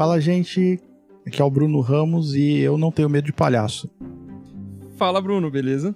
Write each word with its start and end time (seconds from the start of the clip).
Fala, 0.00 0.18
gente. 0.18 0.80
Aqui 1.26 1.42
é 1.42 1.44
o 1.44 1.50
Bruno 1.50 1.78
Ramos 1.80 2.34
e 2.34 2.58
eu 2.60 2.78
não 2.78 2.90
tenho 2.90 3.06
medo 3.06 3.26
de 3.26 3.34
palhaço. 3.34 3.86
Fala, 4.96 5.20
Bruno, 5.20 5.50
beleza? 5.50 5.94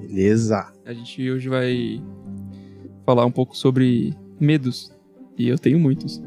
Beleza. 0.00 0.72
A 0.84 0.92
gente 0.92 1.30
hoje 1.30 1.48
vai 1.48 2.02
falar 3.04 3.24
um 3.24 3.30
pouco 3.30 3.56
sobre 3.56 4.12
medos. 4.40 4.92
E 5.38 5.46
eu 5.46 5.56
tenho 5.60 5.78
muitos. 5.78 6.20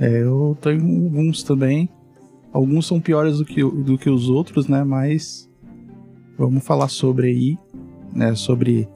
É, 0.00 0.24
eu 0.24 0.58
tenho 0.60 0.82
alguns 1.04 1.44
também. 1.44 1.88
Alguns 2.52 2.86
são 2.86 3.00
piores 3.00 3.38
do 3.38 3.44
que, 3.44 3.62
do 3.62 3.96
que 3.96 4.10
os 4.10 4.28
outros, 4.28 4.66
né? 4.66 4.82
Mas 4.82 5.48
vamos 6.36 6.64
falar 6.64 6.88
sobre 6.88 7.28
aí, 7.28 7.58
né? 8.12 8.34
Sobre 8.34 8.88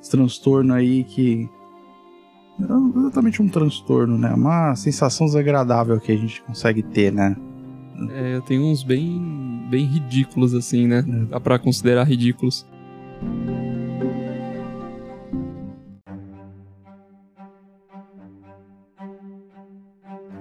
esse 0.00 0.08
transtorno 0.08 0.72
aí 0.72 1.02
que. 1.02 1.48
Não 2.58 2.92
exatamente 3.00 3.42
um 3.42 3.48
transtorno, 3.48 4.16
né? 4.16 4.32
Uma 4.32 4.74
sensação 4.76 5.26
desagradável 5.26 6.00
que 6.00 6.12
a 6.12 6.16
gente 6.16 6.42
consegue 6.42 6.82
ter, 6.82 7.12
né? 7.12 7.36
É, 8.10 8.36
eu 8.36 8.42
tenho 8.42 8.62
uns 8.62 8.82
bem, 8.82 9.66
bem 9.70 9.84
ridículos, 9.84 10.54
assim, 10.54 10.86
né? 10.86 11.04
É. 11.06 11.24
Dá 11.26 11.40
pra 11.40 11.58
considerar 11.58 12.04
ridículos. 12.04 12.66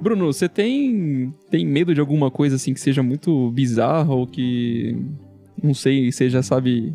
Bruno, 0.02 0.26
você 0.26 0.50
tem, 0.50 1.34
tem 1.50 1.66
medo 1.66 1.94
de 1.94 2.02
alguma 2.02 2.30
coisa 2.30 2.58
assim 2.58 2.74
que 2.74 2.82
seja 2.82 3.02
muito 3.02 3.50
bizarra 3.52 4.14
ou 4.14 4.28
que 4.28 4.98
não 5.64 5.74
sei, 5.74 6.12
seja, 6.12 6.44
sabe, 6.44 6.94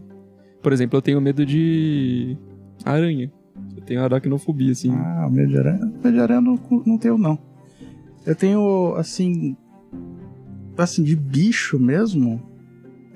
por 0.63 0.75
exemplo, 0.75 0.99
eu 0.99 1.03
tenho 1.03 1.21
medo 1.21 1.47
de 1.47 2.37
aranha. 2.85 3.33
Eu 3.77 3.83
tenho 3.83 4.03
aracnofobia 4.05 4.73
assim. 4.73 4.91
Ah, 4.93 5.29
medo 5.31 5.49
de 5.53 5.59
aranha. 5.59 5.87
Medo 6.03 6.13
de 6.13 6.21
aranha 6.21 6.41
não, 6.41 6.59
não 6.87 6.99
tenho, 6.99 7.17
não. 7.19 7.39
Eu 8.27 8.35
tenho, 8.35 8.95
assim. 8.97 9.57
Assim, 10.77 11.03
de 11.03 11.17
bicho 11.17 11.79
mesmo. 11.79 12.41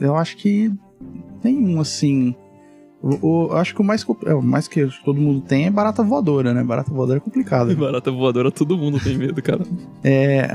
Eu 0.00 0.16
acho 0.16 0.36
que 0.36 0.72
nenhum, 1.44 1.80
assim. 1.80 2.34
O, 3.00 3.26
o- 3.26 3.46
eu 3.50 3.56
acho 3.56 3.74
que 3.74 3.80
o 3.80 3.84
mais, 3.84 4.06
é, 4.26 4.34
o 4.34 4.42
mais 4.42 4.66
que 4.68 4.88
todo 5.04 5.20
mundo 5.20 5.40
tem 5.40 5.66
é 5.66 5.70
barata 5.70 6.02
voadora, 6.02 6.54
né? 6.54 6.62
Barata 6.64 6.90
voadora 6.92 7.18
é 7.18 7.20
complicado. 7.20 7.74
Barata 7.76 8.10
voadora, 8.10 8.50
todo 8.50 8.76
mundo 8.78 8.98
tem 9.02 9.16
medo, 9.18 9.40
cara. 9.42 9.62
É, 10.04 10.48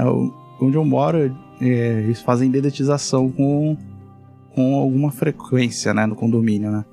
onde 0.62 0.76
eu 0.78 0.84
moro, 0.86 1.18
é, 1.62 2.02
eles 2.04 2.22
fazem 2.22 2.50
dedetização 2.50 3.30
com, 3.30 3.78
com 4.56 4.76
alguma 4.76 5.12
frequência, 5.12 5.94
né? 5.94 6.06
No 6.06 6.16
condomínio, 6.16 6.72
né? 6.72 6.86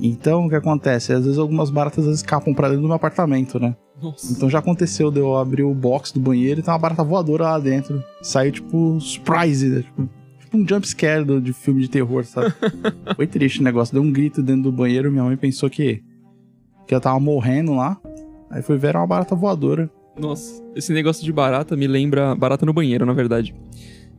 Então, 0.00 0.46
o 0.46 0.48
que 0.48 0.54
acontece? 0.54 1.12
Às 1.12 1.24
vezes 1.24 1.38
algumas 1.38 1.68
baratas 1.70 2.06
escapam 2.06 2.54
pra 2.54 2.68
dentro 2.68 2.82
do 2.82 2.86
meu 2.88 2.96
apartamento, 2.96 3.58
né? 3.60 3.76
Nossa. 4.02 4.32
Então 4.32 4.48
já 4.48 4.58
aconteceu 4.60 5.10
de 5.10 5.18
eu 5.20 5.36
abrir 5.36 5.62
o 5.62 5.74
box 5.74 6.12
do 6.12 6.20
banheiro 6.20 6.60
e 6.60 6.62
tem 6.62 6.72
uma 6.72 6.78
barata 6.78 7.04
voadora 7.04 7.44
lá 7.44 7.58
dentro. 7.58 8.02
Saiu 8.22 8.50
tipo 8.52 8.98
surprise, 9.00 9.68
né? 9.68 9.82
tipo, 9.82 10.08
tipo 10.40 10.56
um 10.56 10.66
jump 10.66 10.88
scare 10.88 11.22
do- 11.24 11.40
de 11.40 11.52
filme 11.52 11.82
de 11.82 11.88
terror, 11.90 12.24
sabe? 12.24 12.52
Foi 13.14 13.26
triste 13.26 13.60
o 13.60 13.62
negócio. 13.62 13.92
Deu 13.92 14.02
um 14.02 14.10
grito 14.10 14.42
dentro 14.42 14.62
do 14.64 14.72
banheiro, 14.72 15.12
minha 15.12 15.24
mãe 15.24 15.36
pensou 15.36 15.68
que, 15.68 16.02
que 16.86 16.94
eu 16.94 17.00
tava 17.00 17.20
morrendo 17.20 17.74
lá. 17.74 17.98
Aí 18.50 18.62
foi 18.62 18.76
ver 18.78 18.88
era 18.88 18.98
uma 19.00 19.06
barata 19.06 19.36
voadora. 19.36 19.88
Nossa, 20.18 20.62
esse 20.74 20.92
negócio 20.92 21.22
de 21.24 21.32
barata 21.32 21.76
me 21.76 21.86
lembra. 21.86 22.34
Barata 22.34 22.64
no 22.66 22.72
banheiro, 22.72 23.04
na 23.04 23.12
verdade. 23.12 23.54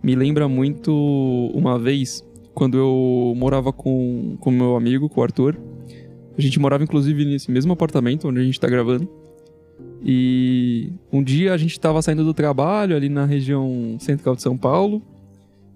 Me 0.01 0.15
lembra 0.15 0.47
muito 0.47 0.93
uma 1.53 1.77
vez, 1.77 2.23
quando 2.53 2.77
eu 2.77 3.33
morava 3.35 3.73
com 3.73 4.37
o 4.39 4.51
meu 4.51 4.75
amigo, 4.75 5.09
com 5.09 5.19
o 5.19 5.23
Arthur. 5.23 5.57
A 6.37 6.41
gente 6.41 6.59
morava, 6.59 6.83
inclusive, 6.83 7.25
nesse 7.25 7.51
mesmo 7.51 7.73
apartamento 7.73 8.27
onde 8.27 8.39
a 8.39 8.43
gente 8.43 8.59
tá 8.59 8.67
gravando. 8.67 9.07
E 10.03 10.91
um 11.11 11.21
dia 11.21 11.53
a 11.53 11.57
gente 11.57 11.79
tava 11.79 12.01
saindo 12.01 12.23
do 12.23 12.33
trabalho 12.33 12.95
ali 12.95 13.09
na 13.09 13.25
região 13.25 13.97
central 13.99 14.35
de 14.35 14.41
São 14.41 14.57
Paulo. 14.57 15.01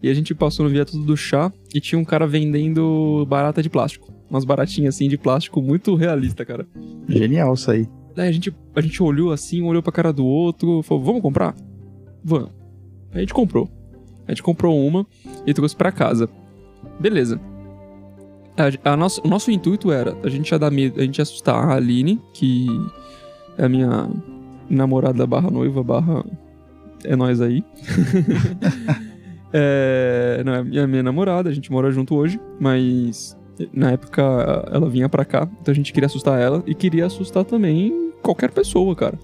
E 0.02 0.09
a 0.09 0.14
gente 0.14 0.34
passou 0.36 0.66
no 0.66 0.72
viaduto 0.72 1.00
do 1.00 1.16
chá 1.16 1.52
e 1.73 1.80
tinha 1.80 2.00
um 2.00 2.06
cara 2.06 2.28
vendendo 2.28 3.25
barata 3.28 3.62
de 3.62 3.69
plástico. 3.69 4.13
Umas 4.29 4.44
baratinhas 4.44 4.96
assim 4.96 5.07
de 5.07 5.18
plástico 5.18 5.62
muito 5.62 5.96
realista, 5.96 6.46
cara. 6.46 6.68
Genial 7.08 7.53
isso 7.53 7.72
aí. 7.72 7.88
Daí 8.16 8.29
a 8.29 8.31
gente, 8.31 8.56
a 8.75 8.81
gente 8.81 9.02
olhou 9.03 9.31
assim, 9.31 9.62
olhou 9.62 9.84
pra 9.84 9.91
cara 9.91 10.13
do 10.13 10.25
outro, 10.25 10.81
falou, 10.84 11.03
vamos 11.03 11.22
comprar? 11.22 11.56
Vamos. 12.24 12.50
A 13.12 13.19
gente 13.19 13.34
comprou. 13.34 13.69
A 14.28 14.31
gente 14.31 14.41
comprou 14.41 14.79
uma 14.79 15.06
e 15.46 15.53
trouxe 15.53 15.75
pra 15.75 15.91
casa. 15.91 16.29
Beleza. 17.00 17.40
A, 18.57 18.91
a 18.91 18.97
nosso, 18.97 19.21
o 19.23 19.27
nosso 19.27 19.51
intuito 19.51 19.91
era, 19.91 20.16
a 20.23 20.29
gente 20.29 20.49
ia 20.49 20.59
dar 20.59 20.71
medo, 20.71 20.99
a 20.99 21.03
gente 21.03 21.17
ia 21.17 21.23
assustar 21.23 21.55
a 21.55 21.75
Aline, 21.75 22.21
que 22.33 22.67
é 23.57 23.66
a 23.66 23.69
minha 23.69 24.09
namorada 24.69 25.25
barra 25.27 25.49
noiva, 25.49 25.83
barra... 25.83 26.23
É 27.03 27.16
nós 27.16 27.39
aí. 27.39 27.63
é, 29.53 30.41
não, 30.45 30.53
é 30.53 30.59
a 30.59 30.63
minha, 30.63 30.88
minha 30.88 31.03
namorada, 31.03 31.49
a 31.49 31.53
gente 31.53 31.71
mora 31.71 31.91
junto 31.91 32.16
hoje, 32.16 32.39
mas 32.59 33.38
na 33.73 33.91
época 33.91 34.21
ela 34.72 34.89
vinha 34.89 35.07
pra 35.07 35.23
cá, 35.23 35.47
então 35.61 35.72
a 35.72 35.75
gente 35.75 35.93
queria 35.93 36.07
assustar 36.07 36.39
ela 36.39 36.63
e 36.66 36.73
queria 36.73 37.05
assustar 37.05 37.45
também 37.45 38.11
qualquer 38.22 38.51
pessoa, 38.51 38.95
cara. 38.95 39.17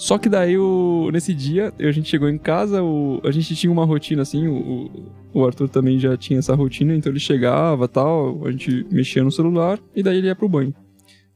Só 0.00 0.16
que 0.16 0.30
daí, 0.30 0.56
o, 0.56 1.10
nesse 1.12 1.34
dia, 1.34 1.74
a 1.78 1.92
gente 1.92 2.08
chegou 2.08 2.26
em 2.26 2.38
casa, 2.38 2.82
o, 2.82 3.20
a 3.22 3.30
gente 3.30 3.54
tinha 3.54 3.70
uma 3.70 3.84
rotina 3.84 4.22
assim, 4.22 4.48
o, 4.48 4.90
o 5.30 5.44
Arthur 5.44 5.68
também 5.68 5.98
já 5.98 6.16
tinha 6.16 6.38
essa 6.38 6.54
rotina, 6.54 6.96
então 6.96 7.12
ele 7.12 7.20
chegava 7.20 7.86
tal, 7.86 8.46
a 8.46 8.50
gente 8.50 8.86
mexia 8.90 9.22
no 9.22 9.30
celular 9.30 9.78
e 9.94 10.02
daí 10.02 10.16
ele 10.16 10.28
ia 10.28 10.34
pro 10.34 10.48
banho. 10.48 10.74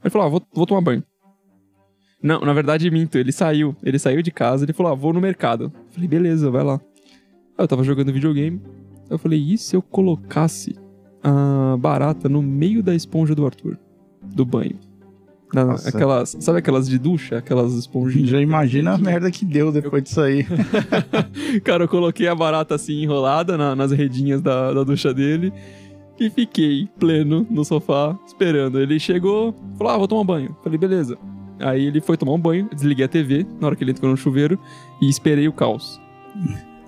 Ele 0.02 0.08
falou, 0.08 0.26
ah, 0.26 0.30
vou, 0.30 0.42
vou 0.54 0.64
tomar 0.64 0.80
banho. 0.80 1.04
Não, 2.22 2.40
na 2.40 2.54
verdade, 2.54 2.90
minto, 2.90 3.18
ele 3.18 3.32
saiu, 3.32 3.76
ele 3.82 3.98
saiu 3.98 4.22
de 4.22 4.30
casa, 4.30 4.64
ele 4.64 4.72
falou, 4.72 4.92
ah, 4.92 4.94
vou 4.94 5.12
no 5.12 5.20
mercado. 5.20 5.64
Eu 5.64 5.72
falei, 5.90 6.08
beleza, 6.08 6.50
vai 6.50 6.64
lá. 6.64 6.80
Eu 7.58 7.68
tava 7.68 7.84
jogando 7.84 8.14
videogame, 8.14 8.62
eu 9.10 9.18
falei, 9.18 9.40
e 9.40 9.58
se 9.58 9.76
eu 9.76 9.82
colocasse 9.82 10.74
a 11.22 11.76
barata 11.78 12.30
no 12.30 12.40
meio 12.40 12.82
da 12.82 12.94
esponja 12.94 13.34
do 13.34 13.44
Arthur? 13.44 13.78
Do 14.22 14.46
banho. 14.46 14.78
Na- 15.54 15.74
aquelas, 15.74 16.36
sabe 16.40 16.58
aquelas 16.58 16.88
de 16.88 16.98
ducha? 16.98 17.38
Aquelas 17.38 17.72
esponjinhas? 17.74 18.28
Já 18.30 18.40
imagina 18.40 18.94
a 18.94 18.98
merda 18.98 19.30
que 19.30 19.44
deu 19.44 19.70
depois 19.70 20.02
disso 20.02 20.20
aí. 20.20 20.44
Cara, 21.62 21.84
eu 21.84 21.88
coloquei 21.88 22.26
a 22.28 22.34
barata 22.34 22.74
assim 22.74 23.02
enrolada 23.02 23.56
na- 23.56 23.76
nas 23.76 23.92
redinhas 23.92 24.40
da, 24.42 24.72
da 24.72 24.82
ducha 24.84 25.12
dele 25.14 25.52
e 26.18 26.28
fiquei 26.30 26.88
pleno 26.98 27.46
no 27.50 27.64
sofá 27.64 28.18
esperando. 28.26 28.80
Ele 28.80 28.98
chegou, 28.98 29.54
falou: 29.78 29.92
Ah, 29.92 29.98
vou 29.98 30.08
tomar 30.08 30.22
um 30.22 30.26
banho. 30.26 30.56
Falei, 30.62 30.78
beleza. 30.78 31.16
Aí 31.60 31.86
ele 31.86 32.00
foi 32.00 32.16
tomar 32.16 32.32
um 32.32 32.38
banho, 32.40 32.68
desliguei 32.74 33.04
a 33.04 33.08
TV 33.08 33.46
na 33.60 33.68
hora 33.68 33.76
que 33.76 33.84
ele 33.84 33.92
entrou 33.92 34.10
no 34.10 34.16
chuveiro 34.16 34.58
e 35.00 35.08
esperei 35.08 35.46
o 35.46 35.52
caos. 35.52 36.00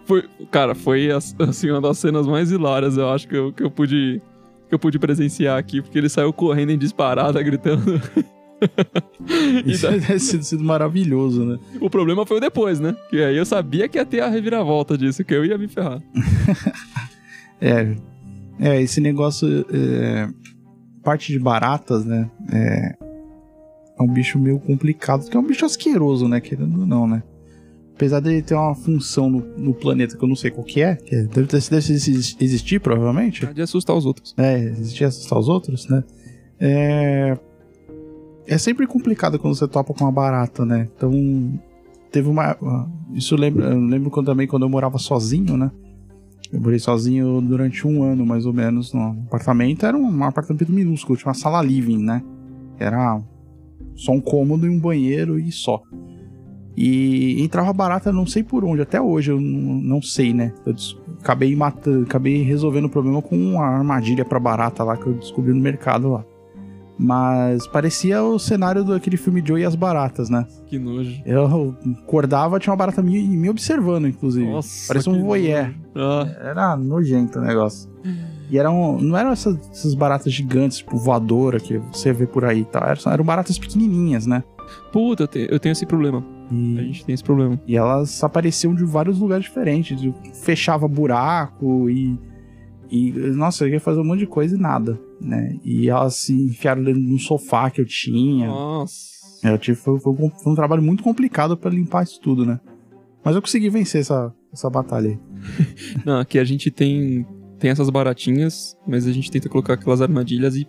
Foi, 0.05 0.25
cara, 0.51 0.75
foi 0.75 1.11
as- 1.11 1.35
assim 1.39 1.71
uma 1.71 1.81
das 1.81 1.99
cenas 1.99 2.27
mais 2.27 2.51
hilárias, 2.51 2.97
eu 2.97 3.09
acho 3.11 3.29
que 3.29 3.37
eu, 3.37 3.53
que 3.53 3.63
eu 3.63 3.71
pude 3.71 4.21
que 4.69 4.75
eu 4.75 4.79
pude 4.81 4.99
presenciar 4.99 5.57
aqui, 5.57 5.81
porque 5.81 5.97
ele 5.97 6.09
saiu 6.09 6.33
correndo 6.33 6.71
em 6.71 6.79
disparada, 6.79 7.41
gritando. 7.41 8.01
Isso 9.67 9.89
deve 9.89 10.07
ter 10.07 10.19
sido 10.19 10.65
maravilhoso, 10.65 11.45
né? 11.45 11.59
o 11.81 11.91
problema 11.91 12.25
foi 12.25 12.39
o 12.39 12.41
depois, 12.41 12.81
né? 12.81 12.97
Que 13.11 13.23
aí 13.23 13.37
eu 13.37 13.45
sabia 13.45 13.89
que 13.89 13.99
ia 13.99 14.05
ter 14.07 14.21
a 14.21 14.29
reviravolta 14.29 14.97
disso, 14.97 15.25
que 15.25 15.35
eu 15.35 15.45
ia 15.45 15.59
me 15.59 15.69
ferrar. 15.69 16.03
É, 17.59 17.97
é 18.61 18.83
esse 18.83 19.01
negócio, 19.01 19.65
é, 19.73 20.29
parte 21.03 21.33
de 21.33 21.39
baratas, 21.39 22.05
né? 22.05 22.31
É, 22.53 22.95
é 23.99 24.03
um 24.03 24.13
bicho 24.13 24.39
meio 24.39 24.59
complicado, 24.61 25.23
porque 25.23 25.39
é 25.39 25.41
um 25.41 25.47
bicho 25.47 25.65
asqueroso, 25.65 26.29
né? 26.29 26.39
Querendo 26.39 26.81
ou 26.81 26.87
não, 26.87 27.09
né? 27.09 27.23
Apesar 27.95 28.21
dele 28.21 28.43
ter 28.43 28.55
uma 28.55 28.75
função 28.75 29.31
no, 29.31 29.41
no 29.57 29.73
planeta 29.73 30.19
que 30.19 30.23
eu 30.23 30.29
não 30.29 30.37
sei 30.37 30.51
qual 30.51 30.67
que 30.67 30.83
é, 30.83 30.97
que 30.97 31.17
deve, 31.23 31.47
ter, 31.47 31.59
deve 31.63 31.93
exi- 31.95 32.37
existir, 32.39 32.79
provavelmente. 32.79 33.47
De 33.47 33.63
assustar 33.63 33.97
os 33.97 34.05
outros. 34.05 34.35
É, 34.37 34.59
existir 34.59 35.05
e 35.05 35.07
assustar 35.07 35.39
os 35.39 35.49
outros, 35.49 35.89
né? 35.89 36.05
É, 36.61 37.39
é 38.47 38.59
sempre 38.59 38.87
complicado 38.87 39.39
quando 39.39 39.55
você 39.55 39.67
topa 39.67 39.93
com 39.93 40.05
uma 40.05 40.13
barata, 40.13 40.65
né? 40.65 40.89
Então, 40.97 41.13
teve 42.11 42.29
uma. 42.29 42.57
Isso 43.13 43.35
eu 43.35 43.39
lembro, 43.39 43.65
eu 43.65 43.81
lembro 43.81 44.11
quando, 44.11 44.27
também 44.27 44.47
quando 44.47 44.63
eu 44.63 44.69
morava 44.69 44.99
sozinho, 44.99 45.57
né? 45.57 45.71
Eu 46.53 46.61
morei 46.61 46.79
sozinho 46.79 47.41
durante 47.41 47.87
um 47.87 48.03
ano, 48.03 48.25
mais 48.25 48.47
ou 48.47 48.53
menos, 48.53 48.93
no 48.93 49.03
apartamento. 49.27 49.85
Era 49.85 49.97
um 49.97 50.25
apartamento 50.25 50.71
minúsculo, 50.73 51.19
tinha 51.19 51.29
uma 51.29 51.35
sala 51.35 51.61
living, 51.61 51.99
né? 51.99 52.23
Era 52.79 53.21
só 53.95 54.13
um 54.13 54.21
cômodo 54.21 54.67
e 54.67 54.71
um 54.71 54.79
banheiro 54.79 55.39
e 55.39 55.51
só. 55.51 55.83
E 56.77 57.43
entrava 57.43 57.73
barata, 57.73 58.13
não 58.13 58.27
sei 58.27 58.43
por 58.43 58.63
onde, 58.63 58.83
até 58.83 59.01
hoje 59.01 59.33
eu 59.33 59.41
não, 59.41 60.03
sei, 60.03 60.35
né? 60.35 60.53
Eu 60.65 60.75
acabei 61.21 61.57
matando, 61.57 62.03
acabei 62.03 62.43
resolvendo 62.43 62.85
o 62.85 62.91
problema 62.91 63.23
com 63.23 63.35
uma 63.35 63.65
armadilha 63.65 64.27
pra 64.27 64.39
barata 64.39 64.85
lá 64.85 64.95
que 64.97 65.07
eu 65.07 65.15
descobri 65.15 65.55
no 65.55 65.61
mercado 65.61 66.11
lá. 66.11 66.25
Mas 66.99 67.67
parecia 67.67 68.23
o 68.23 68.39
cenário 68.39 68.83
daquele 68.83 69.17
filme 69.19 69.43
Joe 69.47 69.61
e 69.61 69.65
as 69.65 69.75
Baratas, 69.75 70.31
né? 70.31 70.47
Que 70.67 70.79
nojo. 70.79 71.21
Eu 71.27 71.75
acordava, 72.03 72.59
tinha 72.59 72.73
uma 72.73 72.77
barata 72.79 73.03
me, 73.03 73.23
me 73.23 73.51
observando, 73.51 74.09
inclusive. 74.09 74.51
Nossa. 74.51 74.89
Parecia 74.89 75.13
um 75.13 75.23
voyeur. 75.25 75.75
Ah, 75.95 76.27
Era 76.41 76.77
nojento 76.77 77.39
o 77.39 77.43
negócio. 77.43 77.91
E 78.51 78.57
eram, 78.59 78.99
não 78.99 79.17
eram 79.17 79.31
essas, 79.31 79.59
essas 79.71 79.93
baratas 79.95 80.33
gigantes, 80.33 80.79
tipo 80.79 80.97
voadora, 80.97 81.59
que 81.61 81.79
você 81.93 82.13
vê 82.13 82.27
por 82.27 82.45
aí 82.45 82.61
e 82.61 82.65
tal. 82.65 82.83
Eram, 82.85 83.13
eram 83.13 83.25
baratas 83.25 83.59
pequenininhas, 83.59 84.27
né? 84.27 84.43
puta, 84.93 85.25
eu, 85.25 85.29
te- 85.29 85.49
eu 85.51 85.61
tenho 85.61 85.73
esse 85.73 85.85
problema. 85.87 86.25
E, 86.51 86.79
A 86.79 86.83
gente 86.83 87.05
tem 87.05 87.13
esse 87.15 87.23
problema. 87.25 87.61
e 87.67 87.77
elas 87.77 88.23
apareciam 88.25 88.75
de 88.75 88.85
vários 88.85 89.19
lugares 89.19 89.45
diferentes. 89.45 90.01
Fechava 90.45 90.89
buraco 90.89 91.91
e. 91.91 92.19
E, 92.91 93.11
nossa, 93.35 93.65
eu 93.65 93.69
ia 93.69 93.81
fazer 93.81 94.01
um 94.01 94.05
monte 94.05 94.21
de 94.21 94.27
coisa 94.29 94.55
e 94.57 94.59
nada, 94.59 94.99
né? 95.21 95.59
E 95.65 95.89
elas 95.89 96.17
se 96.17 96.33
enfiaram 96.33 96.83
dentro 96.83 97.01
de 97.01 97.13
um 97.13 97.19
sofá 97.19 97.71
que 97.71 97.81
eu 97.81 97.87
tinha. 97.87 98.47
Nossa. 98.47 99.17
Eu 99.43 99.59
tive, 99.59 99.77
foi, 99.77 99.99
foi 100.01 100.13
um, 100.13 100.31
foi 100.31 100.53
um 100.53 100.57
trabalho 100.57 100.83
muito 100.83 101.03
complicado 101.03 101.57
pra 101.57 101.71
limpar 101.71 102.05
isso 102.05 102.21
tudo, 102.21 102.45
né? 102.45 102.61
Mas 103.25 103.35
eu 103.35 103.43
consegui 103.43 103.69
vencer 103.69 104.01
essa, 104.01 104.33
essa 104.53 104.71
batalha 104.71 105.11
aí. 105.11 105.19
Não, 106.05 106.21
aqui 106.21 106.39
a 106.39 106.45
gente 106.45 106.71
tem, 106.71 107.27
tem 107.59 107.71
essas 107.71 107.91
baratinhas, 107.91 108.77
mas 108.87 109.07
a 109.07 109.13
gente 109.13 109.31
tenta 109.31 109.49
colocar 109.49 109.75
aquelas 109.75 110.01
armadilhas 110.01 110.57
e 110.57 110.67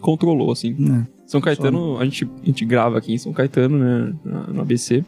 controlou, 0.00 0.50
assim. 0.50 0.74
né? 0.78 1.06
São 1.26 1.40
Caetano, 1.40 1.96
a 1.98 2.04
gente, 2.04 2.28
a 2.42 2.46
gente 2.46 2.64
grava 2.64 2.98
aqui 2.98 3.12
em 3.12 3.18
São 3.18 3.32
Caetano, 3.32 3.78
né, 3.78 4.12
no 4.24 4.62
ABC. 4.62 5.04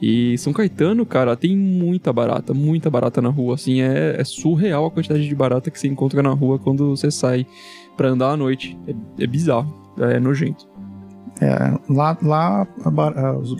E 0.00 0.38
São 0.38 0.52
Caetano, 0.52 1.04
cara, 1.04 1.36
tem 1.36 1.56
muita 1.56 2.12
barata, 2.12 2.54
muita 2.54 2.88
barata 2.88 3.20
na 3.20 3.28
rua, 3.28 3.54
assim, 3.54 3.80
é, 3.80 4.20
é 4.20 4.24
surreal 4.24 4.86
a 4.86 4.90
quantidade 4.90 5.26
de 5.26 5.34
barata 5.34 5.70
que 5.70 5.78
você 5.78 5.88
encontra 5.88 6.22
na 6.22 6.30
rua 6.30 6.58
quando 6.58 6.88
você 6.96 7.10
sai 7.10 7.44
pra 7.96 8.08
andar 8.08 8.30
à 8.30 8.36
noite. 8.36 8.78
É, 8.86 9.24
é 9.24 9.26
bizarro, 9.26 9.92
é 9.98 10.20
nojento. 10.20 10.68
É, 11.40 11.78
lá 11.88 12.16
lá 12.22 12.66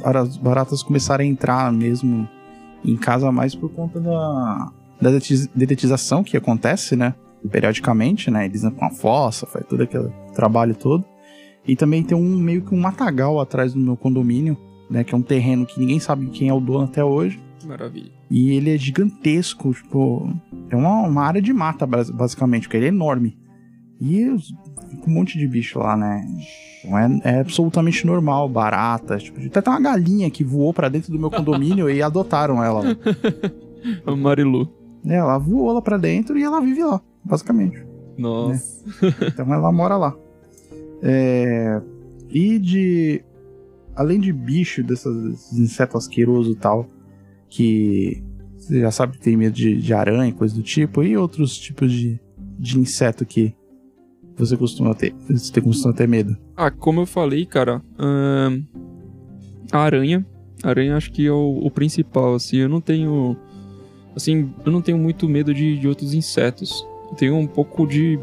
as 0.02 0.16
as 0.16 0.36
baratas 0.36 0.82
começaram 0.82 1.22
a 1.22 1.26
entrar 1.26 1.72
mesmo 1.72 2.28
em 2.84 2.96
casa 2.96 3.30
mais 3.30 3.54
por 3.54 3.70
conta 3.70 4.00
da, 4.00 4.72
da 5.00 5.10
detetiz- 5.10 5.48
detetização 5.54 6.24
que 6.24 6.36
acontece, 6.36 6.96
né? 6.96 7.14
Periodicamente, 7.50 8.30
né? 8.30 8.46
Eles 8.46 8.62
com 8.62 8.84
a 8.84 8.90
fossa, 8.90 9.46
faz 9.46 9.64
todo 9.66 9.82
aquele 9.82 10.08
trabalho 10.34 10.74
todo. 10.74 11.04
E 11.66 11.76
também 11.76 12.02
tem 12.02 12.16
um 12.16 12.36
meio 12.38 12.62
que 12.62 12.74
um 12.74 12.80
matagal 12.80 13.38
atrás 13.40 13.74
do 13.74 13.80
meu 13.80 13.96
condomínio, 13.96 14.56
né? 14.90 15.04
Que 15.04 15.14
é 15.14 15.18
um 15.18 15.22
terreno 15.22 15.66
que 15.66 15.78
ninguém 15.80 15.98
sabe 16.00 16.26
quem 16.30 16.48
é 16.48 16.54
o 16.54 16.60
dono 16.60 16.84
até 16.84 17.02
hoje. 17.04 17.40
Maravilha. 17.66 18.10
E 18.30 18.50
ele 18.52 18.74
é 18.74 18.78
gigantesco, 18.78 19.72
tipo, 19.72 20.32
é 20.70 20.76
uma, 20.76 21.00
uma 21.06 21.22
área 21.24 21.40
de 21.42 21.52
mata, 21.52 21.86
bas- 21.86 22.10
basicamente, 22.10 22.62
porque 22.62 22.76
ele 22.76 22.86
é 22.86 22.90
enorme. 22.90 23.36
E 24.00 24.26
fica 24.90 25.10
um 25.10 25.12
monte 25.14 25.36
de 25.38 25.46
bicho 25.48 25.78
lá, 25.78 25.96
né? 25.96 26.24
Então 26.84 26.96
é, 26.98 27.20
é 27.24 27.40
absolutamente 27.40 28.06
normal, 28.06 28.48
barata. 28.48 29.16
Tipo, 29.18 29.40
até 29.44 29.60
tem 29.60 29.72
uma 29.72 29.80
galinha 29.80 30.30
que 30.30 30.44
voou 30.44 30.72
pra 30.72 30.88
dentro 30.88 31.10
do 31.12 31.18
meu 31.18 31.30
condomínio 31.30 31.90
e 31.90 32.00
adotaram 32.02 32.62
ela. 32.62 32.84
A 34.06 34.14
Marilu. 34.14 34.72
É, 35.06 35.14
ela 35.16 35.38
voou 35.38 35.72
lá 35.72 35.80
pra 35.82 35.96
dentro 35.96 36.38
e 36.38 36.42
ela 36.42 36.60
vive 36.60 36.84
lá, 36.84 37.00
basicamente. 37.24 37.82
Nossa. 38.16 38.84
Então 39.26 39.52
ela 39.52 39.72
mora 39.72 39.96
lá. 39.96 40.14
É, 41.02 41.80
e 42.30 42.58
de. 42.58 43.22
Além 43.98 44.20
de 44.20 44.32
bicho, 44.32 44.84
desses, 44.84 45.52
insetos 45.52 46.04
asquerosos 46.04 46.54
e 46.54 46.56
tal, 46.56 46.88
que 47.48 48.22
você 48.56 48.80
já 48.80 48.92
sabe 48.92 49.14
que 49.14 49.24
tem 49.24 49.36
medo 49.36 49.54
de, 49.54 49.76
de 49.76 49.92
aranha, 49.92 50.32
coisa 50.32 50.54
do 50.54 50.62
tipo, 50.62 51.02
e 51.02 51.16
outros 51.16 51.58
tipos 51.58 51.90
de, 51.90 52.20
de 52.56 52.78
inseto 52.78 53.26
que 53.26 53.56
você 54.36 54.56
costuma 54.56 54.94
ter. 54.94 55.12
Você 55.28 55.60
costuma 55.60 55.92
ter 55.92 56.06
medo. 56.06 56.36
Ah, 56.56 56.70
como 56.70 57.00
eu 57.00 57.06
falei, 57.06 57.44
cara, 57.44 57.82
ahn, 57.98 58.62
a 59.72 59.78
aranha. 59.78 60.24
A 60.62 60.68
aranha 60.68 60.96
acho 60.96 61.10
que 61.10 61.26
é 61.26 61.32
o, 61.32 61.58
o 61.60 61.70
principal, 61.70 62.36
assim. 62.36 62.58
Eu 62.58 62.68
não 62.68 62.80
tenho. 62.80 63.36
Assim, 64.14 64.52
eu 64.64 64.70
não 64.70 64.80
tenho 64.80 64.96
muito 64.96 65.28
medo 65.28 65.52
de, 65.52 65.76
de 65.76 65.88
outros 65.88 66.14
insetos. 66.14 66.86
Eu 67.10 67.16
tenho 67.16 67.36
um 67.36 67.48
pouco 67.48 67.84
de. 67.84 68.16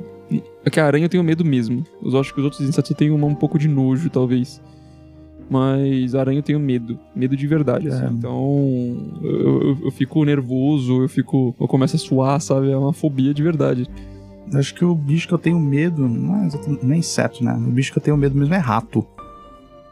É 0.64 0.70
que 0.70 0.80
a 0.80 0.86
aranha 0.86 1.06
eu 1.06 1.10
tenho 1.10 1.24
medo 1.24 1.44
mesmo. 1.44 1.84
Eu 2.02 2.18
acho 2.18 2.34
que 2.34 2.40
os 2.40 2.46
outros 2.46 2.62
insetos 2.62 2.92
eu 2.92 2.98
tenho 2.98 3.16
um 3.16 3.36
pouco 3.36 3.60
de 3.60 3.68
nojo, 3.68 4.10
talvez. 4.10 4.62
Mas 5.50 6.16
aranha 6.16 6.40
eu 6.40 6.44
tenho 6.44 6.60
medo. 6.60 6.98
Medo 7.16 7.36
de 7.38 7.46
verdade, 7.48 7.88
assim. 7.88 8.06
É. 8.06 8.10
Então. 8.10 8.98
Eu, 9.22 9.62
eu, 9.62 9.78
eu 9.86 9.92
fico 9.92 10.24
nervoso, 10.26 11.04
eu 11.04 11.10
fico. 11.10 11.56
Eu 11.60 11.68
começo 11.68 11.96
a 11.96 12.00
suar, 12.00 12.42
sabe? 12.42 12.72
É 12.72 12.78
uma 12.78 12.94
fobia 12.94 13.34
de 13.34 13.44
verdade. 13.44 13.88
Acho 14.54 14.74
que 14.76 14.86
o 14.86 14.94
bicho 14.96 15.28
que 15.28 15.34
eu 15.34 15.38
tenho 15.40 15.60
medo, 15.60 16.08
não 16.08 16.44
é 16.44 16.46
exatamente 16.48 16.86
é 16.92 16.96
inseto, 16.98 17.44
né? 17.44 17.54
O 17.56 17.72
bicho 17.72 17.92
que 17.92 17.98
eu 17.98 18.04
tenho 18.04 18.18
medo 18.18 18.36
mesmo 18.38 18.54
é 18.54 18.58
rato. 18.60 19.06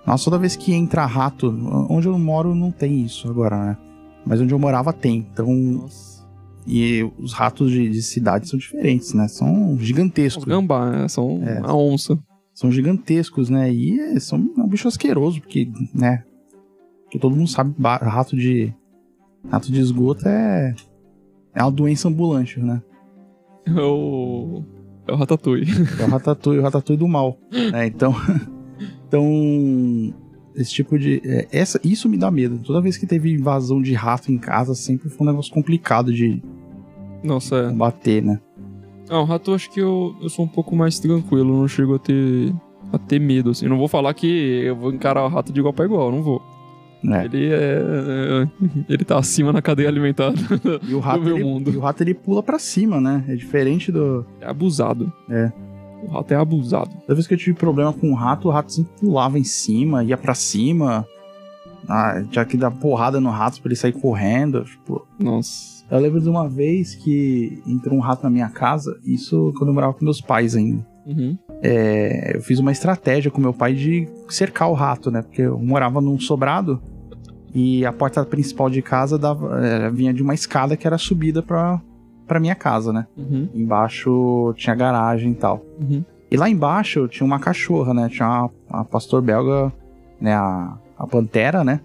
Nossa, 0.05 0.25
toda 0.25 0.38
vez 0.38 0.55
que 0.55 0.73
entra 0.73 1.05
rato, 1.05 1.47
onde 1.89 2.07
eu 2.07 2.17
moro 2.19 2.53
não 2.53 2.71
tem 2.71 3.03
isso 3.03 3.29
agora, 3.29 3.57
né? 3.57 3.77
Mas 4.25 4.41
onde 4.41 4.53
eu 4.53 4.59
morava 4.59 4.91
tem. 4.94 5.25
Então, 5.31 5.47
Nossa. 5.53 6.23
e 6.67 7.03
os 7.19 7.33
ratos 7.33 7.71
de, 7.71 7.89
de 7.89 8.01
cidade 8.01 8.47
são 8.47 8.57
diferentes, 8.59 9.13
né? 9.13 9.27
São 9.27 9.73
Os 9.73 9.81
gigantescos. 9.81 10.44
gambá, 10.45 10.89
né? 10.89 11.07
São 11.07 11.41
É. 11.44 11.59
a 11.63 11.73
onça. 11.75 12.17
São 12.53 12.71
gigantescos, 12.71 13.50
né? 13.50 13.73
E 13.73 14.00
é, 14.00 14.19
são 14.19 14.38
é 14.57 14.61
um 14.61 14.67
bicho 14.67 14.88
asqueroso, 14.88 15.41
porque, 15.41 15.71
né? 15.94 16.23
Porque 17.03 17.17
todo 17.17 17.35
mundo 17.35 17.50
sabe, 17.50 17.73
rato 17.79 18.35
de. 18.35 18.73
Rato 19.50 19.71
de 19.71 19.79
esgoto 19.79 20.27
é. 20.27 20.75
É 21.53 21.61
uma 21.61 21.71
doença 21.71 22.07
ambulante, 22.07 22.59
né? 22.59 22.81
É 23.65 23.81
o. 23.81 24.63
É 25.07 25.11
o 25.11 25.15
Ratatouille. 25.15 25.65
É 26.00 26.05
o 26.05 26.09
ratatouille, 26.09 26.59
o 26.59 26.63
ratatouille 26.63 27.00
do 27.00 27.07
mal. 27.07 27.38
né? 27.71 27.88
Então. 27.88 28.13
então. 29.07 30.13
Esse 30.56 30.71
tipo 30.71 30.99
de. 30.99 31.21
é, 31.25 31.47
essa, 31.51 31.79
isso 31.83 32.07
me 32.07 32.17
dá 32.17 32.29
medo. 32.29 32.59
Toda 32.59 32.81
vez 32.81 32.97
que 32.97 33.07
teve 33.07 33.33
invasão 33.33 33.81
de 33.81 33.94
rato 33.94 34.31
em 34.31 34.38
casa, 34.38 34.75
sempre 34.75 35.09
foi 35.09 35.25
um 35.25 35.29
negócio 35.29 35.51
complicado 35.51 36.13
de 36.13 36.41
Nossa, 37.23 37.56
é. 37.56 37.69
combater, 37.69 38.21
né? 38.21 38.39
Ah, 39.09 39.19
o 39.19 39.25
rato 39.25 39.51
eu 39.51 39.55
acho 39.55 39.69
que 39.71 39.79
eu, 39.79 40.15
eu 40.21 40.29
sou 40.29 40.45
um 40.45 40.47
pouco 40.47 40.75
mais 40.75 40.97
tranquilo, 41.00 41.57
não 41.59 41.67
chego 41.67 41.95
a 41.95 42.00
ter. 42.00 42.53
a 42.91 42.97
ter 42.97 43.19
medo, 43.19 43.50
assim. 43.51 43.65
Eu 43.65 43.69
não 43.69 43.77
vou 43.77 43.88
falar 43.88 44.13
que 44.13 44.27
eu 44.27 44.75
vou 44.75 44.91
encarar 44.94 45.23
o 45.25 45.29
rato 45.29 45.51
de 45.51 45.59
igual 45.59 45.73
pra 45.73 45.85
igual, 45.85 46.11
não 46.11 46.21
vou. 46.23 46.41
É. 47.05 47.25
Ele 47.25 47.47
é. 47.51 47.81
é, 47.83 48.47
Ele 48.88 49.03
tá 49.03 49.17
acima 49.19 49.51
na 49.51 49.61
cadeia 49.61 49.89
alimentar. 49.89 50.31
E 50.88 50.94
o 50.94 51.00
rato, 51.00 51.21
meu 51.21 51.35
ele, 51.35 51.44
mundo. 51.44 51.69
e 51.71 51.75
o 51.75 51.81
rato 51.81 52.01
ele 52.01 52.13
pula 52.13 52.41
pra 52.41 52.57
cima, 52.57 53.01
né? 53.01 53.25
É 53.27 53.35
diferente 53.35 53.91
do. 53.91 54.25
É 54.39 54.47
abusado. 54.47 55.11
É. 55.29 55.51
O 56.03 56.11
rato 56.11 56.33
é 56.33 56.38
abusado. 56.38 56.91
Toda 57.01 57.13
vez 57.15 57.27
que 57.27 57.33
eu 57.33 57.38
tive 57.38 57.53
problema 57.57 57.91
com 57.91 58.09
o 58.11 58.15
rato, 58.15 58.47
o 58.47 58.51
rato 58.51 58.71
sempre 58.71 58.91
pulava 59.01 59.38
em 59.38 59.44
cima, 59.44 60.03
ia 60.03 60.17
pra 60.17 60.33
cima. 60.33 61.06
Ah, 61.89 62.23
tinha 62.31 62.45
que 62.45 62.56
dar 62.56 62.71
porrada 62.71 63.19
no 63.19 63.29
rato 63.29 63.61
pra 63.61 63.67
ele 63.69 63.75
sair 63.75 63.91
correndo. 63.91 64.63
Tipo, 64.63 65.06
Nossa. 65.19 65.82
Eu 65.98 66.01
lembro 66.01 66.19
de 66.19 66.30
uma 66.30 66.50
vez 66.50 66.95
que 66.95 67.62
entrou 67.68 67.98
um 67.98 68.01
rato 68.01 68.24
na 68.24 68.30
minha 68.30 68.50
casa, 68.50 69.00
isso 69.06 69.54
quando 69.57 69.69
eu 69.69 69.74
morava 69.74 69.94
com 69.94 70.04
meus 70.04 70.22
pais 70.22 70.56
ainda. 70.56 70.86
Uhum. 71.06 71.38
É, 71.62 72.36
eu 72.36 72.42
fiz 72.42 72.60
uma 72.60 72.72
estratégia 72.72 73.30
com 73.30 73.40
meu 73.40 73.54
pai 73.54 73.74
de 73.74 74.07
cercar 74.30 74.69
o 74.69 74.74
rato, 74.74 75.12
né? 75.12 75.22
Porque 75.22 75.42
eu 75.42 75.60
morava 75.60 76.01
num 76.01 76.19
sobrado 76.19 76.81
e 77.54 77.86
a 77.86 77.94
porta 77.94 78.25
principal 78.25 78.69
de 78.69 78.81
casa 78.81 79.19
dava, 79.19 79.59
eh, 79.64 79.92
vinha 79.92 80.14
de 80.14 80.23
uma 80.23 80.33
escada 80.33 80.76
que 80.76 80.88
era 80.88 80.97
subida 80.97 81.44
pra, 81.44 81.80
pra 82.26 82.40
minha 82.40 82.56
casa, 82.56 82.92
né? 82.92 83.06
Uhum. 83.16 83.50
Embaixo 83.54 84.54
tinha 84.57 84.76
garagem 84.76 85.31
e 85.31 85.35
tal. 85.35 85.64
Uhum. 85.80 86.04
E 86.31 86.35
lá 86.35 86.50
embaixo 86.50 87.07
tinha 87.07 87.26
uma 87.26 87.40
cachorra, 87.40 87.94
né? 87.94 88.09
Tinha 88.09 88.28
uma, 88.28 88.50
uma 88.69 88.85
pastor 88.85 89.21
belga, 89.21 89.71
né? 90.19 90.33
A, 90.33 90.76
a 90.97 91.06
pantera, 91.06 91.64
né? 91.64 91.81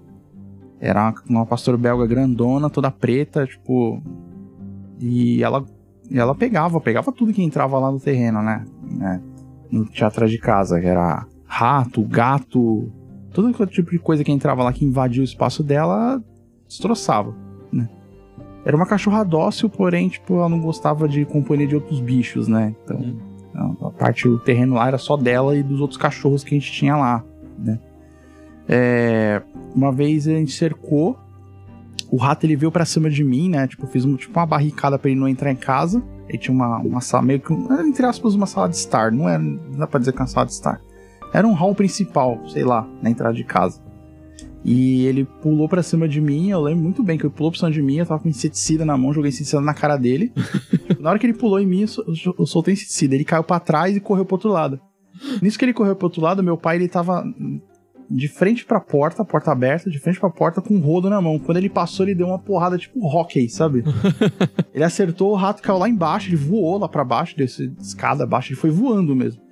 Era 0.80 1.02
uma, 1.02 1.14
uma 1.40 1.46
pastor 1.46 1.76
belga 1.76 2.06
grandona, 2.06 2.70
toda 2.70 2.90
preta, 2.90 3.46
tipo. 3.46 4.00
E 5.00 5.42
ela, 5.42 5.64
ela 6.10 6.34
pegava, 6.34 6.80
pegava 6.80 7.12
tudo 7.12 7.32
que 7.32 7.42
entrava 7.42 7.78
lá 7.78 7.90
no 7.90 8.00
terreno, 8.00 8.42
né? 8.42 8.64
né? 8.90 9.20
Tinha 9.92 10.08
atrás 10.08 10.30
de 10.30 10.38
casa, 10.38 10.80
que 10.80 10.86
era 10.86 11.26
rato, 11.46 12.02
gato, 12.02 12.90
todo 13.32 13.52
tipo 13.66 13.90
de 13.90 13.98
coisa 13.98 14.24
que 14.24 14.32
entrava 14.32 14.62
lá 14.62 14.72
que 14.72 14.84
invadia 14.84 15.22
o 15.22 15.24
espaço 15.24 15.62
dela, 15.62 16.22
destroçava, 16.66 17.34
né? 17.72 17.88
Era 18.64 18.76
uma 18.76 18.86
cachorra 18.86 19.24
dócil, 19.24 19.70
porém, 19.70 20.08
tipo, 20.08 20.34
ela 20.34 20.48
não 20.48 20.60
gostava 20.60 21.08
de 21.08 21.24
companhia 21.24 21.66
de 21.66 21.74
outros 21.74 22.00
bichos, 22.00 22.48
né? 22.48 22.74
Então, 22.84 22.98
Uhum. 23.54 23.76
a 23.86 23.90
parte 23.90 24.28
do 24.28 24.38
terreno 24.38 24.74
lá 24.74 24.88
era 24.88 24.98
só 24.98 25.16
dela 25.16 25.56
e 25.56 25.62
dos 25.62 25.80
outros 25.80 25.98
cachorros 25.98 26.44
que 26.44 26.54
a 26.54 26.58
gente 26.58 26.70
tinha 26.70 26.96
lá, 26.96 27.24
né? 27.58 27.80
É, 28.68 29.40
uma 29.74 29.90
vez 29.90 30.28
a 30.28 30.32
gente 30.32 30.52
cercou, 30.52 31.18
o 32.10 32.16
rato 32.16 32.44
ele 32.44 32.56
veio 32.56 32.70
pra 32.70 32.84
cima 32.84 33.08
de 33.08 33.24
mim, 33.24 33.48
né? 33.48 33.66
Tipo, 33.66 33.86
fiz 33.86 34.04
um- 34.04 34.16
tipo 34.16 34.38
uma 34.38 34.46
barricada 34.46 34.98
pra 34.98 35.10
ele 35.10 35.18
não 35.18 35.28
entrar 35.28 35.50
em 35.50 35.56
casa. 35.56 36.02
Aí 36.30 36.36
tinha 36.38 36.54
uma, 36.54 36.78
uma 36.78 37.00
sala, 37.00 37.22
meio 37.24 37.40
que, 37.40 37.52
entre 37.52 38.04
aspas, 38.04 38.34
uma 38.34 38.46
sala 38.46 38.68
de 38.68 38.76
estar. 38.76 39.10
Não, 39.10 39.28
é, 39.28 39.38
não 39.38 39.78
dá 39.78 39.86
pra 39.86 39.98
dizer 39.98 40.12
que 40.12 40.18
é 40.18 40.20
uma 40.22 40.26
sala 40.26 40.46
de 40.46 40.52
estar. 40.52 40.80
Era 41.32 41.46
um 41.46 41.52
hall 41.54 41.74
principal, 41.74 42.38
sei 42.48 42.64
lá, 42.64 42.86
na 43.02 43.10
entrada 43.10 43.34
de 43.34 43.44
casa. 43.44 43.80
E 44.64 45.06
ele 45.06 45.24
pulou 45.24 45.68
pra 45.68 45.82
cima 45.82 46.08
de 46.08 46.20
mim, 46.20 46.50
eu 46.50 46.60
lembro 46.60 46.82
muito 46.82 47.02
bem 47.02 47.16
que 47.16 47.24
ele 47.24 47.32
pulou 47.32 47.50
pra 47.50 47.58
cima 47.60 47.70
de 47.70 47.80
mim, 47.80 47.96
eu 47.96 48.06
tava 48.06 48.20
com 48.20 48.28
inseticida 48.28 48.84
na 48.84 48.96
mão, 48.98 49.12
joguei 49.12 49.28
inseticida 49.30 49.60
na 49.62 49.72
cara 49.72 49.96
dele. 49.96 50.32
na 51.00 51.10
hora 51.10 51.18
que 51.18 51.24
ele 51.26 51.32
pulou 51.34 51.60
em 51.60 51.66
mim, 51.66 51.82
eu, 51.82 52.34
eu 52.38 52.46
soltei 52.46 52.74
inseticida. 52.74 53.14
Ele 53.14 53.24
caiu 53.24 53.44
pra 53.44 53.60
trás 53.60 53.96
e 53.96 54.00
correu 54.00 54.24
pro 54.24 54.34
outro 54.34 54.50
lado. 54.50 54.80
Nisso 55.40 55.58
que 55.58 55.64
ele 55.64 55.72
correu 55.72 55.96
pro 55.96 56.06
outro 56.06 56.20
lado, 56.20 56.42
meu 56.42 56.56
pai, 56.56 56.76
ele 56.76 56.88
tava 56.88 57.24
de 58.10 58.26
frente 58.28 58.64
pra 58.64 58.80
porta, 58.80 59.24
porta 59.24 59.52
aberta, 59.52 59.90
de 59.90 59.98
frente 59.98 60.18
pra 60.18 60.30
porta, 60.30 60.60
com 60.62 60.74
um 60.74 60.80
rodo 60.80 61.10
na 61.10 61.20
mão. 61.20 61.38
Quando 61.38 61.58
ele 61.58 61.68
passou, 61.68 62.06
ele 62.06 62.14
deu 62.14 62.26
uma 62.28 62.38
porrada 62.38 62.78
tipo 62.78 62.98
hockey, 63.06 63.48
sabe? 63.48 63.84
ele 64.72 64.84
acertou, 64.84 65.32
o 65.32 65.36
rato 65.36 65.62
caiu 65.62 65.78
lá 65.78 65.88
embaixo, 65.88 66.28
ele 66.28 66.36
voou 66.36 66.78
lá 66.78 66.88
pra 66.88 67.04
baixo, 67.04 67.36
desse 67.36 67.72
escada 67.80 68.24
abaixo, 68.24 68.52
ele 68.52 68.60
foi 68.60 68.70
voando 68.70 69.14
mesmo. 69.14 69.42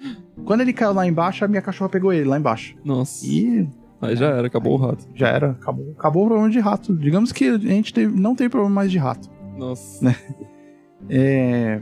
Quando 0.44 0.60
ele 0.62 0.72
caiu 0.72 0.92
lá 0.92 1.06
embaixo, 1.06 1.44
a 1.44 1.48
minha 1.48 1.62
cachorra 1.62 1.90
pegou 1.90 2.12
ele 2.12 2.24
lá 2.28 2.38
embaixo. 2.38 2.74
Nossa. 2.84 3.26
E 3.26 3.68
Aí 4.00 4.14
já 4.14 4.26
era, 4.26 4.46
acabou 4.46 4.74
o 4.74 4.76
rato. 4.76 5.06
Já 5.14 5.28
era, 5.28 5.50
acabou, 5.52 5.90
acabou 5.98 6.24
o 6.24 6.26
problema 6.28 6.50
de 6.50 6.58
rato. 6.60 6.94
Digamos 6.94 7.32
que 7.32 7.46
a 7.48 7.58
gente 7.58 7.92
teve- 7.94 8.18
não 8.18 8.34
tem 8.34 8.48
problema 8.48 8.74
mais 8.74 8.90
de 8.90 8.98
rato. 8.98 9.30
Nossa. 9.56 10.14
É, 11.08 11.80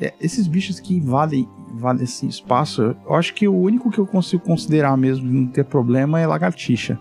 é, 0.00 0.12
esses 0.20 0.46
bichos 0.46 0.78
que 0.80 0.94
invadem, 0.94 1.48
invadem 1.74 2.04
esse 2.04 2.26
espaço, 2.26 2.94
eu 3.04 3.14
acho 3.14 3.34
que 3.34 3.48
o 3.48 3.54
único 3.54 3.90
que 3.90 3.98
eu 3.98 4.06
consigo 4.06 4.42
considerar 4.42 4.96
mesmo 4.96 5.28
de 5.28 5.34
não 5.34 5.46
ter 5.46 5.64
problema 5.64 6.20
é 6.20 6.26
lagartixa. 6.26 6.98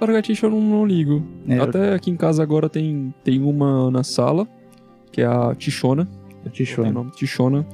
Lagartixa 0.00 0.46
eu 0.46 0.50
não, 0.50 0.60
não 0.60 0.86
ligo. 0.86 1.22
É, 1.46 1.58
Até 1.58 1.94
aqui 1.94 2.10
em 2.10 2.16
casa 2.16 2.42
agora 2.42 2.68
tem, 2.68 3.12
tem 3.22 3.42
uma 3.42 3.90
na 3.90 4.02
sala, 4.02 4.48
que 5.12 5.20
é 5.20 5.26
a 5.26 5.54
Tichona. 5.54 6.08
O 6.44 6.48
Tichona. 6.48 6.90
nome 6.90 7.10
Tichona. 7.10 7.66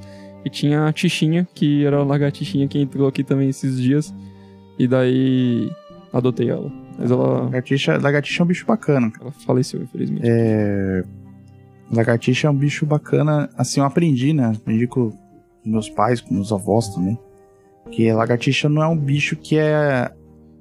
E 0.43 0.49
tinha 0.49 0.85
a 0.85 0.93
Tichinha, 0.93 1.47
que 1.53 1.85
era 1.85 1.97
a 1.97 2.03
lagartixinha 2.03 2.67
que 2.67 2.79
entrou 2.79 3.07
aqui 3.07 3.23
também 3.23 3.49
esses 3.49 3.79
dias. 3.79 4.13
E 4.77 4.87
daí 4.87 5.69
adotei 6.11 6.49
ela. 6.49 6.71
Mas 6.97 7.11
ela, 7.11 7.43
Lagartixa, 7.43 7.97
lagartixa 7.97 8.41
é 8.41 8.43
um 8.43 8.47
bicho 8.47 8.65
bacana. 8.65 9.11
ela 9.21 9.31
faleceu, 9.31 9.81
infelizmente. 9.83 10.23
É, 10.25 11.03
lagartixa 11.91 12.47
é 12.47 12.49
um 12.49 12.55
bicho 12.55 12.85
bacana. 12.85 13.49
Assim, 13.57 13.79
eu 13.79 13.85
aprendi, 13.85 14.33
né? 14.33 14.53
Aprendi 14.55 14.87
com 14.87 15.11
meus 15.65 15.89
pais, 15.89 16.21
com 16.21 16.33
meus 16.33 16.51
avós 16.51 16.89
também. 16.89 17.17
Que 17.91 18.11
lagartixa 18.11 18.67
não 18.67 18.81
é 18.81 18.87
um 18.87 18.97
bicho 18.97 19.35
que 19.35 19.57
é 19.57 20.11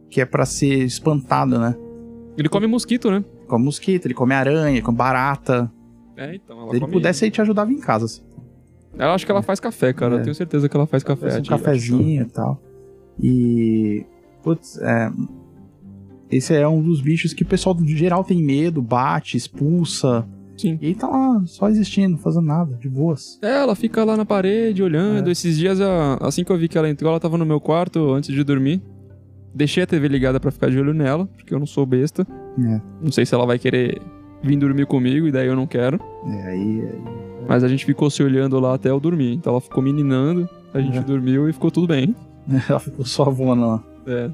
que 0.08 0.20
é 0.20 0.24
para 0.24 0.46
ser 0.46 0.84
espantado, 0.84 1.58
né? 1.58 1.76
Ele 2.38 2.48
come 2.48 2.66
mosquito, 2.66 3.10
né? 3.10 3.24
Come 3.48 3.64
mosquito, 3.64 4.06
ele 4.06 4.14
come 4.14 4.34
aranha, 4.34 4.80
come 4.82 4.96
barata. 4.96 5.70
É, 6.16 6.34
então. 6.34 6.58
Ela 6.58 6.68
Se 6.68 6.72
ele 6.74 6.80
come... 6.80 6.92
pudesse, 6.92 7.24
ele 7.24 7.32
te 7.32 7.40
ajudava 7.40 7.72
em 7.72 7.78
casa. 7.78 8.04
Assim. 8.06 8.22
Ela 8.98 9.14
acho 9.14 9.26
que 9.26 9.32
ela 9.32 9.42
faz 9.42 9.60
café, 9.60 9.92
cara. 9.92 10.16
É. 10.16 10.18
Eu 10.18 10.22
tenho 10.22 10.34
certeza 10.34 10.68
que 10.68 10.76
ela 10.76 10.86
faz 10.86 11.02
café. 11.02 11.30
Faz 11.30 11.40
um 11.40 11.50
cafezinho 11.50 12.22
e 12.22 12.26
tal. 12.26 12.60
E. 13.20 14.06
Putz, 14.42 14.78
é. 14.78 15.10
Esse 16.30 16.54
é 16.54 16.66
um 16.66 16.82
dos 16.82 17.00
bichos 17.00 17.32
que 17.32 17.42
o 17.42 17.46
pessoal 17.46 17.74
no 17.74 17.86
geral 17.86 18.24
tem 18.24 18.42
medo, 18.42 18.82
bate, 18.82 19.36
expulsa. 19.36 20.26
Sim. 20.56 20.78
E 20.80 20.94
tá 20.94 21.06
lá, 21.08 21.42
só 21.46 21.68
existindo, 21.68 22.16
fazendo 22.18 22.46
nada, 22.46 22.76
de 22.76 22.88
boas. 22.88 23.38
É, 23.42 23.58
ela 23.62 23.74
fica 23.74 24.02
lá 24.04 24.16
na 24.16 24.24
parede 24.24 24.82
olhando. 24.82 25.28
É. 25.28 25.32
Esses 25.32 25.56
dias, 25.58 25.78
assim 26.20 26.44
que 26.44 26.50
eu 26.52 26.56
vi 26.58 26.68
que 26.68 26.78
ela 26.78 26.88
entrou, 26.88 27.10
ela 27.10 27.20
tava 27.20 27.36
no 27.36 27.44
meu 27.46 27.60
quarto 27.60 28.12
antes 28.12 28.34
de 28.34 28.42
dormir. 28.42 28.80
Deixei 29.54 29.82
a 29.82 29.86
TV 29.86 30.08
ligada 30.08 30.38
pra 30.38 30.50
ficar 30.50 30.68
de 30.70 30.78
olho 30.78 30.92
nela, 30.92 31.26
porque 31.36 31.54
eu 31.54 31.58
não 31.58 31.66
sou 31.66 31.86
besta. 31.86 32.26
É. 32.58 32.80
Não 33.02 33.10
sei 33.10 33.24
se 33.24 33.34
ela 33.34 33.46
vai 33.46 33.58
querer 33.58 34.00
vir 34.42 34.56
dormir 34.58 34.86
comigo, 34.86 35.26
e 35.26 35.32
daí 35.32 35.46
eu 35.46 35.56
não 35.56 35.66
quero. 35.66 35.98
É, 36.26 36.48
aí. 36.48 36.80
aí- 36.82 37.02
Mas 37.48 37.62
a 37.64 37.68
gente 37.68 37.84
ficou 37.86 38.10
se 38.10 38.22
olhando 38.22 38.58
lá 38.60 38.74
até 38.74 38.90
eu 38.90 38.98
dormir. 39.00 39.32
Então 39.34 39.52
ela 39.52 39.60
ficou 39.60 39.82
meninando, 39.82 40.48
a 40.74 40.80
gente 40.80 40.98
É. 40.98 41.00
dormiu 41.02 41.48
e 41.48 41.52
ficou 41.52 41.70
tudo 41.70 41.86
bem. 41.86 42.14
Ela 42.68 42.78
ficou 42.80 43.04
só 43.04 43.28
voando 43.30 43.66
lá. 43.66 43.82
É. 44.06 44.30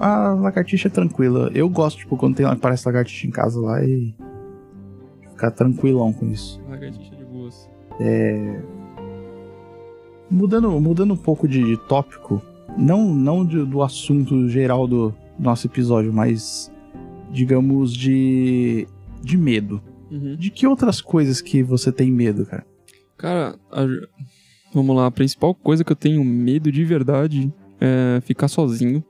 A, 0.00 0.16
a 0.30 0.34
lagartixa 0.34 0.88
é 0.88 0.90
tranquila. 0.90 1.50
Eu 1.54 1.68
gosto, 1.68 1.98
tipo, 1.98 2.16
quando 2.16 2.34
tem 2.36 2.44
aparece 2.46 2.86
lagartixa 2.86 3.26
em 3.26 3.30
casa 3.30 3.60
lá 3.60 3.84
e. 3.84 4.12
Ficar 5.38 5.52
tranquilão 5.52 6.12
com 6.12 6.26
isso. 6.26 6.60
Lagartixa 6.68 7.14
de 7.14 7.24
boas. 7.24 7.70
Mudando, 10.28 10.80
mudando 10.80 11.14
um 11.14 11.16
pouco 11.16 11.46
de, 11.46 11.62
de 11.64 11.76
tópico, 11.86 12.42
não, 12.76 13.14
não 13.14 13.46
de- 13.46 13.64
do 13.64 13.80
assunto 13.80 14.48
geral 14.48 14.88
do 14.88 15.14
nosso 15.38 15.68
episódio, 15.68 16.12
mas 16.12 16.72
digamos 17.30 17.94
de, 17.94 18.88
de 19.22 19.38
medo. 19.38 19.80
Uhum. 20.10 20.34
De 20.34 20.50
que 20.50 20.66
outras 20.66 21.00
coisas 21.00 21.40
que 21.40 21.62
você 21.62 21.92
tem 21.92 22.10
medo, 22.10 22.44
cara? 22.44 22.66
Cara, 23.16 23.54
a- 23.70 23.86
vamos 24.74 24.96
lá. 24.96 25.06
A 25.06 25.10
principal 25.12 25.54
coisa 25.54 25.84
que 25.84 25.92
eu 25.92 25.96
tenho 25.96 26.24
medo 26.24 26.72
de 26.72 26.84
verdade 26.84 27.52
é 27.80 28.20
ficar 28.22 28.48
sozinho. 28.48 29.04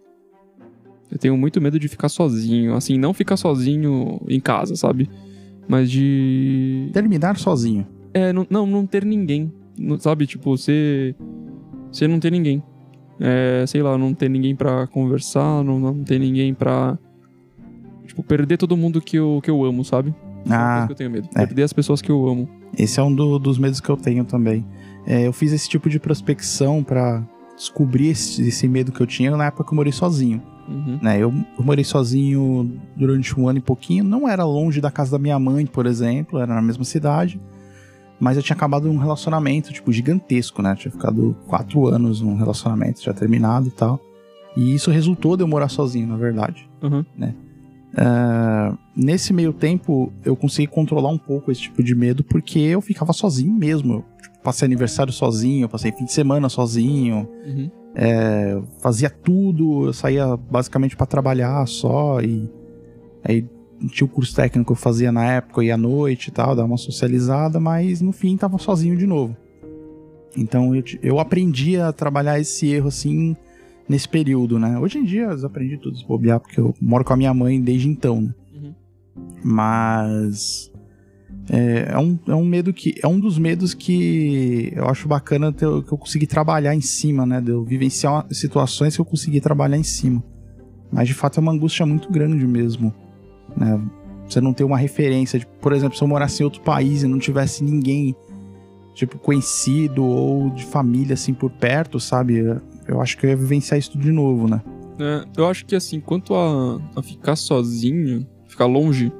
Eu 1.10 1.16
tenho 1.18 1.38
muito 1.38 1.58
medo 1.58 1.78
de 1.80 1.88
ficar 1.88 2.10
sozinho. 2.10 2.74
Assim, 2.74 2.98
não 2.98 3.14
ficar 3.14 3.38
sozinho 3.38 4.20
em 4.28 4.38
casa, 4.38 4.76
sabe? 4.76 5.08
Mas 5.68 5.90
de. 5.90 6.90
Terminar 6.92 7.36
sozinho. 7.36 7.86
É, 8.14 8.32
não, 8.32 8.46
não, 8.48 8.66
não 8.66 8.86
ter 8.86 9.04
ninguém. 9.04 9.52
Não- 9.78 9.98
sabe? 9.98 10.26
Tipo, 10.26 10.56
você. 10.56 11.14
Você 11.92 12.08
não 12.08 12.18
ter 12.18 12.30
ninguém. 12.32 12.62
É, 13.20 13.64
sei 13.66 13.82
lá, 13.82 13.98
não 13.98 14.14
ter 14.14 14.28
ninguém 14.30 14.54
pra 14.54 14.86
conversar, 14.86 15.62
não, 15.64 15.78
não 15.78 16.02
ter 16.04 16.18
ninguém 16.18 16.54
pra. 16.54 16.98
Tipo, 18.06 18.22
perder 18.22 18.56
todo 18.56 18.76
mundo 18.76 19.00
que 19.00 19.16
eu, 19.16 19.40
que 19.42 19.50
eu 19.50 19.64
amo, 19.64 19.84
sabe? 19.84 20.14
É 20.48 20.52
Ah, 20.54 20.84
que 20.86 20.92
eu 20.92 20.96
tenho 20.96 21.10
medo. 21.10 21.28
é. 21.34 21.44
Perder 21.46 21.62
as 21.64 21.72
pessoas 21.72 22.00
que 22.00 22.10
eu 22.10 22.26
amo. 22.26 22.48
esse 22.76 22.98
é 22.98 23.02
um 23.02 23.14
do- 23.14 23.38
dos 23.38 23.58
medos 23.58 23.80
que 23.80 23.88
eu 23.90 23.96
tenho 23.96 24.24
também. 24.24 24.64
É, 25.06 25.26
eu 25.26 25.32
fiz 25.32 25.52
esse 25.52 25.68
tipo 25.68 25.88
de 25.90 25.98
prospecção 25.98 26.82
pra 26.82 27.22
descobrir 27.56 28.08
esse, 28.08 28.46
esse 28.46 28.68
medo 28.68 28.92
que 28.92 29.00
eu 29.00 29.06
tinha 29.06 29.30
na 29.36 29.46
época 29.46 29.64
que 29.64 29.72
eu 29.72 29.76
morei 29.76 29.92
sozinho. 29.92 30.40
Uhum. 30.68 30.98
né? 31.00 31.16
Eu, 31.16 31.32
eu 31.58 31.64
morei 31.64 31.82
sozinho 31.82 32.78
durante 32.94 33.38
um 33.38 33.48
ano 33.48 33.58
e 33.58 33.62
pouquinho, 33.62 34.04
não 34.04 34.28
era 34.28 34.44
longe 34.44 34.80
da 34.80 34.90
casa 34.90 35.12
da 35.12 35.18
minha 35.18 35.38
mãe, 35.38 35.64
por 35.64 35.86
exemplo, 35.86 36.38
era 36.38 36.54
na 36.54 36.60
mesma 36.60 36.84
cidade, 36.84 37.40
mas 38.20 38.36
eu 38.36 38.42
tinha 38.42 38.54
acabado 38.54 38.88
um 38.90 38.98
relacionamento, 38.98 39.72
tipo, 39.72 39.90
gigantesco, 39.92 40.60
né? 40.60 40.74
Tinha 40.76 40.92
ficado 40.92 41.34
quatro 41.46 41.86
anos 41.86 42.20
num 42.20 42.36
relacionamento, 42.36 43.02
já 43.02 43.14
terminado 43.14 43.68
e 43.68 43.70
tal. 43.70 43.98
E 44.56 44.74
isso 44.74 44.90
resultou 44.90 45.36
de 45.36 45.42
eu 45.42 45.48
morar 45.48 45.68
sozinho, 45.68 46.06
na 46.08 46.16
verdade. 46.16 46.68
Uhum. 46.82 47.04
Ah, 47.96 48.76
nesse 48.94 49.32
meio 49.32 49.52
tempo, 49.52 50.12
eu 50.24 50.36
consegui 50.36 50.66
controlar 50.66 51.08
um 51.10 51.18
pouco 51.18 51.50
esse 51.50 51.62
tipo 51.62 51.82
de 51.82 51.94
medo, 51.94 52.22
porque 52.22 52.58
eu 52.58 52.80
ficava 52.80 53.12
sozinho 53.12 53.52
mesmo. 53.52 53.94
Eu, 53.94 54.04
tipo, 54.20 54.38
passei 54.42 54.66
aniversário 54.66 55.12
sozinho, 55.12 55.68
passei 55.68 55.92
fim 55.92 56.04
de 56.04 56.12
semana 56.12 56.48
sozinho, 56.48 57.28
Uhum. 57.46 57.70
É, 57.94 58.60
fazia 58.80 59.10
tudo, 59.10 59.86
eu 59.86 59.92
saía 59.92 60.36
basicamente 60.36 60.96
pra 60.96 61.06
trabalhar 61.06 61.66
só 61.66 62.20
e 62.20 62.50
aí 63.24 63.46
tinha 63.90 64.06
o 64.06 64.08
curso 64.08 64.34
técnico 64.34 64.66
que 64.66 64.72
eu 64.72 64.82
fazia 64.82 65.12
na 65.12 65.24
época, 65.24 65.60
eu 65.60 65.64
ia 65.64 65.74
à 65.74 65.78
noite 65.78 66.28
e 66.28 66.30
tal, 66.30 66.54
dar 66.54 66.64
uma 66.64 66.76
socializada, 66.76 67.60
mas 67.60 68.00
no 68.00 68.12
fim 68.12 68.36
tava 68.36 68.58
sozinho 68.58 68.96
de 68.96 69.06
novo. 69.06 69.36
Então 70.36 70.74
eu, 70.74 70.82
eu 71.02 71.18
aprendi 71.18 71.76
a 71.76 71.92
trabalhar 71.92 72.38
esse 72.40 72.68
erro 72.68 72.88
assim 72.88 73.36
nesse 73.88 74.08
período, 74.08 74.58
né? 74.58 74.78
Hoje 74.78 74.98
em 74.98 75.04
dia 75.04 75.24
eu 75.24 75.46
aprendi 75.46 75.78
tudo 75.78 75.96
se 75.96 76.06
bobear, 76.06 76.40
porque 76.40 76.60
eu 76.60 76.74
moro 76.80 77.04
com 77.04 77.12
a 77.12 77.16
minha 77.16 77.32
mãe 77.32 77.60
desde 77.60 77.88
então, 77.88 78.20
né? 78.20 78.34
Uhum. 78.54 78.74
Mas 79.42 80.70
é, 81.50 81.92
é 81.92 81.98
um, 81.98 82.18
é 82.26 82.34
um 82.34 82.44
medo 82.44 82.72
que. 82.72 82.94
É 83.02 83.06
um 83.06 83.18
dos 83.18 83.38
medos 83.38 83.72
que 83.72 84.72
eu 84.74 84.86
acho 84.86 85.08
bacana 85.08 85.52
ter, 85.52 85.66
que 85.82 85.92
eu 85.92 85.98
consegui 85.98 86.26
trabalhar 86.26 86.74
em 86.74 86.80
cima, 86.80 87.24
né? 87.24 87.40
De 87.40 87.50
eu 87.50 87.64
vivenciar 87.64 88.26
situações 88.30 88.94
que 88.94 89.00
eu 89.00 89.04
consegui 89.04 89.40
trabalhar 89.40 89.78
em 89.78 89.82
cima. 89.82 90.22
Mas 90.92 91.08
de 91.08 91.14
fato 91.14 91.38
é 91.38 91.40
uma 91.40 91.52
angústia 91.52 91.86
muito 91.86 92.10
grande 92.10 92.46
mesmo. 92.46 92.94
Né? 93.56 93.80
Você 94.28 94.40
não 94.40 94.52
ter 94.52 94.64
uma 94.64 94.76
referência. 94.76 95.38
De, 95.38 95.46
por 95.60 95.72
exemplo, 95.72 95.96
se 95.96 96.02
eu 96.02 96.08
morasse 96.08 96.42
em 96.42 96.44
outro 96.44 96.60
país 96.60 97.02
e 97.02 97.06
não 97.06 97.18
tivesse 97.18 97.64
ninguém, 97.64 98.14
tipo, 98.94 99.18
conhecido 99.18 100.04
ou 100.04 100.50
de 100.50 100.64
família 100.66 101.14
assim 101.14 101.32
por 101.32 101.50
perto, 101.50 101.98
sabe? 101.98 102.38
Eu 102.86 103.00
acho 103.00 103.16
que 103.16 103.24
eu 103.24 103.30
ia 103.30 103.36
vivenciar 103.36 103.78
isso 103.78 103.96
de 103.98 104.12
novo, 104.12 104.48
né? 104.48 104.62
É, 105.00 105.24
eu 105.36 105.46
acho 105.46 105.64
que 105.64 105.76
assim, 105.76 106.00
quanto 106.00 106.34
a, 106.34 106.80
a 106.96 107.02
ficar 107.02 107.36
sozinho, 107.36 108.26
ficar 108.48 108.66
longe, 108.66 109.12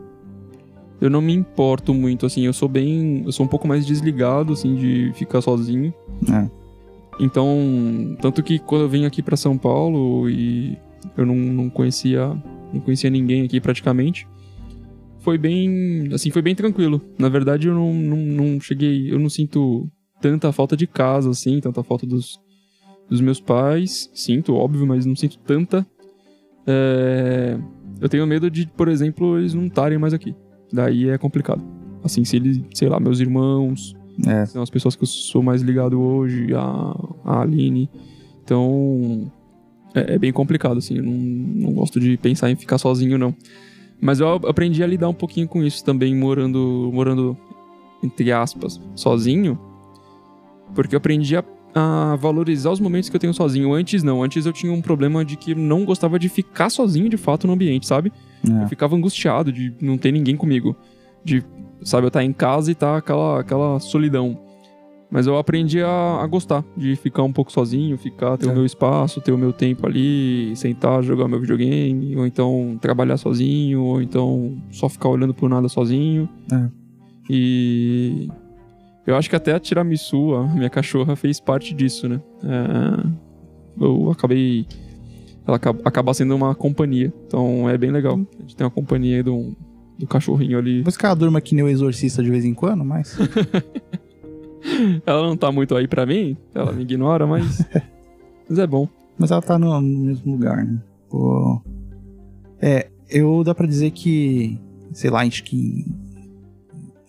eu 1.00 1.08
não 1.08 1.20
me 1.20 1.32
importo 1.32 1.94
muito, 1.94 2.26
assim, 2.26 2.44
eu 2.44 2.52
sou 2.52 2.68
bem. 2.68 3.22
Eu 3.24 3.32
sou 3.32 3.46
um 3.46 3.48
pouco 3.48 3.68
mais 3.68 3.86
desligado, 3.86 4.52
assim, 4.52 4.74
de 4.74 5.12
ficar 5.14 5.40
sozinho. 5.40 5.94
É. 6.28 6.48
Então, 7.20 8.16
tanto 8.20 8.42
que 8.42 8.58
quando 8.58 8.82
eu 8.82 8.88
vim 8.88 9.04
aqui 9.04 9.22
pra 9.22 9.36
São 9.36 9.56
Paulo 9.56 10.28
e 10.28 10.76
eu 11.16 11.24
não, 11.24 11.36
não 11.36 11.70
conhecia. 11.70 12.26
Não 12.72 12.80
conhecia 12.80 13.10
ninguém 13.10 13.44
aqui 13.44 13.60
praticamente. 13.60 14.26
Foi 15.20 15.38
bem. 15.38 16.08
Assim, 16.12 16.30
foi 16.30 16.42
bem 16.42 16.54
tranquilo. 16.54 17.00
Na 17.18 17.28
verdade, 17.28 17.68
eu 17.68 17.74
não, 17.74 17.92
não, 17.92 18.16
não 18.16 18.60
cheguei. 18.60 19.12
Eu 19.12 19.18
não 19.18 19.28
sinto 19.28 19.88
tanta 20.20 20.52
falta 20.52 20.76
de 20.76 20.86
casa, 20.86 21.30
assim, 21.30 21.60
tanta 21.60 21.82
falta 21.82 22.06
dos, 22.06 22.40
dos 23.08 23.20
meus 23.20 23.40
pais. 23.40 24.10
Sinto, 24.12 24.54
óbvio, 24.54 24.86
mas 24.86 25.06
não 25.06 25.14
sinto 25.14 25.38
tanta. 25.38 25.86
É, 26.66 27.56
Eu 28.00 28.08
tenho 28.08 28.26
medo 28.26 28.50
de, 28.50 28.66
por 28.66 28.88
exemplo, 28.88 29.38
eles 29.38 29.54
não 29.54 29.66
estarem 29.66 29.98
mais 29.98 30.12
aqui. 30.12 30.34
Daí 30.72 31.08
é 31.08 31.18
complicado. 31.18 31.62
Assim, 32.04 32.24
se 32.24 32.36
eles, 32.36 32.60
sei 32.74 32.88
lá, 32.88 32.98
meus 33.00 33.20
irmãos, 33.20 33.94
É. 34.26 34.46
são 34.46 34.62
as 34.62 34.70
pessoas 34.70 34.94
que 34.96 35.02
eu 35.02 35.06
sou 35.06 35.42
mais 35.42 35.62
ligado 35.62 36.00
hoje, 36.00 36.54
a, 36.54 36.94
a 37.24 37.40
Aline. 37.42 37.88
Então, 38.44 39.30
é, 39.94 40.14
é 40.14 40.18
bem 40.18 40.32
complicado, 40.32 40.78
assim. 40.78 40.96
Eu 40.98 41.02
não, 41.04 41.12
não 41.12 41.72
gosto 41.72 41.98
de 42.00 42.16
pensar 42.16 42.50
em 42.50 42.56
ficar 42.56 42.78
sozinho, 42.78 43.18
não. 43.18 43.34
Mas 44.00 44.20
eu 44.20 44.28
aprendi 44.28 44.82
a 44.82 44.86
lidar 44.86 45.08
um 45.08 45.14
pouquinho 45.14 45.48
com 45.48 45.62
isso 45.62 45.84
também, 45.84 46.14
morando, 46.14 46.90
morando 46.92 47.36
entre 48.02 48.30
aspas, 48.30 48.80
sozinho. 48.94 49.58
Porque 50.74 50.94
eu 50.94 50.98
aprendi 50.98 51.36
a, 51.36 51.44
a 51.74 52.14
valorizar 52.16 52.70
os 52.70 52.78
momentos 52.78 53.08
que 53.08 53.16
eu 53.16 53.20
tenho 53.20 53.34
sozinho. 53.34 53.72
Antes, 53.72 54.02
não. 54.04 54.22
Antes 54.22 54.46
eu 54.46 54.52
tinha 54.52 54.72
um 54.72 54.80
problema 54.80 55.24
de 55.24 55.36
que 55.36 55.54
não 55.54 55.84
gostava 55.84 56.16
de 56.18 56.28
ficar 56.28 56.70
sozinho, 56.70 57.08
de 57.08 57.16
fato, 57.16 57.46
no 57.46 57.52
ambiente, 57.54 57.86
sabe? 57.86 58.12
É. 58.46 58.64
Eu 58.64 58.68
ficava 58.68 58.94
angustiado 58.96 59.52
de 59.52 59.74
não 59.80 59.96
ter 59.96 60.12
ninguém 60.12 60.36
comigo. 60.36 60.76
De, 61.24 61.42
sabe, 61.82 62.04
eu 62.04 62.08
estar 62.08 62.22
em 62.24 62.32
casa 62.32 62.70
e 62.70 62.74
tá 62.74 62.96
aquela, 62.96 63.40
aquela 63.40 63.80
solidão. 63.80 64.38
Mas 65.10 65.26
eu 65.26 65.38
aprendi 65.38 65.80
a, 65.82 66.18
a 66.22 66.26
gostar 66.26 66.62
de 66.76 66.94
ficar 66.96 67.22
um 67.22 67.32
pouco 67.32 67.50
sozinho, 67.50 67.96
ficar, 67.96 68.36
ter 68.36 68.46
É. 68.46 68.52
o 68.52 68.54
meu 68.54 68.66
espaço, 68.66 69.22
ter 69.22 69.32
o 69.32 69.38
meu 69.38 69.54
tempo 69.54 69.86
ali, 69.86 70.54
sentar, 70.54 71.02
jogar 71.02 71.26
meu 71.28 71.40
videogame, 71.40 72.14
ou 72.14 72.26
então 72.26 72.76
trabalhar 72.80 73.16
sozinho, 73.16 73.82
ou 73.82 74.02
então 74.02 74.58
só 74.70 74.86
ficar 74.88 75.08
olhando 75.08 75.32
pro 75.32 75.48
nada 75.48 75.66
sozinho. 75.68 76.28
É. 76.52 76.68
E 77.30 78.28
eu 79.06 79.16
acho 79.16 79.30
que 79.30 79.36
até 79.36 79.54
a 79.54 79.58
tiramisu, 79.60 80.34
a 80.34 80.46
minha 80.46 80.68
cachorra, 80.68 81.16
fez 81.16 81.40
parte 81.40 81.72
disso, 81.74 82.06
né? 82.08 82.20
É, 82.44 83.06
eu 83.80 84.10
acabei. 84.10 84.66
Ela 85.48 85.56
acaba, 85.56 85.80
acaba 85.82 86.14
sendo 86.14 86.36
uma 86.36 86.54
companhia. 86.54 87.12
Então 87.26 87.68
é 87.70 87.78
bem 87.78 87.90
legal. 87.90 88.20
A 88.38 88.42
gente 88.42 88.54
tem 88.54 88.66
uma 88.66 88.70
companhia 88.70 89.16
aí 89.16 89.22
do, 89.22 89.56
do 89.98 90.06
cachorrinho 90.06 90.58
ali. 90.58 90.78
Depois 90.78 90.96
que 90.96 91.06
ela 91.06 91.16
durma 91.16 91.40
que 91.40 91.54
nem 91.54 91.64
o 91.64 91.68
exorcista 91.68 92.22
de 92.22 92.30
vez 92.30 92.44
em 92.44 92.52
quando, 92.52 92.84
mas. 92.84 93.16
Ela 95.06 95.22
não 95.22 95.36
tá 95.36 95.50
muito 95.50 95.74
aí 95.74 95.88
pra 95.88 96.04
mim, 96.04 96.36
ela 96.54 96.72
me 96.72 96.82
ignora, 96.82 97.26
mas. 97.26 97.64
mas 98.48 98.58
é 98.58 98.66
bom. 98.66 98.88
Mas 99.16 99.30
ela 99.30 99.40
tá 99.40 99.58
no, 99.58 99.80
no 99.80 100.04
mesmo 100.04 100.32
lugar, 100.32 100.64
né? 100.64 100.78
Pô. 101.08 101.62
É, 102.60 102.88
eu 103.08 103.42
dá 103.44 103.54
pra 103.54 103.66
dizer 103.66 103.92
que, 103.92 104.60
sei 104.92 105.10
lá, 105.10 105.22
acho 105.22 105.42
que 105.44 105.86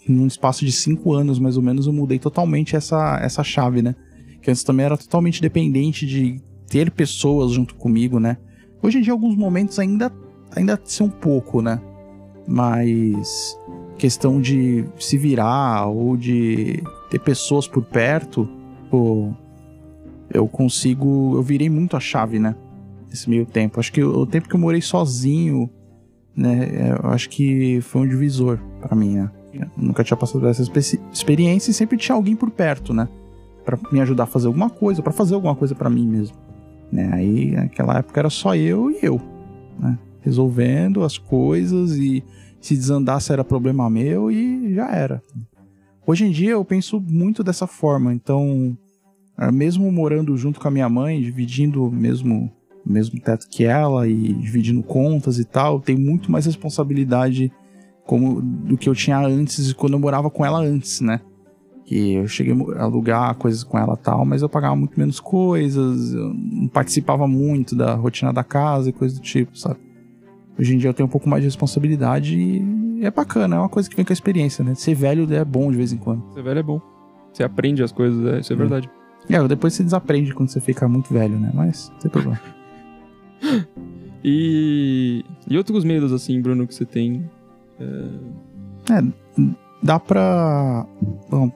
num 0.08 0.26
espaço 0.26 0.66
de 0.66 0.72
cinco 0.72 1.14
anos, 1.14 1.38
mais 1.38 1.58
ou 1.58 1.64
menos, 1.64 1.86
eu 1.86 1.94
mudei 1.94 2.18
totalmente 2.18 2.76
essa, 2.76 3.20
essa 3.22 3.44
chave, 3.44 3.82
né? 3.82 3.96
Que 4.42 4.50
antes 4.50 4.64
também 4.64 4.86
era 4.86 4.98
totalmente 4.98 5.42
dependente 5.42 6.06
de 6.06 6.42
ter 6.70 6.92
pessoas 6.92 7.52
junto 7.52 7.76
comigo, 7.76 8.20
né? 8.20 8.38
Hoje 8.82 9.00
em 9.00 9.02
dia, 9.02 9.12
alguns 9.12 9.36
momentos, 9.36 9.80
ainda, 9.80 10.12
ainda 10.56 10.80
ser 10.84 11.04
um 11.04 11.10
pouco, 11.10 11.62
né? 11.62 11.82
Mas 12.48 13.58
questão 13.98 14.40
de 14.40 14.86
se 14.98 15.18
virar 15.18 15.88
ou 15.88 16.16
de 16.16 16.82
ter 17.10 17.20
pessoas 17.20 17.68
por 17.68 17.84
perto, 17.84 18.48
pô, 18.90 19.34
eu 20.34 20.48
consigo. 20.48 21.36
Eu 21.36 21.44
virei 21.44 21.70
muito 21.70 21.98
a 21.98 22.00
chave, 22.00 22.40
né? 22.40 22.56
Nesse 23.10 23.30
meio 23.30 23.46
tempo. 23.46 23.80
Acho 23.80 23.92
que 23.92 24.04
o, 24.04 24.26
tempo 24.26 24.48
que 24.48 24.56
eu 24.56 24.60
morei 24.60 24.82
sozinho, 24.82 25.70
né? 26.36 26.70
é, 26.72 27.00
Eu 27.04 27.10
acho 27.10 27.30
que 27.30 27.82
foi 27.82 28.02
um 28.02 28.08
divisor 28.08 28.60
pra 28.80 28.96
mim, 28.96 29.16
né? 29.16 29.32
Eu 29.54 29.68
nunca 29.76 30.04
tinha 30.04 30.16
passado 30.16 30.40
por 30.40 30.48
essa 30.48 30.62
experiência 31.12 31.72
e 31.72 31.74
sempre 31.74 31.98
tinha 31.98 32.16
alguém 32.16 32.36
por 32.36 32.52
perto, 32.52 32.94
né? 32.94 33.10
Pra 33.66 33.78
me 33.92 34.00
ajudar 34.00 34.24
a 34.24 34.28
fazer 34.28 34.48
alguma 34.48 34.70
coisa, 34.70 35.02
pra 35.02 35.12
fazer 35.12 35.34
alguma 35.34 35.56
coisa 35.56 35.74
pra 35.74 35.90
mim 35.90 36.08
mesmo. 36.08 36.38
Né? 36.92 37.10
Aí, 37.14 37.52
naquela 37.52 38.00
época 38.00 38.20
era 38.20 38.30
só 38.30 38.56
eu 38.56 38.90
e 38.92 39.00
eu, 39.02 39.22
né? 39.80 39.98
Resolvendo 40.22 41.04
as 41.04 41.18
coisas 41.18 41.96
e 41.96 42.24
se 42.60 42.76
desandasse 42.76 43.32
era 43.32 43.44
problema 43.44 43.90
meu 43.90 44.30
e 44.32 44.74
já 44.74 44.90
era. 44.92 45.22
Hoje 46.06 46.26
em 46.26 46.32
dia 46.32 46.52
eu 46.52 46.66
penso 46.66 47.00
muito 47.00 47.44
dessa 47.44 47.68
forma, 47.68 48.14
então 48.14 48.78
ah, 49.38 49.52
mesmo 49.52 49.90
morando 49.92 50.36
junto 50.36 50.60
com 50.60 50.68
a 50.68 50.72
minha 50.72 50.90
mãe, 50.90 51.22
dividindo 51.22 51.90
mesmo, 51.92 52.52
mesmo 52.86 53.20
teto 53.22 53.48
que 53.50 53.64
ela 53.64 54.08
e 54.08 54.34
dividindo 54.34 54.84
contas 54.84 55.40
e 55.40 55.46
tal, 55.46 55.80
tenho 55.80 56.00
muito 56.00 56.32
mais 56.32 56.46
responsabilidade 56.46 57.52
como 58.06 58.42
do 58.42 58.76
que 58.76 58.90
eu 58.90 58.96
tinha 58.96 59.20
antes, 59.20 59.72
quando 59.72 59.94
eu 59.94 60.00
morava 60.00 60.30
com 60.30 60.44
ela 60.44 60.60
antes, 60.60 61.00
né? 61.00 61.22
Que 61.90 62.14
eu 62.14 62.28
cheguei 62.28 62.54
a 62.78 62.84
alugar 62.84 63.34
coisas 63.34 63.64
com 63.64 63.76
ela 63.76 63.96
e 63.96 64.04
tal, 64.04 64.24
mas 64.24 64.44
eu 64.44 64.48
pagava 64.50 64.76
muito 64.76 65.00
menos 65.00 65.20
coisas, 65.20 66.14
eu 66.14 66.32
não 66.36 66.68
participava 66.68 67.28
muito 67.28 67.76
da 67.76 67.96
rotina 67.96 68.32
da 68.32 68.44
casa 68.44 68.90
e 68.90 68.94
coisa 68.94 69.16
do 69.16 69.22
tipo, 69.22 69.58
sabe? 69.58 69.80
Hoje 70.60 70.76
em 70.76 70.78
dia 70.78 70.92
eu 70.92 70.94
tenho 70.94 71.08
um 71.08 71.12
pouco 71.12 71.28
mais 71.28 71.42
de 71.42 71.48
responsabilidade 71.48 72.38
e 72.38 73.04
é 73.04 73.10
bacana, 73.10 73.56
é 73.56 73.60
uma 73.60 73.70
coisa 73.70 73.90
que 73.90 73.96
vem 73.96 74.06
com 74.06 74.12
a 74.12 74.14
experiência, 74.14 74.64
né? 74.64 74.76
Ser 74.76 74.94
velho 74.94 75.34
é 75.34 75.44
bom 75.44 75.72
de 75.72 75.78
vez 75.78 75.92
em 75.92 75.98
quando. 75.98 76.22
Ser 76.32 76.44
velho 76.44 76.60
é 76.60 76.64
bom. 76.64 76.80
Você 77.34 77.42
aprende 77.44 77.82
as 77.82 77.92
coisas, 77.92 78.24
é, 78.36 78.40
isso 78.40 78.54
é 78.54 78.56
Hum. 78.56 78.60
verdade. 78.60 78.88
É, 79.28 79.48
depois 79.48 79.74
você 79.74 79.84
desaprende 79.84 80.32
quando 80.32 80.50
você 80.50 80.62
fica 80.62 80.88
muito 80.88 81.12
velho, 81.12 81.40
né? 81.40 81.52
Mas 81.56 81.90
não 81.94 82.00
tem 82.02 82.12
problema. 82.12 82.40
E. 84.24 85.24
E 85.50 85.58
outros 85.58 85.86
medos, 85.86 86.12
assim, 86.12 86.42
Bruno, 86.42 86.68
que 86.68 86.76
você 86.76 86.86
tem? 86.86 87.24
Dá 89.82 89.98
pra. 89.98 90.86
Bom, 91.30 91.50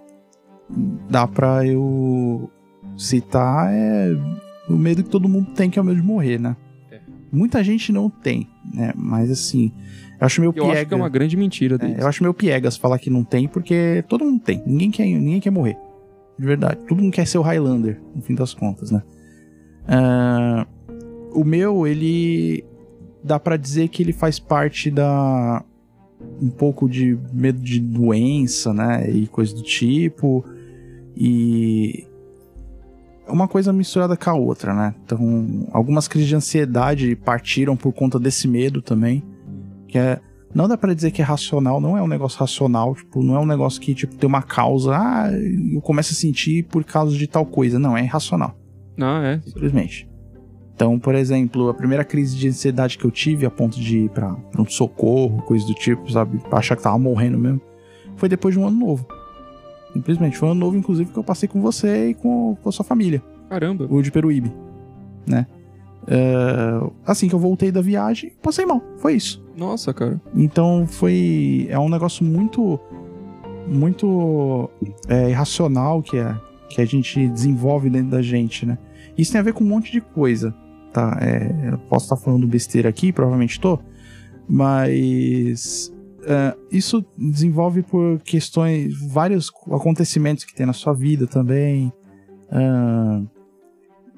dá 1.09 1.27
pra 1.27 1.65
eu 1.65 2.49
citar 2.97 3.71
é 3.73 4.15
o 4.69 4.73
medo 4.73 5.03
que 5.03 5.09
todo 5.09 5.27
mundo 5.29 5.51
tem, 5.51 5.69
que 5.69 5.77
é 5.77 5.81
o 5.81 5.86
medo 5.86 5.99
de 5.99 6.05
morrer, 6.05 6.39
né? 6.39 6.55
É. 6.91 6.99
Muita 7.31 7.63
gente 7.63 7.91
não 7.91 8.09
tem, 8.09 8.47
né? 8.73 8.93
Mas 8.95 9.29
assim, 9.31 9.71
eu 10.19 10.25
acho 10.25 10.39
meio 10.41 10.53
Eu 10.55 10.63
acho 10.63 10.71
que 10.73 10.77
é 10.77 10.86
piega. 10.86 10.95
uma 10.95 11.09
grande 11.09 11.36
mentira 11.36 11.75
É, 11.75 11.77
deles. 11.77 11.97
eu 11.99 12.07
acho 12.07 12.23
meio 12.23 12.33
piegas 12.33 12.77
falar 12.77 12.97
que 12.99 13.09
não 13.09 13.23
tem, 13.23 13.47
porque 13.47 14.03
todo 14.07 14.23
mundo 14.25 14.39
tem. 14.41 14.62
Ninguém 14.65 14.89
quer, 14.91 15.05
ninguém 15.05 15.39
quer 15.39 15.51
morrer. 15.51 15.77
De 16.39 16.45
verdade. 16.45 16.79
Todo 16.88 17.01
mundo 17.01 17.13
quer 17.13 17.27
ser 17.27 17.38
o 17.38 17.41
Highlander, 17.41 18.01
no 18.15 18.21
fim 18.21 18.33
das 18.36 18.53
contas, 18.53 18.89
né? 18.91 19.03
Ah, 19.88 20.65
o 21.33 21.43
meu, 21.43 21.86
ele. 21.88 22.63
Dá 23.23 23.39
pra 23.39 23.55
dizer 23.55 23.88
que 23.89 24.03
ele 24.03 24.13
faz 24.13 24.39
parte 24.39 24.89
da. 24.91 25.63
Um 26.41 26.49
pouco 26.49 26.89
de 26.89 27.17
medo 27.33 27.59
de 27.59 27.79
doença, 27.79 28.73
né? 28.73 29.09
E 29.09 29.27
coisa 29.27 29.53
do 29.55 29.62
tipo. 29.62 30.43
E. 31.15 32.08
É 33.26 33.32
uma 33.32 33.47
coisa 33.47 33.71
misturada 33.71 34.17
com 34.17 34.30
a 34.30 34.34
outra, 34.34 34.73
né? 34.73 34.93
Então, 35.06 35.65
algumas 35.71 36.08
crises 36.10 36.28
de 36.28 36.36
ansiedade 36.36 37.15
partiram 37.15 37.76
por 37.78 37.93
conta 37.93 38.19
desse 38.19 38.47
medo 38.47 38.82
também. 38.82 39.23
Que 39.88 39.97
é 39.97 40.19
não 40.54 40.67
dá 40.67 40.78
pra 40.78 40.93
dizer 40.93 41.10
que 41.12 41.21
é 41.21 41.26
racional, 41.26 41.82
não 41.82 41.97
é 41.97 42.02
um 42.02 42.08
negócio 42.08 42.39
racional, 42.39 42.93
tipo, 42.93 43.23
não 43.23 43.36
é 43.36 43.39
um 43.39 43.45
negócio 43.45 43.82
que 43.82 43.95
tipo 43.95 44.15
tem 44.15 44.28
uma 44.28 44.43
causa, 44.43 44.95
ah, 44.95 45.32
eu 45.32 45.82
começo 45.82 46.13
a 46.13 46.15
sentir 46.15 46.63
por 46.65 46.84
causa 46.84 47.17
de 47.17 47.26
tal 47.26 47.43
coisa, 47.43 47.80
não, 47.80 47.97
é 47.97 48.04
irracional, 48.04 48.56
Ah, 48.99 49.21
é. 49.23 49.41
simplesmente. 49.41 50.08
Então, 50.76 50.99
por 50.99 51.15
exemplo, 51.15 51.69
a 51.69 51.73
primeira 51.73 52.04
crise 52.04 52.36
de 52.36 52.47
ansiedade 52.49 52.99
que 52.99 53.06
eu 53.06 53.10
tive 53.12 53.45
a 53.47 53.49
ponto 53.49 53.80
de 53.80 53.99
ir 54.06 54.10
pra 54.10 54.36
um 54.60 54.65
socorro, 54.67 55.41
coisa 55.43 55.65
do 55.65 55.73
tipo, 55.73 56.12
sabe, 56.12 56.38
pra 56.47 56.60
achar 56.60 56.76
que 56.76 56.84
tava 56.84 56.99
morrendo 56.99 57.39
mesmo, 57.39 57.62
foi 58.15 58.30
depois 58.30 58.54
de 58.54 58.60
um 58.60 58.67
ano 58.67 58.78
novo. 58.78 59.08
Simplesmente, 59.93 60.38
foi 60.38 60.49
um 60.49 60.51
ano 60.51 60.60
novo, 60.60 60.75
inclusive, 60.75 61.12
que 61.12 61.17
eu 61.17 61.23
passei 61.23 61.47
com 61.47 61.62
você 61.62 62.10
e 62.10 62.13
com, 62.15 62.58
com 62.62 62.69
a 62.69 62.71
sua 62.71 62.84
família 62.84 63.21
Caramba. 63.47 63.88
o 63.89 64.01
de 64.01 64.12
Peruíbe, 64.12 64.51
né? 65.27 65.45
É, 66.08 66.91
assim 67.06 67.29
que 67.29 67.36
eu 67.36 67.39
voltei 67.39 67.71
da 67.71 67.82
viagem, 67.82 68.34
passei 68.41 68.65
mal, 68.65 68.82
foi 68.97 69.13
isso. 69.13 69.43
Nossa, 69.56 69.93
cara. 69.93 70.19
Então 70.36 70.86
foi. 70.88 71.67
É 71.69 71.79
um 71.79 71.89
negócio 71.89 72.25
muito. 72.25 72.79
Muito 73.65 74.69
é, 75.08 75.29
irracional 75.29 76.01
que, 76.01 76.17
é, 76.17 76.36
que 76.69 76.82
a 76.82 76.86
gente 76.86 77.29
desenvolve 77.29 77.89
dentro 77.89 78.10
da 78.10 78.21
gente, 78.21 78.65
né? 78.65 78.77
Isso 79.17 79.32
tem 79.32 79.39
a 79.39 79.43
ver 79.43 79.53
com 79.53 79.63
um 79.63 79.67
monte 79.67 79.89
de 79.89 80.01
coisa, 80.01 80.53
tá? 80.91 81.17
É, 81.21 81.77
posso 81.88 82.06
estar 82.06 82.17
falando 82.17 82.45
besteira 82.45 82.89
aqui, 82.89 83.13
provavelmente 83.13 83.60
tô, 83.62 83.79
mas. 84.49 85.92
É, 86.25 86.55
isso 86.71 87.03
desenvolve 87.17 87.81
por 87.83 88.19
questões, 88.19 88.93
vários 89.12 89.51
acontecimentos 89.71 90.43
que 90.43 90.55
tem 90.55 90.65
na 90.65 90.73
sua 90.73 90.93
vida 90.93 91.27
também. 91.27 91.91
ah, 92.51 93.21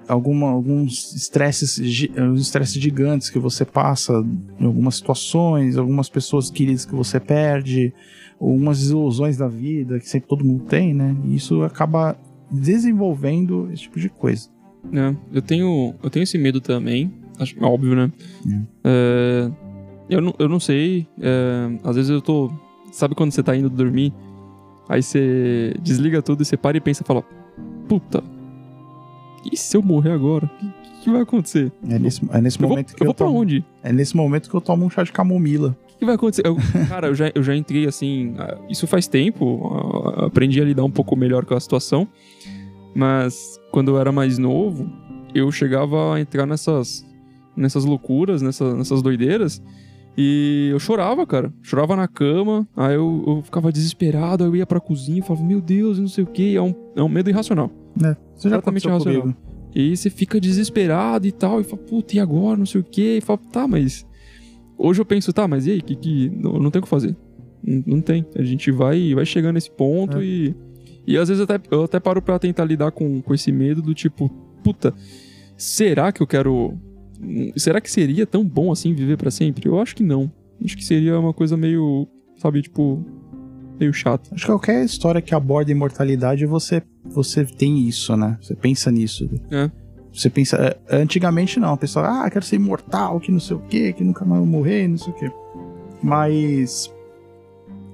alguma, 0.07 0.49
alguns 0.49 1.13
estresses, 1.15 1.77
estresses 1.77 2.81
gigantes 2.81 3.29
que 3.29 3.39
você 3.39 3.65
passa 3.65 4.13
em 4.59 4.65
algumas 4.65 4.95
situações, 4.95 5.77
algumas 5.77 6.09
pessoas 6.09 6.49
queridas 6.49 6.85
que 6.85 6.93
você 6.93 7.19
perde, 7.19 7.93
algumas 8.39 8.79
desilusões 8.79 9.37
da 9.37 9.47
vida 9.47 9.99
que 9.99 10.07
sempre 10.07 10.29
todo 10.29 10.45
mundo 10.45 10.65
tem, 10.65 10.93
né? 10.93 11.15
E 11.25 11.35
isso 11.35 11.63
acaba 11.63 12.17
desenvolvendo 12.51 13.69
esse 13.71 13.83
tipo 13.83 13.99
de 13.99 14.09
coisa. 14.09 14.49
É, 14.93 15.15
eu 15.33 15.41
tenho, 15.41 15.95
eu 16.01 16.09
tenho 16.09 16.23
esse 16.23 16.37
medo 16.37 16.61
também. 16.61 17.11
Acho 17.39 17.55
óbvio, 17.63 17.95
né? 17.95 18.11
Hum. 18.45 18.65
É, 18.83 19.51
eu, 20.09 20.21
não, 20.21 20.33
eu 20.39 20.47
não 20.49 20.59
sei. 20.59 21.07
é, 21.19 21.79
às 21.83 21.95
vezes 21.95 22.09
eu 22.11 22.21
tô. 22.21 22.51
Sabe 22.91 23.15
quando 23.15 23.31
você 23.31 23.43
tá 23.43 23.55
indo 23.55 23.69
dormir? 23.69 24.13
Aí 24.87 25.01
você 25.01 25.73
desliga 25.81 26.21
tudo 26.21 26.41
e 26.43 26.45
você 26.45 26.55
para 26.55 26.77
e 26.77 26.81
pensa 26.81 27.03
e 27.03 27.05
fala: 27.05 27.23
Puta, 27.87 28.23
e 29.51 29.57
se 29.57 29.75
eu 29.75 29.81
morrer 29.81 30.11
agora? 30.11 30.45
O 30.45 30.97
que, 30.97 31.01
que 31.03 31.09
vai 31.11 31.21
acontecer? 31.21 31.71
É 31.89 31.99
nesse, 31.99 32.21
é 32.31 32.41
nesse 32.41 32.57
Eu 32.57 32.61
vou, 32.61 32.69
momento 32.69 32.95
que 32.95 33.01
eu 33.01 33.05
eu, 33.05 33.07
vou 33.07 33.13
pra 33.13 33.25
tomo, 33.27 33.39
onde? 33.39 33.63
é 33.83 33.91
nesse 33.91 34.15
momento 34.15 34.49
que 34.49 34.55
eu 34.55 34.61
tomo 34.61 34.85
um 34.85 34.89
chá 34.89 35.03
de 35.03 35.11
camomila. 35.11 35.75
O 35.83 35.87
que, 35.87 35.99
que 35.99 36.05
vai 36.05 36.15
acontecer? 36.15 36.45
Eu- 36.45 36.57
cara, 36.89 37.07
eu 37.07 37.15
já, 37.15 37.31
eu 37.33 37.43
já 37.43 37.55
entrei 37.55 37.85
assim. 37.87 38.33
ah, 38.37 38.57
Isso 38.69 38.85
faz 38.87 39.07
tempo. 39.07 39.69
ah, 40.17 40.25
Aprendi 40.27 40.59
a 40.61 40.63
lidar 40.65 40.83
um 40.83 40.91
pouco 40.91 41.15
melhor 41.15 41.45
com 41.45 41.53
a 41.53 41.59
situação. 41.59 42.07
Mas 42.95 43.59
quando 43.71 43.91
eu 43.91 43.99
era 43.99 44.11
mais 44.11 44.37
novo, 44.37 44.89
eu 45.33 45.51
chegava 45.51 46.15
a 46.15 46.19
entrar 46.21 46.45
nessas, 46.45 47.05
nessas 47.55 47.83
loucuras, 47.85 48.41
nessa, 48.41 48.73
nessas 48.75 49.01
doideiras. 49.01 49.61
E 50.17 50.69
eu 50.71 50.79
chorava, 50.79 51.25
cara. 51.25 51.51
Chorava 51.61 51.95
na 51.95 52.07
cama. 52.07 52.67
Aí 52.75 52.95
eu, 52.95 53.23
eu 53.27 53.41
ficava 53.43 53.71
desesperado. 53.71 54.43
Aí 54.43 54.49
eu 54.49 54.55
ia 54.55 54.65
pra 54.65 54.79
cozinha 54.79 55.19
e 55.19 55.21
falava, 55.21 55.45
meu 55.45 55.59
Deus, 55.59 55.99
não 55.99 56.07
sei 56.07 56.23
o 56.23 56.27
que. 56.27 56.55
É 56.55 56.61
um, 56.61 56.73
é 56.95 57.03
um 57.03 57.09
medo 57.09 57.29
irracional. 57.29 57.69
Né? 57.99 58.15
Isso 58.35 58.49
já 58.49 58.55
Completamente 58.55 58.87
irracional. 58.87 59.21
comigo. 59.21 59.37
E 59.75 59.95
você 59.97 60.09
fica 60.09 60.39
desesperado 60.39 61.27
e 61.27 61.33
tal, 61.33 61.59
e 61.59 61.63
fala, 61.65 61.81
puta, 61.81 62.15
e 62.15 62.19
agora? 62.19 62.55
Não 62.57 62.65
sei 62.65 62.79
o 62.79 62.83
quê. 62.83 63.17
E 63.17 63.21
fala, 63.21 63.39
tá, 63.51 63.67
mas. 63.67 64.05
Hoje 64.77 65.01
eu 65.01 65.05
penso, 65.05 65.33
tá, 65.33 65.47
mas 65.47 65.67
e 65.67 65.71
aí? 65.71 65.81
Que, 65.81 65.95
que... 65.95 66.29
Não, 66.29 66.53
não 66.59 66.71
tem 66.71 66.79
o 66.79 66.83
que 66.83 66.89
fazer. 66.89 67.15
Não, 67.61 67.83
não 67.85 68.01
tem. 68.01 68.25
A 68.35 68.43
gente 68.43 68.71
vai, 68.71 69.13
vai 69.13 69.25
chegando 69.25 69.55
nesse 69.55 69.71
ponto 69.71 70.19
É. 70.19 70.23
e. 70.23 70.55
E 71.07 71.17
às 71.17 71.27
vezes 71.29 71.43
até, 71.43 71.59
eu 71.69 71.83
até 71.83 71.99
paro 71.99 72.19
pra 72.19 72.39
tentar 72.39 72.65
lidar 72.65 72.89
com, 72.91 73.21
com 73.21 73.31
esse 73.33 73.51
medo 73.51 73.79
do 73.79 73.93
tipo, 73.93 74.27
puta, 74.63 74.91
será 75.57 76.11
que 76.11 76.21
eu 76.23 76.25
quero. 76.25 76.73
Será 77.55 77.79
que 77.81 77.91
seria 77.91 78.25
tão 78.25 78.43
bom 78.43 78.71
assim 78.71 78.93
viver 78.93 79.17
para 79.17 79.31
sempre? 79.31 79.67
Eu 79.67 79.79
acho 79.79 79.95
que 79.95 80.03
não. 80.03 80.31
Acho 80.63 80.75
que 80.75 80.85
seria 80.85 81.19
uma 81.19 81.33
coisa 81.33 81.57
meio, 81.57 82.07
sabe, 82.37 82.61
tipo, 82.61 83.03
meio 83.79 83.93
chato. 83.93 84.29
Acho 84.33 84.45
que 84.45 84.51
qualquer 84.51 84.83
história 84.85 85.21
que 85.21 85.35
aborda 85.35 85.71
imortalidade, 85.71 86.45
você, 86.45 86.81
você 87.03 87.45
tem 87.45 87.87
isso, 87.87 88.15
né? 88.15 88.37
Você 88.41 88.55
pensa 88.55 88.91
nisso. 88.91 89.29
É. 89.51 89.69
Você 90.13 90.29
pensa. 90.29 90.57
é, 90.57 90.95
Antigamente 90.97 91.59
não, 91.59 91.73
a 91.73 91.77
pessoa, 91.77 92.25
ah, 92.25 92.29
quero 92.29 92.45
ser 92.45 92.55
imortal, 92.55 93.19
que 93.19 93.31
não 93.31 93.39
sei 93.39 93.57
o 93.57 93.59
quê, 93.59 93.91
que 93.91 94.03
nunca 94.03 94.23
mais 94.23 94.39
vou 94.39 94.47
morrer, 94.49 94.87
não 94.87 94.97
sei 94.97 95.11
o 95.11 95.15
quê. 95.15 95.31
Mas. 96.01 96.91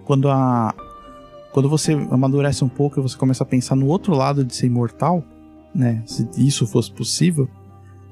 Quando 0.06 0.30
a. 0.30 0.74
Quando 1.52 1.68
você 1.68 1.94
amadurece 1.94 2.64
um 2.64 2.70
pouco 2.70 3.00
e 3.00 3.04
você 3.04 3.18
começa 3.18 3.44
a 3.44 3.48
pensar 3.48 3.76
no 3.76 3.88
outro 3.88 4.14
lado 4.14 4.46
de 4.46 4.56
ser 4.56 4.68
imortal, 4.68 5.24
né? 5.76 6.02
Se 6.06 6.28
isso 6.38 6.66
fosse 6.66 6.92
possível, 6.92 7.50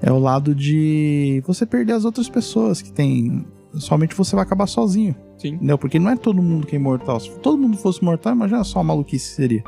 é 0.01 0.11
o 0.11 0.19
lado 0.19 0.55
de 0.55 1.43
você 1.45 1.65
perder 1.65 1.93
as 1.93 2.05
outras 2.05 2.29
pessoas 2.29 2.81
que 2.81 2.91
tem. 2.91 3.45
Somente 3.75 4.15
você 4.15 4.35
vai 4.35 4.43
acabar 4.43 4.67
sozinho. 4.67 5.15
Sim. 5.37 5.55
Entendeu? 5.55 5.77
Porque 5.77 5.99
não 5.99 6.09
é 6.09 6.15
todo 6.15 6.41
mundo 6.41 6.65
que 6.65 6.75
é 6.75 6.79
imortal. 6.79 7.19
Se 7.19 7.29
todo 7.39 7.57
mundo 7.57 7.77
fosse 7.77 8.03
mortal, 8.03 8.33
imagina 8.33 8.63
só 8.63 8.79
a 8.79 8.83
maluquice 8.83 9.35
seria. 9.35 9.63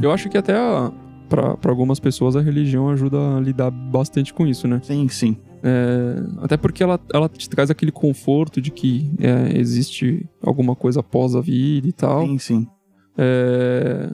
Eu 0.00 0.10
acho 0.10 0.28
que 0.30 0.38
até 0.38 0.56
a, 0.56 0.90
pra, 1.28 1.56
pra 1.56 1.70
algumas 1.70 2.00
pessoas 2.00 2.36
a 2.36 2.40
religião 2.40 2.88
ajuda 2.88 3.36
a 3.36 3.40
lidar 3.40 3.70
bastante 3.70 4.32
com 4.32 4.46
isso, 4.46 4.66
né? 4.66 4.80
Sim, 4.82 5.08
sim. 5.08 5.36
É, 5.62 6.16
até 6.42 6.56
porque 6.56 6.82
ela, 6.82 6.98
ela 7.12 7.28
te 7.28 7.48
traz 7.48 7.70
aquele 7.70 7.92
conforto 7.92 8.60
de 8.60 8.70
que 8.70 9.10
é, 9.20 9.58
existe 9.58 10.28
alguma 10.42 10.74
coisa 10.74 11.00
após 11.00 11.36
a 11.36 11.40
vida 11.40 11.88
e 11.88 11.92
tal. 11.92 12.26
Sim, 12.26 12.38
sim. 12.38 12.66
É, 13.16 14.10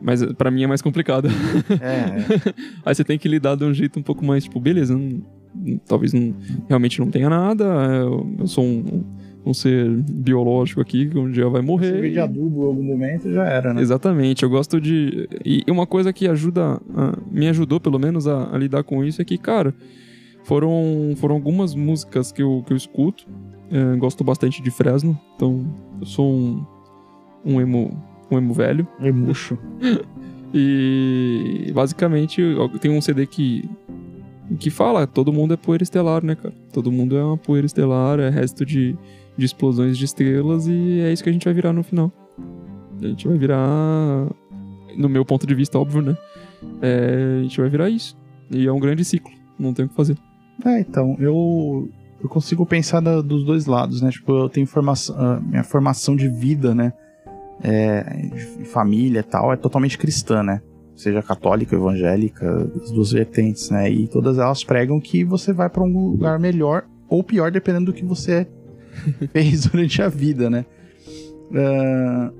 mas 0.00 0.24
pra 0.34 0.50
mim 0.50 0.62
é 0.64 0.66
mais 0.66 0.82
complicado. 0.82 1.28
É, 1.80 1.84
é. 1.84 2.54
Aí 2.84 2.94
você 2.94 3.04
tem 3.04 3.18
que 3.18 3.28
lidar 3.28 3.56
de 3.56 3.64
um 3.64 3.72
jeito 3.74 3.98
um 3.98 4.02
pouco 4.02 4.24
mais, 4.24 4.44
tipo, 4.44 4.58
beleza, 4.60 4.96
não- 4.96 5.22
talvez 5.86 6.12
não, 6.12 6.34
realmente 6.68 7.00
não 7.00 7.10
tenha 7.10 7.28
nada, 7.28 7.64
eu, 7.64 8.34
eu 8.38 8.46
sou 8.46 8.64
um, 8.64 9.02
um 9.44 9.52
ser 9.52 9.88
biológico 9.90 10.80
aqui 10.80 11.08
que 11.08 11.18
um 11.18 11.30
dia 11.30 11.48
vai 11.48 11.60
morrer. 11.60 11.88
Servir 11.92 12.12
de 12.12 12.20
adubo 12.20 12.62
em 12.62 12.66
algum 12.66 12.82
momento 12.84 13.32
já 13.32 13.44
era, 13.44 13.74
né? 13.74 13.80
Exatamente, 13.82 14.42
eu 14.44 14.50
gosto 14.50 14.80
de. 14.80 15.28
E 15.44 15.64
uma 15.68 15.86
coisa 15.86 16.12
que 16.12 16.28
ajuda, 16.28 16.80
a- 16.94 17.18
me 17.30 17.48
ajudou 17.48 17.80
pelo 17.80 17.98
menos 17.98 18.26
a, 18.28 18.54
a 18.54 18.58
lidar 18.58 18.84
com 18.84 19.02
isso 19.04 19.20
é 19.20 19.24
que, 19.24 19.36
cara, 19.36 19.74
foram, 20.44 21.12
foram 21.16 21.34
algumas 21.34 21.74
músicas 21.74 22.30
que 22.32 22.42
eu, 22.42 22.62
que 22.66 22.72
eu 22.72 22.76
escuto. 22.76 23.26
É, 23.72 23.96
gosto 23.96 24.24
bastante 24.24 24.60
de 24.62 24.70
Fresno, 24.70 25.18
então 25.36 25.64
eu 26.00 26.06
sou 26.06 26.28
um, 26.32 26.64
um 27.44 27.60
emo, 27.60 27.96
um 28.30 28.38
emo 28.38 28.52
velho. 28.54 28.86
Murcho. 28.98 29.58
E 30.52 31.70
basicamente 31.74 32.42
tem 32.80 32.90
um 32.90 33.00
CD 33.00 33.24
que 33.26 33.68
que 34.58 34.68
fala, 34.68 35.06
todo 35.06 35.32
mundo 35.32 35.54
é 35.54 35.56
poeira 35.56 35.84
estelar, 35.84 36.24
né, 36.24 36.34
cara? 36.34 36.52
Todo 36.72 36.90
mundo 36.90 37.16
é 37.16 37.22
uma 37.22 37.36
poeira 37.36 37.66
estelar, 37.66 38.18
é 38.18 38.28
resto 38.28 38.66
de, 38.66 38.96
de 39.36 39.46
explosões 39.46 39.96
de 39.96 40.04
estrelas 40.04 40.66
e 40.66 40.98
é 41.02 41.12
isso 41.12 41.22
que 41.22 41.30
a 41.30 41.32
gente 41.32 41.44
vai 41.44 41.54
virar 41.54 41.72
no 41.72 41.84
final. 41.84 42.10
A 43.00 43.06
gente 43.06 43.28
vai 43.28 43.38
virar, 43.38 44.26
no 44.96 45.08
meu 45.08 45.24
ponto 45.24 45.46
de 45.46 45.54
vista, 45.54 45.78
óbvio, 45.78 46.02
né? 46.02 46.16
É, 46.82 47.36
a 47.38 47.42
gente 47.44 47.60
vai 47.60 47.70
virar 47.70 47.88
isso. 47.88 48.18
E 48.50 48.66
é 48.66 48.72
um 48.72 48.80
grande 48.80 49.04
ciclo, 49.04 49.30
não 49.56 49.72
tem 49.72 49.84
o 49.84 49.88
que 49.88 49.94
fazer. 49.94 50.16
É, 50.66 50.80
então, 50.80 51.14
eu, 51.20 51.88
eu 52.20 52.28
consigo 52.28 52.66
pensar 52.66 52.98
da- 52.98 53.22
dos 53.22 53.44
dois 53.44 53.66
lados, 53.66 54.02
né? 54.02 54.10
Tipo, 54.10 54.32
eu 54.36 54.48
tenho 54.48 54.66
formação, 54.66 55.16
a 55.16 55.38
minha 55.38 55.62
formação 55.62 56.16
de 56.16 56.28
vida, 56.28 56.74
né? 56.74 56.92
É, 57.62 58.64
família 58.66 59.22
tal, 59.22 59.52
é 59.52 59.56
totalmente 59.56 59.98
cristã, 59.98 60.42
né? 60.42 60.62
Seja 60.96 61.22
católica, 61.22 61.74
evangélica, 61.74 62.70
as 62.82 62.90
duas 62.90 63.12
vertentes, 63.12 63.70
né? 63.70 63.90
E 63.90 64.06
todas 64.06 64.38
elas 64.38 64.62
pregam 64.64 65.00
que 65.00 65.24
você 65.24 65.52
vai 65.52 65.68
pra 65.68 65.82
um 65.82 66.10
lugar 66.10 66.38
melhor 66.38 66.84
ou 67.08 67.22
pior, 67.22 67.50
dependendo 67.50 67.86
do 67.86 67.92
que 67.92 68.04
você 68.04 68.46
fez 69.32 69.66
durante 69.66 70.02
a 70.02 70.08
vida, 70.08 70.48
né? 70.50 70.64
Ah, 71.54 72.32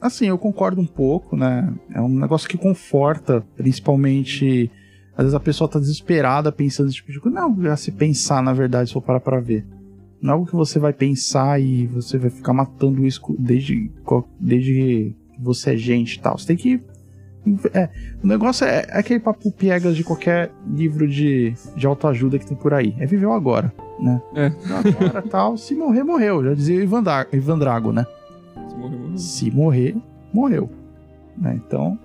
assim, 0.00 0.26
eu 0.26 0.38
concordo 0.38 0.80
um 0.80 0.86
pouco, 0.86 1.36
né? 1.36 1.72
É 1.94 2.00
um 2.00 2.08
negócio 2.08 2.48
que 2.48 2.58
conforta, 2.58 3.44
principalmente 3.56 4.70
às 5.16 5.24
vezes 5.24 5.34
a 5.34 5.40
pessoa 5.40 5.68
tá 5.68 5.78
desesperada 5.78 6.50
pensando 6.50 6.90
tipo 6.90 7.12
de. 7.12 7.20
Não 7.30 7.76
se 7.76 7.92
pensar, 7.92 8.42
na 8.42 8.52
verdade, 8.52 8.88
se 8.88 8.94
for 8.94 9.02
parar 9.02 9.20
pra 9.20 9.40
ver. 9.40 9.66
Não 10.22 10.30
é 10.30 10.32
algo 10.34 10.46
que 10.46 10.54
você 10.54 10.78
vai 10.78 10.92
pensar 10.92 11.60
e 11.60 11.86
você 11.88 12.16
vai 12.16 12.30
ficar 12.30 12.52
matando 12.52 13.04
isso 13.04 13.20
desde, 13.38 13.90
desde 14.38 14.72
que 14.72 15.16
você 15.40 15.72
é 15.72 15.76
gente 15.76 16.14
e 16.14 16.20
tal. 16.20 16.38
Você 16.38 16.46
tem 16.46 16.56
que. 16.56 16.80
É, 17.74 17.88
o 18.22 18.26
negócio 18.28 18.64
é, 18.64 18.86
é 18.88 18.98
aquele 19.00 19.18
papo 19.18 19.50
piegas 19.50 19.96
de 19.96 20.04
qualquer 20.04 20.52
livro 20.72 21.08
de, 21.08 21.54
de 21.76 21.86
autoajuda 21.88 22.38
que 22.38 22.46
tem 22.46 22.56
por 22.56 22.72
aí. 22.72 22.94
É 23.00 23.04
viver 23.06 23.26
o 23.26 23.32
agora, 23.32 23.74
né? 23.98 24.22
É. 24.36 24.46
Agora 24.72 25.22
tal. 25.22 25.56
Se 25.56 25.74
morrer, 25.74 26.04
morreu. 26.04 26.44
Já 26.44 26.54
dizia 26.54 26.78
o 26.78 26.82
Ivan, 26.82 27.02
Dra- 27.02 27.26
Ivan 27.32 27.58
Drago, 27.58 27.92
né? 27.92 28.06
Se 28.68 28.76
morrer, 28.76 28.96
morreu. 28.96 29.18
Se 29.18 29.50
morrer, 29.50 29.96
morreu. 30.32 30.70
Né? 31.36 31.60
Então. 31.66 31.98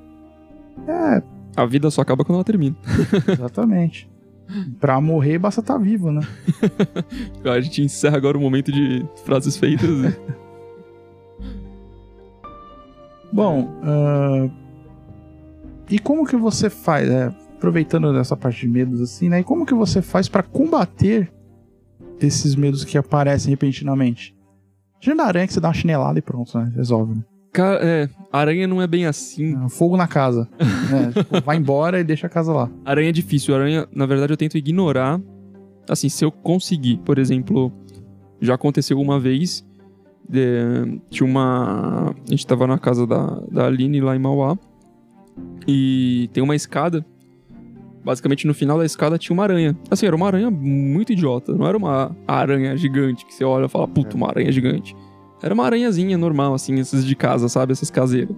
É, 0.88 1.22
A 1.56 1.66
vida 1.68 1.92
só 1.92 2.02
acaba 2.02 2.26
quando 2.26 2.38
ela 2.38 2.44
termina. 2.44 2.76
exatamente. 3.32 4.10
Pra 4.80 5.00
morrer, 5.02 5.38
basta 5.38 5.62
estar 5.62 5.78
vivo, 5.78 6.12
né? 6.12 6.22
A 7.44 7.60
gente 7.60 7.82
encerra 7.82 8.18
agora 8.18 8.38
o 8.38 8.42
momento 8.42 8.72
de 8.72 9.06
frases 9.26 9.58
feitas. 9.58 9.90
Bom, 13.32 13.70
ah, 13.84 14.50
e 15.90 16.00
como 16.00 16.26
que 16.26 16.36
você 16.36 16.70
faz, 16.70 17.10
é, 17.10 17.28
aproveitando 17.56 18.14
dessa 18.14 18.36
parte 18.36 18.62
de 18.62 18.68
medos 18.68 19.02
assim, 19.02 19.30
né? 19.30 19.40
E 19.40 19.44
como 19.44 19.66
que 19.66 19.74
você 19.74 20.02
faz 20.02 20.28
pra 20.28 20.44
combater 20.44 21.32
esses 22.20 22.56
medos 22.56 22.84
que 22.84 22.98
aparecem 22.98 23.52
repentinamente? 23.52 24.36
Tirando 25.00 25.22
a 25.22 25.26
aranha 25.26 25.48
que 25.48 25.54
você 25.54 25.60
dá 25.60 25.68
uma 25.68 25.74
chinelada 25.74 26.18
e 26.18 26.22
pronto, 26.22 26.58
né? 26.58 26.72
Resolve, 26.76 27.16
né? 27.16 27.24
Cara, 27.52 27.80
é, 27.84 28.10
aranha 28.32 28.68
não 28.68 28.82
é 28.82 28.88
bem 28.88 29.06
assim. 29.06 29.56
Ah, 29.56 29.70
Fogo 29.70 29.98
na 29.98 30.08
casa. 30.08 30.48
né? 30.60 31.12
Tipo, 31.18 31.42
vai 31.44 31.58
embora 31.58 32.00
e 32.00 32.04
deixa 32.04 32.28
a 32.28 32.30
casa 32.30 32.54
lá. 32.54 32.70
Aranha 32.86 33.10
é 33.10 33.12
difícil. 33.12 33.56
Aranha, 33.56 33.88
na 33.94 34.06
verdade, 34.06 34.34
eu 34.34 34.38
tento 34.38 34.58
ignorar. 34.58 35.20
Assim, 35.90 36.10
se 36.10 36.24
eu 36.24 36.32
conseguir, 36.32 36.98
por 37.06 37.18
exemplo, 37.18 37.72
já 38.42 38.54
aconteceu 38.56 39.00
uma 39.00 39.20
vez. 39.20 39.66
é, 40.32 41.00
tinha 41.10 41.26
uma. 41.28 42.10
A 42.12 42.30
gente 42.30 42.46
tava 42.46 42.68
na 42.68 42.78
casa 42.78 43.08
da, 43.08 43.42
da 43.52 43.66
Aline 43.68 44.02
lá 44.02 44.16
em 44.16 44.20
Mauá. 44.20 44.58
E 45.68 46.30
tem 46.34 46.44
uma 46.44 46.56
escada. 46.56 47.06
Basicamente, 48.04 48.48
no 48.48 48.54
final 48.54 48.78
da 48.78 48.86
escada 48.86 49.18
tinha 49.18 49.34
uma 49.34 49.44
aranha. 49.44 49.78
Assim, 49.92 50.06
era 50.06 50.16
uma 50.16 50.28
aranha 50.28 50.50
muito 50.50 51.12
idiota. 51.12 51.54
Não 51.54 51.68
era 51.68 51.78
uma 51.78 52.16
aranha 52.28 52.76
gigante 52.78 53.26
que 53.26 53.34
você 53.34 53.44
olha 53.44 53.66
e 53.66 53.70
fala, 53.70 53.88
puta, 53.88 54.16
uma 54.16 54.30
aranha 54.30 54.52
gigante. 54.52 54.96
Era 55.42 55.54
uma 55.54 55.66
aranhazinha 55.66 56.18
normal, 56.18 56.54
assim, 56.54 56.80
essas 56.80 57.06
de 57.06 57.16
casa, 57.16 57.48
sabe? 57.48 57.72
Essas 57.72 57.92
caseiras. 57.92 58.36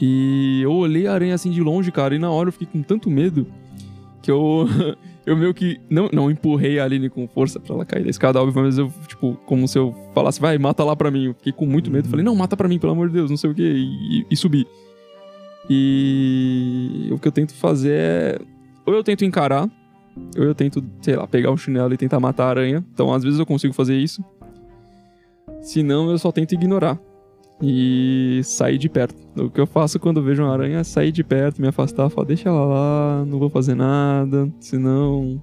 E 0.00 0.60
eu 0.62 0.72
olhei 0.72 1.06
a 1.06 1.12
aranha 1.12 1.34
assim 1.34 1.50
de 1.50 1.60
longe, 1.60 1.90
cara, 1.90 2.14
e 2.14 2.18
na 2.18 2.30
hora 2.30 2.48
eu 2.48 2.52
fiquei 2.52 2.68
com 2.68 2.82
tanto 2.82 3.10
medo 3.10 3.46
que 4.22 4.30
eu, 4.30 4.66
eu 5.26 5.36
meio 5.36 5.54
que 5.54 5.80
não, 5.88 6.08
não 6.12 6.30
empurrei 6.30 6.78
a 6.78 6.84
Aline 6.84 7.08
com 7.08 7.26
força 7.26 7.58
pra 7.58 7.74
ela 7.74 7.84
cair 7.84 8.04
da 8.04 8.10
escada, 8.10 8.40
óbvio, 8.40 8.62
mas 8.62 8.78
eu, 8.78 8.92
tipo, 9.06 9.34
como 9.46 9.66
se 9.66 9.78
eu 9.78 9.94
falasse, 10.14 10.40
vai, 10.40 10.58
mata 10.58 10.84
lá 10.84 10.94
pra 10.94 11.10
mim. 11.10 11.26
Eu 11.26 11.34
fiquei 11.34 11.52
com 11.52 11.66
muito 11.66 11.90
medo. 11.90 12.08
Falei, 12.08 12.24
não, 12.24 12.34
mata 12.34 12.56
pra 12.56 12.68
mim, 12.68 12.78
pelo 12.78 12.92
amor 12.92 13.08
de 13.08 13.14
Deus, 13.14 13.30
não 13.30 13.36
sei 13.36 13.50
o 13.50 13.54
quê, 13.54 13.74
e, 13.76 14.26
e 14.30 14.36
subi. 14.36 14.66
E 15.70 17.08
o 17.10 17.18
que 17.18 17.28
eu 17.28 17.32
tento 17.32 17.54
fazer 17.54 17.92
é. 17.92 18.38
Ou 18.86 18.94
eu 18.94 19.04
tento 19.04 19.24
encarar, 19.24 19.68
ou 20.36 20.44
eu 20.44 20.54
tento, 20.54 20.82
sei 21.02 21.16
lá, 21.16 21.26
pegar 21.26 21.50
o 21.50 21.56
chinelo 21.56 21.92
e 21.92 21.96
tentar 21.96 22.20
matar 22.20 22.44
a 22.44 22.50
aranha. 22.50 22.84
Então, 22.92 23.12
às 23.12 23.22
vezes 23.22 23.38
eu 23.38 23.46
consigo 23.46 23.74
fazer 23.74 23.96
isso. 23.96 24.24
Se 25.60 25.82
não, 25.82 26.10
eu 26.10 26.18
só 26.18 26.30
tento 26.32 26.52
ignorar 26.54 26.98
e 27.60 28.40
sair 28.44 28.78
de 28.78 28.88
perto. 28.88 29.16
O 29.36 29.50
que 29.50 29.60
eu 29.60 29.66
faço 29.66 29.98
quando 29.98 30.18
eu 30.18 30.22
vejo 30.24 30.42
uma 30.42 30.52
aranha 30.52 30.78
é 30.78 30.84
sair 30.84 31.10
de 31.12 31.24
perto, 31.24 31.60
me 31.60 31.68
afastar, 31.68 32.08
falar, 32.08 32.26
deixa 32.26 32.48
ela 32.48 32.64
lá, 32.64 33.24
não 33.26 33.38
vou 33.38 33.50
fazer 33.50 33.74
nada, 33.74 34.48
senão, 34.60 35.42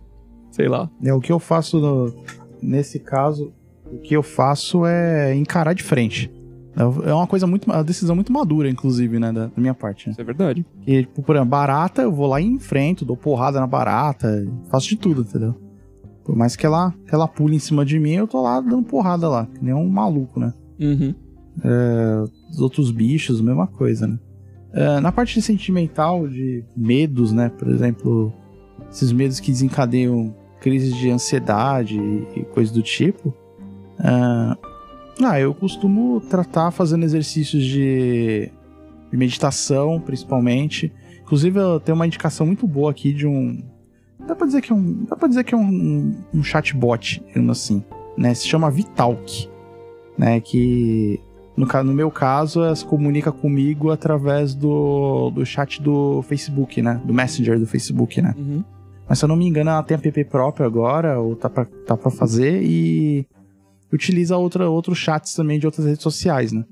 sei 0.52 0.68
lá. 0.68 0.90
É, 1.04 1.14
o 1.14 1.20
que 1.20 1.32
eu 1.32 1.40
faço 1.40 1.80
no- 1.80 2.14
nesse 2.62 3.00
caso, 3.00 3.52
o 3.92 3.98
que 4.00 4.16
eu 4.16 4.24
faço 4.24 4.86
é 4.86 5.36
encarar 5.36 5.74
de 5.74 5.84
frente. 5.84 6.32
É 7.06 7.14
uma 7.14 7.26
coisa 7.28 7.48
muito. 7.48 7.66
Uma 7.72 7.82
decisão 7.82 8.16
muito 8.16 8.34
madura, 8.34 8.70
inclusive, 8.70 9.18
né? 9.18 9.32
Da, 9.32 9.46
da 9.46 9.52
minha 9.62 9.74
parte. 9.74 10.08
Né? 10.08 10.12
Isso 10.12 10.20
é 10.20 10.24
verdade. 10.26 10.66
E, 10.86 11.04
tipo, 11.04 11.22
por 11.24 11.34
exemplo, 11.34 11.50
barata, 11.52 12.02
eu 12.02 12.12
vou 12.12 12.28
lá 12.28 12.42
e 12.42 12.46
enfrento, 12.46 13.06
dou 13.06 13.16
porrada 13.16 13.62
na 13.62 13.68
barata, 13.68 14.46
faço 14.70 14.90
de 14.90 14.98
tudo, 14.98 15.22
entendeu? 15.22 15.56
Por 16.26 16.36
mais 16.36 16.56
que 16.56 16.66
ela, 16.66 16.94
ela 17.12 17.28
pule 17.28 17.56
em 17.56 17.60
cima 17.60 17.86
de 17.86 17.98
mim, 18.00 18.14
eu 18.14 18.28
tô 18.28 18.42
lá 18.42 18.60
dando 18.60 18.84
porrada 18.84 19.30
lá, 19.30 19.46
que 19.46 19.64
nem 19.64 19.74
um 19.74 19.88
maluco, 19.88 20.40
né? 20.40 20.54
Uhum. 20.80 21.14
Os 22.52 22.60
outros 22.60 22.92
bichos, 22.92 23.40
mesma 23.40 23.68
coisa, 23.68 24.08
né? 24.08 24.20
É, 24.74 25.00
na 25.00 25.12
parte 25.12 25.42
sentimental, 25.42 26.28
de 26.28 26.66
medos, 26.76 27.32
né? 27.32 27.50
Por 27.50 27.70
exemplo, 27.70 28.34
esses 28.92 29.12
medos 29.12 29.40
que 29.40 29.52
desencadeiam 29.52 30.36
crises 30.60 30.94
de 30.96 31.10
ansiedade 31.10 31.98
e, 32.36 32.44
coisas 32.54 32.74
do 32.74 32.82
tipo. 32.82 33.34
ah, 34.00 34.58
ah, 35.24 35.40
eu 35.40 35.54
costumo 35.54 36.20
tratar 36.20 36.72
fazendo 36.72 37.06
exercícios 37.06 37.64
de 37.64 38.52
de 39.16 39.18
meditação, 39.18 40.00
principalmente. 40.00 40.92
Inclusive, 41.22 41.60
eu 41.60 41.80
tenho 41.80 41.96
uma 41.96 42.06
indicação 42.06 42.46
muito 42.46 42.68
boa 42.68 42.92
aqui 42.92 43.14
de 43.14 43.26
um. 43.26 43.64
Dá 44.28 44.36
pra 44.36 44.48
dizer 44.48 44.62
que 44.62 44.72
é 44.72 44.76
um. 44.76 45.06
Dá 45.10 45.16
pra 45.16 45.28
dizer 45.28 45.44
que 45.44 45.54
é 45.54 45.58
um, 45.58 45.62
um, 45.62 46.16
um 46.36 46.44
chatbot, 46.44 47.24
assim. 47.50 47.84
Né? 48.18 48.34
Se 48.34 48.48
chama 48.48 48.72
Vitalk. 48.72 49.50
Né? 50.18 50.40
Que. 50.40 51.20
No, 51.56 51.66
no 51.84 51.94
meu 51.94 52.12
caso, 52.12 52.64
ela 52.64 52.76
se 52.76 52.84
comunica 52.84 53.32
comigo 53.32 53.90
através 53.90 54.54
do, 54.54 55.30
do 55.30 55.46
chat 55.46 55.82
do 55.82 56.22
Facebook, 56.24 56.82
né? 56.82 57.02
Do 57.06 57.14
Messenger 57.14 57.58
do 57.60 57.66
Facebook, 57.66 58.22
né? 58.22 58.34
Uhum. 58.38 58.64
Mas 59.08 59.20
se 59.20 59.26
eu 59.26 59.30
não 59.30 59.36
me 59.36 59.48
engano, 59.48 59.70
ela 59.70 59.84
tem 59.84 59.96
app 59.96 60.26
próprio 60.26 60.66
agora, 60.66 61.20
ou 61.20 61.36
tá 61.36 61.50
pra, 61.50 61.66
tá 61.86 61.96
pra 61.96 62.12
fazer, 62.12 62.62
e 62.64 63.26
utiliza 63.94 64.36
outra, 64.36 64.70
outros 64.70 64.98
chats 64.98 65.34
também 65.34 65.60
de 65.60 65.66
outras 65.66 65.86
redes 65.86 66.02
sociais, 66.02 66.52
né? 66.52 66.66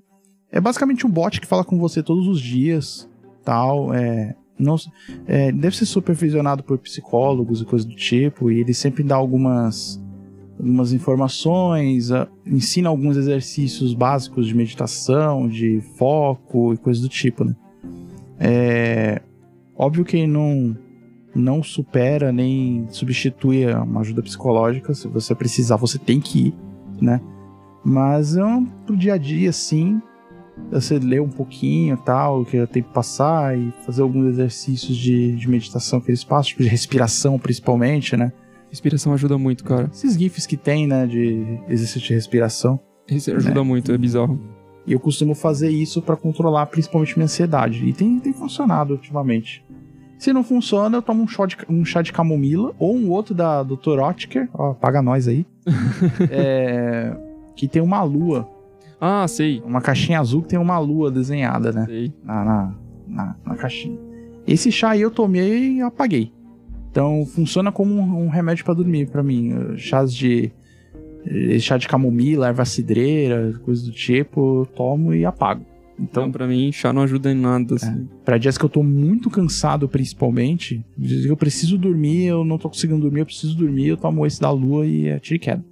É 0.51 0.59
basicamente 0.59 1.05
um 1.05 1.09
bot 1.09 1.39
que 1.39 1.47
fala 1.47 1.63
com 1.63 1.79
você 1.79 2.03
todos 2.03 2.27
os 2.27 2.41
dias, 2.41 3.09
tal, 3.43 3.93
é... 3.93 4.35
Não, 4.57 4.75
é, 5.25 5.51
deve 5.51 5.75
ser 5.75 5.85
supervisionado 5.85 6.63
por 6.63 6.77
psicólogos 6.77 7.61
e 7.61 7.65
coisas 7.65 7.87
do 7.87 7.95
tipo, 7.95 8.51
e 8.51 8.59
ele 8.59 8.73
sempre 8.73 9.03
dá 9.03 9.15
algumas, 9.15 10.01
algumas 10.57 10.93
informações, 10.93 12.09
ensina 12.45 12.89
alguns 12.89 13.17
exercícios 13.17 13.93
básicos 13.93 14.47
de 14.47 14.55
meditação, 14.55 15.47
de 15.47 15.81
foco 15.97 16.73
e 16.73 16.77
coisas 16.77 17.01
do 17.01 17.09
tipo, 17.09 17.43
né? 17.43 17.55
É, 18.39 19.21
óbvio 19.75 20.05
que 20.05 20.27
não, 20.27 20.77
não 21.35 21.63
supera 21.63 22.31
nem 22.31 22.85
substitui 22.89 23.65
uma 23.73 24.01
ajuda 24.01 24.21
psicológica. 24.21 24.93
Se 24.93 25.07
você 25.07 25.33
precisar, 25.33 25.77
você 25.77 25.97
tem 25.97 26.19
que 26.19 26.47
ir, 26.47 26.55
né? 27.01 27.21
Mas 27.83 28.35
é 28.35 28.45
um, 28.45 28.65
pro 28.65 28.95
dia 28.95 29.13
a 29.13 29.17
dia, 29.17 29.51
sim. 29.51 30.01
Você 30.71 30.99
lê 30.99 31.19
um 31.19 31.29
pouquinho 31.29 31.97
tal, 31.97 32.45
que 32.45 32.65
tem 32.67 32.83
que 32.83 32.93
passar 32.93 33.57
e 33.57 33.71
fazer 33.85 34.01
alguns 34.01 34.27
exercícios 34.27 34.95
de, 34.95 35.35
de 35.35 35.49
meditação 35.49 35.99
que 35.99 36.09
eles 36.09 36.23
passam, 36.23 36.49
tipo 36.49 36.63
de 36.63 36.69
respiração 36.69 37.39
principalmente, 37.39 38.15
né? 38.15 38.31
Respiração 38.69 39.13
ajuda 39.13 39.37
muito, 39.37 39.63
cara. 39.63 39.89
Esses 39.93 40.17
GIFs 40.17 40.47
que 40.47 40.57
tem, 40.57 40.87
né, 40.87 41.05
de 41.05 41.59
exercício 41.69 42.01
de 42.01 42.13
respiração. 42.13 42.79
Isso 43.07 43.31
ajuda 43.31 43.55
né? 43.55 43.61
muito, 43.61 43.91
é 43.91 43.97
bizarro. 43.97 44.39
E 44.85 44.93
eu 44.93 44.99
costumo 44.99 45.35
fazer 45.35 45.69
isso 45.69 46.01
para 46.01 46.15
controlar 46.15 46.65
principalmente 46.65 47.15
minha 47.15 47.25
ansiedade. 47.25 47.85
E 47.85 47.93
tem, 47.93 48.19
tem 48.19 48.33
funcionado 48.33 48.93
ultimamente. 48.93 49.63
Se 50.17 50.31
não 50.33 50.43
funciona, 50.43 50.97
eu 50.97 51.01
tomo 51.01 51.23
um 51.23 51.27
chá 51.27 51.45
de, 51.45 51.57
um 51.69 51.83
chá 51.83 52.01
de 52.01 52.11
camomila 52.11 52.73
ou 52.79 52.95
um 52.95 53.11
outro 53.11 53.35
da 53.35 53.61
Dr. 53.61 53.99
Otker, 53.99 54.49
ó, 54.53 54.73
paga 54.73 55.01
nós 55.01 55.27
aí. 55.27 55.45
é, 56.31 57.15
que 57.55 57.67
tem 57.67 57.81
uma 57.81 58.03
lua. 58.03 58.49
Ah, 59.05 59.27
sei. 59.27 59.61
Uma 59.65 59.81
caixinha 59.81 60.17
azul 60.17 60.41
que 60.41 60.47
tem 60.47 60.57
uma 60.59 60.79
lua 60.79 61.11
desenhada, 61.11 61.73
né? 61.73 61.85
Sei. 61.85 62.13
Na, 62.23 62.45
na, 62.45 62.75
na, 63.05 63.35
na 63.45 63.55
caixinha. 63.57 63.99
Esse 64.47 64.71
chá 64.71 64.91
aí 64.91 65.01
eu 65.01 65.11
tomei 65.11 65.73
e 65.73 65.81
apaguei. 65.81 66.31
Então 66.89 67.25
funciona 67.25 67.69
como 67.69 67.93
um, 67.93 68.25
um 68.25 68.29
remédio 68.29 68.63
para 68.63 68.75
dormir 68.75 69.09
para 69.09 69.21
mim. 69.21 69.75
Chás 69.75 70.13
de 70.13 70.53
eh, 71.25 71.59
chá 71.59 71.77
de 71.77 71.85
camomila, 71.85 72.47
erva 72.47 72.63
cidreira, 72.63 73.59
coisas 73.65 73.83
do 73.83 73.91
tipo, 73.91 74.61
eu 74.61 74.65
tomo 74.67 75.13
e 75.13 75.25
apago. 75.25 75.65
Então, 75.99 76.31
pra 76.31 76.47
mim, 76.47 76.71
chá 76.71 76.93
não 76.93 77.01
ajuda 77.01 77.29
em 77.29 77.35
nada, 77.35 77.75
assim. 77.75 78.07
Pra 78.23 78.37
dias 78.37 78.57
que 78.57 78.63
eu 78.63 78.69
tô 78.69 78.81
muito 78.81 79.29
cansado, 79.29 79.87
principalmente, 79.87 80.83
eu 81.25 81.35
preciso 81.35 81.77
dormir, 81.77 82.25
eu 82.25 82.45
não 82.45 82.57
tô 82.57 82.69
conseguindo 82.69 83.01
dormir, 83.01 83.19
eu 83.19 83.25
preciso 83.25 83.55
dormir, 83.55 83.89
eu 83.89 83.97
tomo 83.97 84.25
esse 84.25 84.39
da 84.39 84.49
lua 84.49 84.87
e 84.87 85.07
é 85.07 85.19
tiro 85.19 85.35
e 85.35 85.39
queda. 85.39 85.63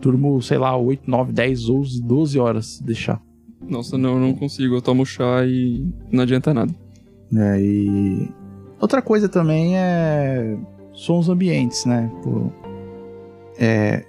Durmo, 0.00 0.40
sei 0.40 0.58
lá, 0.58 0.76
8, 0.76 1.10
9, 1.10 1.32
10, 1.32 1.68
11, 1.68 2.02
12 2.02 2.38
horas 2.38 2.80
de 2.80 2.94
chá. 2.94 3.20
Nossa, 3.68 3.98
não, 3.98 4.14
eu 4.14 4.20
não 4.20 4.34
consigo. 4.34 4.74
Eu 4.74 4.82
tomo 4.82 5.04
chá 5.04 5.44
e 5.44 5.86
não 6.10 6.22
adianta 6.22 6.54
nada. 6.54 6.74
É, 7.36 7.60
e... 7.60 8.28
Outra 8.80 9.02
coisa 9.02 9.28
também 9.28 9.76
é 9.76 10.56
sons 10.92 11.28
ambientes, 11.28 11.84
né? 11.84 12.10
Pô, 12.22 12.50
é, 13.58 14.04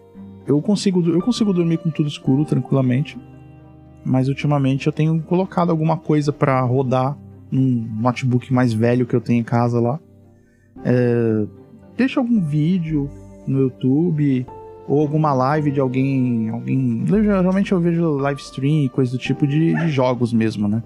eu 0.47 0.61
consigo 0.61 1.07
eu 1.09 1.21
consigo 1.21 1.53
dormir 1.53 1.77
com 1.77 1.89
tudo 1.89 2.07
escuro 2.07 2.45
tranquilamente, 2.45 3.17
mas 4.03 4.27
ultimamente 4.27 4.87
eu 4.87 4.93
tenho 4.93 5.21
colocado 5.23 5.69
alguma 5.69 5.97
coisa 5.97 6.31
para 6.31 6.61
rodar 6.61 7.17
num 7.51 7.87
notebook 7.99 8.51
mais 8.53 8.71
velho 8.73 9.05
que 9.05 9.15
eu 9.15 9.21
tenho 9.21 9.41
em 9.41 9.43
casa 9.43 9.79
lá. 9.79 9.99
É, 10.83 11.45
deixa 11.97 12.19
algum 12.19 12.41
vídeo 12.41 13.09
no 13.45 13.59
YouTube 13.59 14.45
ou 14.91 14.99
alguma 14.99 15.31
live 15.33 15.71
de 15.71 15.79
alguém, 15.79 16.49
alguém. 16.49 17.05
Geralmente 17.07 17.71
eu 17.71 17.79
vejo 17.79 18.17
live 18.17 18.41
stream 18.41 18.83
e 18.83 18.89
coisa 18.89 19.13
do 19.13 19.17
tipo 19.17 19.47
de, 19.47 19.73
de 19.73 19.87
jogos 19.87 20.33
mesmo, 20.33 20.67
né? 20.67 20.83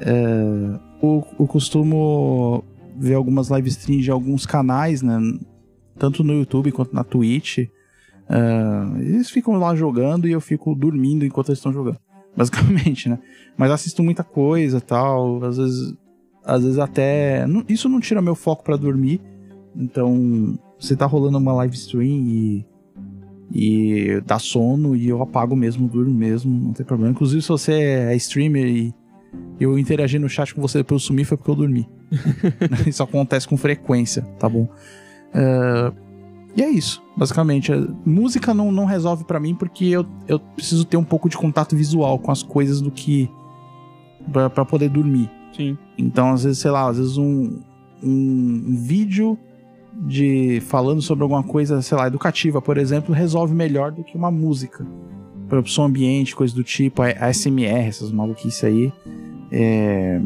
É, 0.00 0.80
eu, 1.02 1.22
eu 1.38 1.46
costumo 1.46 2.64
ver 2.96 3.12
algumas 3.12 3.50
live 3.50 3.68
streams 3.68 4.04
de 4.04 4.10
alguns 4.10 4.46
canais, 4.46 5.02
né? 5.02 5.20
Tanto 5.98 6.24
no 6.24 6.32
YouTube 6.32 6.72
quanto 6.72 6.94
na 6.94 7.04
Twitch. 7.04 7.58
Uh, 7.58 8.98
eles 8.98 9.28
ficam 9.28 9.58
lá 9.58 9.74
jogando 9.74 10.26
e 10.26 10.32
eu 10.32 10.40
fico 10.40 10.74
dormindo 10.74 11.26
enquanto 11.26 11.50
eles 11.50 11.58
estão 11.58 11.70
jogando. 11.70 11.98
Basicamente, 12.34 13.10
né? 13.10 13.18
Mas 13.58 13.70
assisto 13.70 14.02
muita 14.02 14.24
coisa 14.24 14.80
tal. 14.80 15.44
Às 15.44 15.58
vezes. 15.58 15.94
Às 16.42 16.62
vezes 16.62 16.78
até. 16.78 17.44
Isso 17.68 17.90
não 17.90 18.00
tira 18.00 18.22
meu 18.22 18.34
foco 18.34 18.64
para 18.64 18.78
dormir. 18.78 19.20
Então. 19.76 20.58
Você 20.80 20.96
tá 20.96 21.04
rolando 21.04 21.36
uma 21.36 21.52
live 21.52 21.74
stream 21.74 22.24
e. 22.26 22.71
E 23.54 24.20
dá 24.24 24.38
sono 24.38 24.96
e 24.96 25.08
eu 25.08 25.20
apago 25.20 25.54
mesmo, 25.54 25.86
durmo 25.86 26.14
mesmo, 26.14 26.50
não 26.50 26.72
tem 26.72 26.86
problema. 26.86 27.12
Inclusive, 27.12 27.42
se 27.42 27.48
você 27.48 27.72
é 27.72 28.16
streamer 28.16 28.66
e 28.66 28.94
eu 29.60 29.78
interagi 29.78 30.18
no 30.18 30.28
chat 30.28 30.54
com 30.54 30.60
você 30.60 30.78
depois 30.78 31.02
eu 31.02 31.06
sumi, 31.06 31.24
foi 31.24 31.36
porque 31.36 31.50
eu 31.50 31.56
dormi. 31.56 31.88
isso 32.86 33.02
acontece 33.02 33.46
com 33.46 33.56
frequência, 33.56 34.22
tá 34.38 34.48
bom? 34.48 34.68
Uh, 35.34 35.94
e 36.54 36.62
é 36.62 36.68
isso, 36.68 37.02
basicamente. 37.16 37.72
Música 38.04 38.52
não, 38.52 38.70
não 38.70 38.84
resolve 38.84 39.24
para 39.24 39.40
mim 39.40 39.54
porque 39.54 39.86
eu, 39.86 40.06
eu 40.28 40.38
preciso 40.38 40.84
ter 40.84 40.96
um 40.96 41.04
pouco 41.04 41.28
de 41.28 41.36
contato 41.36 41.74
visual 41.74 42.18
com 42.18 42.30
as 42.30 42.42
coisas 42.42 42.80
do 42.80 42.90
que. 42.90 43.30
para 44.32 44.64
poder 44.64 44.90
dormir. 44.90 45.30
Sim. 45.56 45.76
Então, 45.96 46.30
às 46.30 46.44
vezes, 46.44 46.58
sei 46.58 46.70
lá, 46.70 46.88
às 46.88 46.98
vezes 46.98 47.16
um, 47.16 47.60
um, 48.02 48.64
um 48.68 48.76
vídeo 48.76 49.38
de 49.94 50.60
falando 50.62 51.02
sobre 51.02 51.22
alguma 51.22 51.42
coisa, 51.42 51.80
sei 51.82 51.96
lá, 51.96 52.06
educativa, 52.06 52.60
por 52.60 52.78
exemplo, 52.78 53.14
resolve 53.14 53.54
melhor 53.54 53.92
do 53.92 54.02
que 54.02 54.16
uma 54.16 54.30
música. 54.30 54.86
Por 55.48 55.68
som 55.68 55.84
ambiente, 55.84 56.34
coisa 56.34 56.54
do 56.54 56.64
tipo, 56.64 57.02
a 57.02 57.32
SMR, 57.32 57.88
essas 57.88 58.10
maluquices 58.10 58.64
aí. 58.64 58.92
É, 59.50 60.20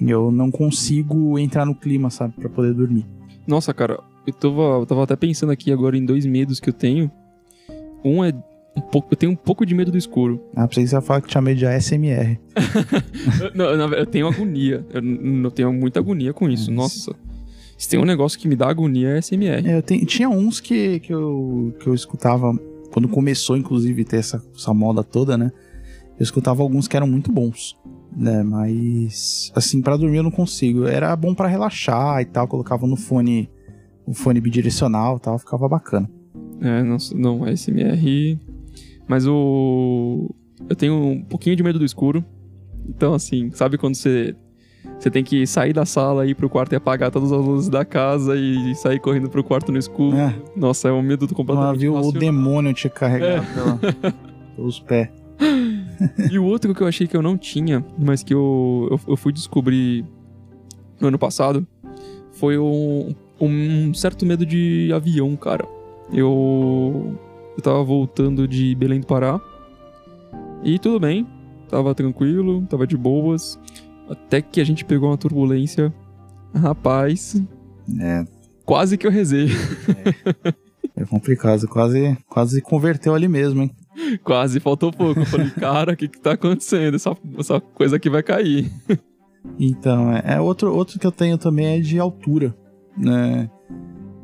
eu 0.00 0.30
não 0.30 0.50
consigo 0.50 1.38
entrar 1.38 1.64
no 1.64 1.74
clima, 1.74 2.10
sabe, 2.10 2.34
para 2.34 2.48
poder 2.48 2.74
dormir. 2.74 3.06
Nossa, 3.46 3.72
cara, 3.72 4.00
eu 4.26 4.32
tava, 4.32 4.62
eu 4.80 4.86
tava 4.86 5.04
até 5.04 5.16
pensando 5.16 5.52
aqui 5.52 5.72
agora 5.72 5.96
em 5.96 6.04
dois 6.04 6.26
medos 6.26 6.60
que 6.60 6.68
eu 6.68 6.74
tenho. 6.74 7.10
Um 8.04 8.24
é 8.24 8.32
um 8.76 8.80
pouco, 8.80 9.08
eu 9.12 9.16
tenho 9.16 9.32
um 9.32 9.36
pouco 9.36 9.64
de 9.64 9.74
medo 9.74 9.90
do 9.90 9.98
escuro. 9.98 10.42
Ah, 10.54 10.66
pra 10.66 10.80
você 10.80 11.00
falar 11.00 11.20
que 11.20 11.28
tinha 11.28 11.42
medo 11.42 11.58
de 11.58 11.66
ASMR. 11.66 12.38
não, 13.54 13.64
eu 13.92 14.06
tenho 14.06 14.28
agonia. 14.28 14.84
Eu, 14.92 15.02
eu, 15.44 15.50
tenho 15.50 15.72
muita 15.72 15.98
agonia 15.98 16.32
com 16.32 16.48
isso. 16.48 16.70
Nossa. 16.70 17.14
Se 17.78 17.88
tem 17.88 17.98
um 17.98 18.04
negócio 18.04 18.36
que 18.38 18.48
me 18.48 18.56
dá 18.56 18.68
agonia 18.68 19.10
é 19.10 19.22
SMR. 19.22 19.68
É, 19.68 19.78
eu 19.78 19.82
tinha 19.82 20.28
uns 20.28 20.58
que, 20.58 20.98
que, 20.98 21.14
eu, 21.14 21.72
que 21.78 21.86
eu 21.86 21.94
escutava 21.94 22.52
quando 22.92 23.08
começou, 23.08 23.56
inclusive, 23.56 24.04
ter 24.04 24.16
essa, 24.16 24.42
essa 24.52 24.74
moda 24.74 25.04
toda, 25.04 25.38
né? 25.38 25.52
Eu 26.18 26.24
escutava 26.24 26.60
alguns 26.60 26.88
que 26.88 26.96
eram 26.96 27.06
muito 27.06 27.30
bons, 27.30 27.78
né? 28.14 28.42
Mas, 28.42 29.52
assim, 29.54 29.80
para 29.80 29.96
dormir 29.96 30.16
eu 30.16 30.24
não 30.24 30.30
consigo. 30.32 30.86
Era 30.86 31.14
bom 31.14 31.32
para 31.32 31.46
relaxar 31.46 32.20
e 32.20 32.24
tal, 32.24 32.48
colocava 32.48 32.84
no 32.84 32.96
fone, 32.96 33.48
o 34.04 34.12
fone 34.12 34.40
bidirecional 34.40 35.18
e 35.18 35.20
tal, 35.20 35.38
ficava 35.38 35.68
bacana. 35.68 36.10
É, 36.60 36.82
não, 36.82 36.96
não, 37.14 37.56
SMR. 37.56 38.40
Mas 39.06 39.24
o. 39.24 40.28
Eu 40.68 40.74
tenho 40.74 40.94
um 40.94 41.22
pouquinho 41.22 41.54
de 41.54 41.62
medo 41.62 41.78
do 41.78 41.84
escuro. 41.84 42.24
Então, 42.88 43.14
assim, 43.14 43.52
sabe 43.52 43.78
quando 43.78 43.94
você 43.94 44.34
você 44.98 45.10
tem 45.10 45.22
que 45.22 45.46
sair 45.46 45.72
da 45.72 45.86
sala, 45.86 46.26
ir 46.26 46.34
pro 46.34 46.48
quarto 46.48 46.72
e 46.72 46.76
apagar 46.76 47.10
todas 47.10 47.30
as 47.30 47.44
luzes 47.44 47.68
da 47.68 47.84
casa 47.84 48.36
e 48.36 48.74
sair 48.74 48.98
correndo 48.98 49.30
pro 49.30 49.44
quarto 49.44 49.70
no 49.70 49.78
escuro. 49.78 50.16
É. 50.16 50.34
Nossa, 50.56 50.88
é 50.88 50.92
um 50.92 51.02
medo 51.02 51.26
do 51.26 51.34
completamente 51.34 51.76
ah, 51.76 51.78
viu 51.78 51.94
o 51.94 52.12
demônio 52.12 52.74
te 52.74 52.88
carregar 52.88 53.44
é. 53.44 54.12
pelos 54.56 54.80
pés. 54.80 55.08
e 56.30 56.38
o 56.38 56.44
outro 56.44 56.74
que 56.74 56.82
eu 56.82 56.86
achei 56.88 57.06
que 57.06 57.16
eu 57.16 57.22
não 57.22 57.38
tinha, 57.38 57.84
mas 57.96 58.24
que 58.24 58.34
eu, 58.34 58.88
eu, 58.90 59.00
eu 59.08 59.16
fui 59.16 59.32
descobrir 59.32 60.04
no 61.00 61.08
ano 61.08 61.18
passado, 61.18 61.64
foi 62.32 62.58
um, 62.58 63.14
um 63.40 63.94
certo 63.94 64.26
medo 64.26 64.44
de 64.44 64.90
avião, 64.92 65.36
cara. 65.36 65.64
Eu, 66.12 67.16
eu 67.56 67.62
tava 67.62 67.84
voltando 67.84 68.48
de 68.48 68.74
Belém 68.74 69.00
do 69.00 69.06
Pará 69.06 69.40
e 70.64 70.78
tudo 70.78 70.98
bem, 70.98 71.26
tava 71.68 71.94
tranquilo, 71.94 72.66
tava 72.68 72.86
de 72.86 72.96
boas. 72.96 73.58
Até 74.08 74.40
que 74.40 74.60
a 74.60 74.64
gente 74.64 74.84
pegou 74.84 75.10
uma 75.10 75.18
turbulência. 75.18 75.92
Rapaz. 76.54 77.40
É. 78.00 78.24
Quase 78.64 78.96
que 78.96 79.06
eu 79.06 79.10
rezei. 79.10 79.48
É, 80.96 81.02
é 81.02 81.04
complicado, 81.04 81.66
quase, 81.68 82.16
quase 82.28 82.60
converteu 82.60 83.14
ali 83.14 83.28
mesmo, 83.28 83.62
hein? 83.62 83.70
Quase 84.22 84.60
faltou 84.60 84.92
pouco. 84.92 85.20
Eu 85.20 85.26
falei, 85.26 85.50
cara, 85.50 85.92
o 85.92 85.96
que 85.96 86.08
que 86.08 86.20
tá 86.20 86.32
acontecendo? 86.32 86.94
Essa, 86.94 87.16
essa 87.38 87.60
coisa 87.60 87.96
aqui 87.96 88.08
vai 88.08 88.22
cair. 88.22 88.70
Então, 89.58 90.12
é, 90.12 90.22
é 90.34 90.40
outro, 90.40 90.74
outro 90.74 90.98
que 90.98 91.06
eu 91.06 91.12
tenho 91.12 91.38
também 91.38 91.78
é 91.78 91.80
de 91.80 91.98
altura, 91.98 92.54
né? 92.96 93.48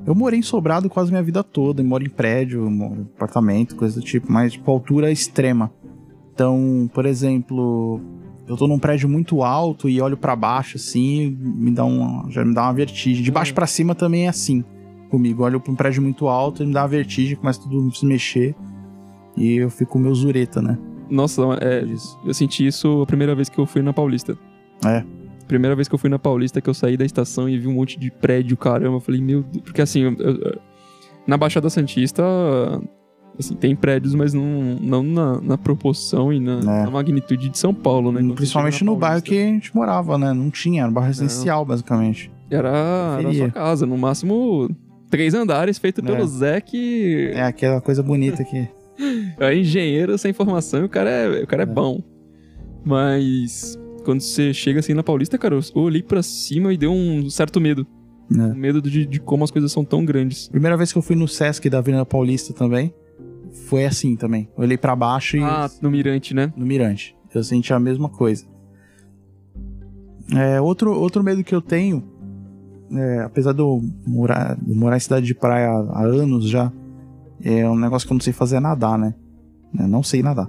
Eu 0.07 0.15
morei 0.15 0.39
em 0.39 0.43
Sobrado 0.43 0.91
quase 0.91 1.11
minha 1.11 1.23
vida 1.23 1.43
toda, 1.43 1.81
eu 1.81 1.87
moro 1.87 2.05
em 2.05 2.11
prédio, 2.11 2.69
moro 2.71 3.01
em 3.01 3.09
apartamento, 3.15 3.75
coisa 3.75 3.99
do 3.99 4.05
tipo, 4.05 4.31
mas 4.31 4.53
tipo 4.53 4.71
altura 4.71 5.11
extrema. 5.11 5.73
Então, 6.35 6.91
por 6.93 7.07
exemplo, 7.07 8.01
eu 8.47 8.57
tô 8.57 8.67
num 8.67 8.79
prédio 8.79 9.09
muito 9.09 9.43
alto 9.43 9.89
e 9.89 10.01
olho 10.01 10.17
para 10.17 10.35
baixo 10.37 10.77
assim, 10.77 11.37
me 11.41 11.71
dá 11.71 11.85
uma, 11.85 12.31
já 12.31 12.45
me 12.45 12.55
dá 12.55 12.63
uma 12.65 12.73
vertigem. 12.75 13.23
De 13.23 13.31
baixo 13.31 13.55
para 13.55 13.67
cima 13.67 13.95
também 13.95 14.27
é 14.27 14.29
assim 14.29 14.63
comigo. 15.11 15.43
Eu 15.43 15.47
olho 15.47 15.61
pra 15.61 15.73
um 15.73 15.77
prédio 15.77 16.03
muito 16.03 16.27
alto 16.29 16.63
e 16.63 16.67
me 16.67 16.73
dá 16.73 16.83
uma 16.83 16.89
vertigem, 16.89 17.37
começa 17.37 17.61
tudo 17.63 17.89
a 17.89 17.91
se 17.95 18.05
mexer 18.05 18.55
e 19.37 19.57
eu 19.57 19.71
fico 19.71 19.99
meio 19.99 20.15
zureta, 20.15 20.61
né? 20.63 20.79
Nossa, 21.11 21.43
é, 21.61 21.85
Disso. 21.85 22.19
eu 22.25 22.33
senti 22.35 22.67
isso 22.67 23.03
a 23.03 23.07
primeira 23.07 23.35
vez 23.35 23.49
que 23.49 23.59
eu 23.59 23.67
fui 23.67 23.83
na 23.83 23.93
Paulista. 23.93 24.37
É. 24.85 25.05
Primeira 25.47 25.77
vez 25.77 25.87
que 25.87 25.95
eu 25.95 25.99
fui 25.99 26.09
na 26.09 26.19
Paulista, 26.19 26.61
que 26.61 26.69
eu 26.71 26.75
saí 26.75 26.97
da 26.97 27.05
estação 27.05 27.47
e 27.49 27.59
vi 27.59 27.69
um 27.69 27.75
monte 27.75 27.99
de 27.99 28.11
prédio, 28.11 28.57
caramba. 28.57 28.97
Eu 28.97 29.01
falei, 29.01 29.21
meu 29.21 29.43
Deus. 29.43 29.63
Porque 29.63 29.83
assim, 29.83 30.01
eu- 30.01 30.17
eu- 30.19 30.59
na 31.27 31.37
Baixada 31.37 31.69
Santista, 31.69 32.23
assim, 33.39 33.55
tem 33.55 33.75
prédios, 33.75 34.15
mas 34.15 34.33
não, 34.35 34.77
não 34.81 35.03
na, 35.03 35.41
na 35.41 35.59
proporção 35.59 36.33
e 36.33 36.39
na, 36.41 36.59
É. 36.61 36.85
na 36.85 36.91
magnitude 36.91 37.49
de 37.49 37.59
São 37.59 37.73
Paulo, 37.75 38.13
né? 38.13 38.21
Quando 38.21 38.35
Principalmente 38.35 38.85
no 38.85 38.97
bairro 38.97 39.23
que 39.23 39.37
a 39.39 39.47
gente 39.47 39.75
morava, 39.75 40.17
né? 40.19 40.33
Não 40.33 40.51
tinha, 40.51 40.83
era 40.83 40.91
um 40.91 40.95
bairro 40.95 41.09
residencial, 41.09 41.65
basicamente. 41.65 42.31
Era, 42.51 43.17
era 43.19 43.29
a 43.29 43.35
sua 43.35 43.51
casa, 43.51 43.87
no 43.87 43.97
máximo 43.99 44.69
três 45.11 45.35
andares, 45.35 45.79
feito 45.79 46.01
É. 46.01 46.05
pelo 46.05 46.27
Zé, 46.27 46.61
que 46.61 47.31
É 47.35 47.43
aquela 47.43 47.81
coisa 47.81 48.03
bonita 48.03 48.45
que. 48.45 48.69
é 49.41 49.57
engenheiro 49.57 50.17
sem 50.17 50.33
formação 50.33 50.81
e 50.83 50.85
o 50.85 50.89
cara 50.89 51.11
é, 51.11 51.43
o 51.43 51.47
cara 51.47 51.63
é, 51.63 51.65
É. 51.65 51.67
bom. 51.67 52.01
Mas 52.85 53.79
quando 54.05 54.21
você 54.21 54.53
chega 54.53 54.81
assim 54.81 54.95
na 54.95 55.03
Paulista, 55.03 55.39
cara, 55.39 55.55
eu 55.55 55.61
olhei 55.83 56.03
pra 56.03 56.23
cima 56.23 56.73
e 56.73 56.77
deu 56.77 56.93
um 56.93 57.29
certo 57.31 57.61
medo. 57.61 57.87
né? 58.31 58.47
Um 58.47 58.59
medo 58.59 58.81
de, 58.83 59.07
de 59.07 59.19
como 59.21 59.45
as 59.45 59.51
coisas 59.51 59.73
são 59.73 59.85
tão 59.85 60.05
grandes. 60.05 60.49
Primeira 60.49 60.77
vez 60.77 60.93
que 60.93 60.99
eu 60.99 61.03
fui 61.03 61.17
no 61.17 61.27
Sesc 61.27 61.69
da 61.71 61.79
Avenida 61.79 62.05
Paulista 62.05 62.53
também, 62.53 62.93
foi 63.69 63.85
assim 63.87 64.17
também. 64.17 64.49
Eu 64.57 64.65
olhei 64.65 64.77
pra 64.77 64.95
baixo 64.97 65.37
e. 65.37 65.43
Ah, 65.43 65.71
no 65.81 65.91
Mirante, 65.91 66.35
né? 66.35 66.53
no 66.57 66.67
Mirante. 66.67 67.17
Eu 67.35 67.43
senti 67.43 67.73
a 67.73 67.81
mesma 67.81 68.09
coisa. 68.09 68.45
É, 70.35 70.61
outro, 70.61 70.93
outro 70.99 71.23
medo 71.23 71.45
que 71.45 71.55
eu 71.55 71.61
tenho, 71.61 72.03
é, 72.93 73.21
apesar 73.21 73.53
de 73.53 73.61
eu 73.61 73.83
morar, 74.07 74.57
de 74.57 74.75
morar 74.75 74.97
em 74.97 75.01
cidade 75.01 75.27
de 75.27 75.35
praia 75.35 75.69
há, 75.69 76.01
há 76.01 76.03
anos 76.05 76.49
já, 76.49 76.73
é 77.43 77.69
um 77.69 77.77
negócio 77.77 78.07
que 78.07 78.13
eu 78.13 78.17
não 78.17 78.23
sei 78.23 78.33
fazer 78.33 78.57
é 78.57 78.61
nadar, 78.61 78.99
né? 78.99 79.15
Eu 79.79 79.87
não 79.89 80.03
sei 80.03 80.23
nadar. 80.23 80.49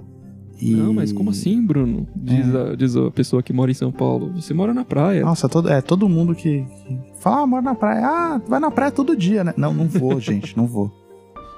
E- 0.58 0.74
Não, 0.74 0.94
mas 0.94 1.12
como 1.12 1.28
assim, 1.30 1.60
Bruno? 1.66 2.08
Diz, 2.16 2.54
É. 2.54 2.72
a, 2.72 2.74
diz 2.76 2.96
a 2.96 3.10
pessoa 3.10 3.42
que 3.42 3.52
mora 3.52 3.70
em 3.70 3.74
São 3.74 3.92
Paulo. 3.92 4.32
Você 4.34 4.54
mora 4.54 4.72
na 4.72 4.84
praia. 4.86 5.22
Nossa, 5.22 5.48
todo, 5.48 5.68
é 5.68 5.82
todo 5.82 6.08
mundo 6.08 6.34
que, 6.34 6.62
que 6.64 6.98
fala, 7.20 7.42
ah, 7.42 7.46
mora 7.46 7.62
na 7.62 7.74
praia. 7.74 8.06
Ah, 8.06 8.40
vai 8.48 8.58
na 8.58 8.70
praia 8.70 8.90
todo 8.90 9.14
dia, 9.14 9.44
né? 9.44 9.52
Não, 9.56 9.74
não 9.74 9.86
vou, 9.86 10.18
gente, 10.20 10.56
não 10.56 10.66
vou. 10.66 10.90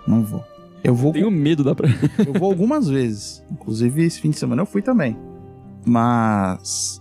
Não 0.08 0.24
vou. 0.24 0.42
Eu 0.82 0.94
vou, 0.94 1.12
Tenho 1.12 1.30
medo 1.30 1.64
da 1.64 1.74
praia. 1.74 1.94
eu 2.26 2.32
vou 2.32 2.50
algumas 2.50 2.88
vezes. 2.88 3.44
Inclusive, 3.50 4.04
esse 4.04 4.20
fim 4.20 4.30
de 4.30 4.38
semana 4.38 4.62
eu 4.62 4.66
fui 4.66 4.82
também. 4.82 5.16
Mas 5.84 7.00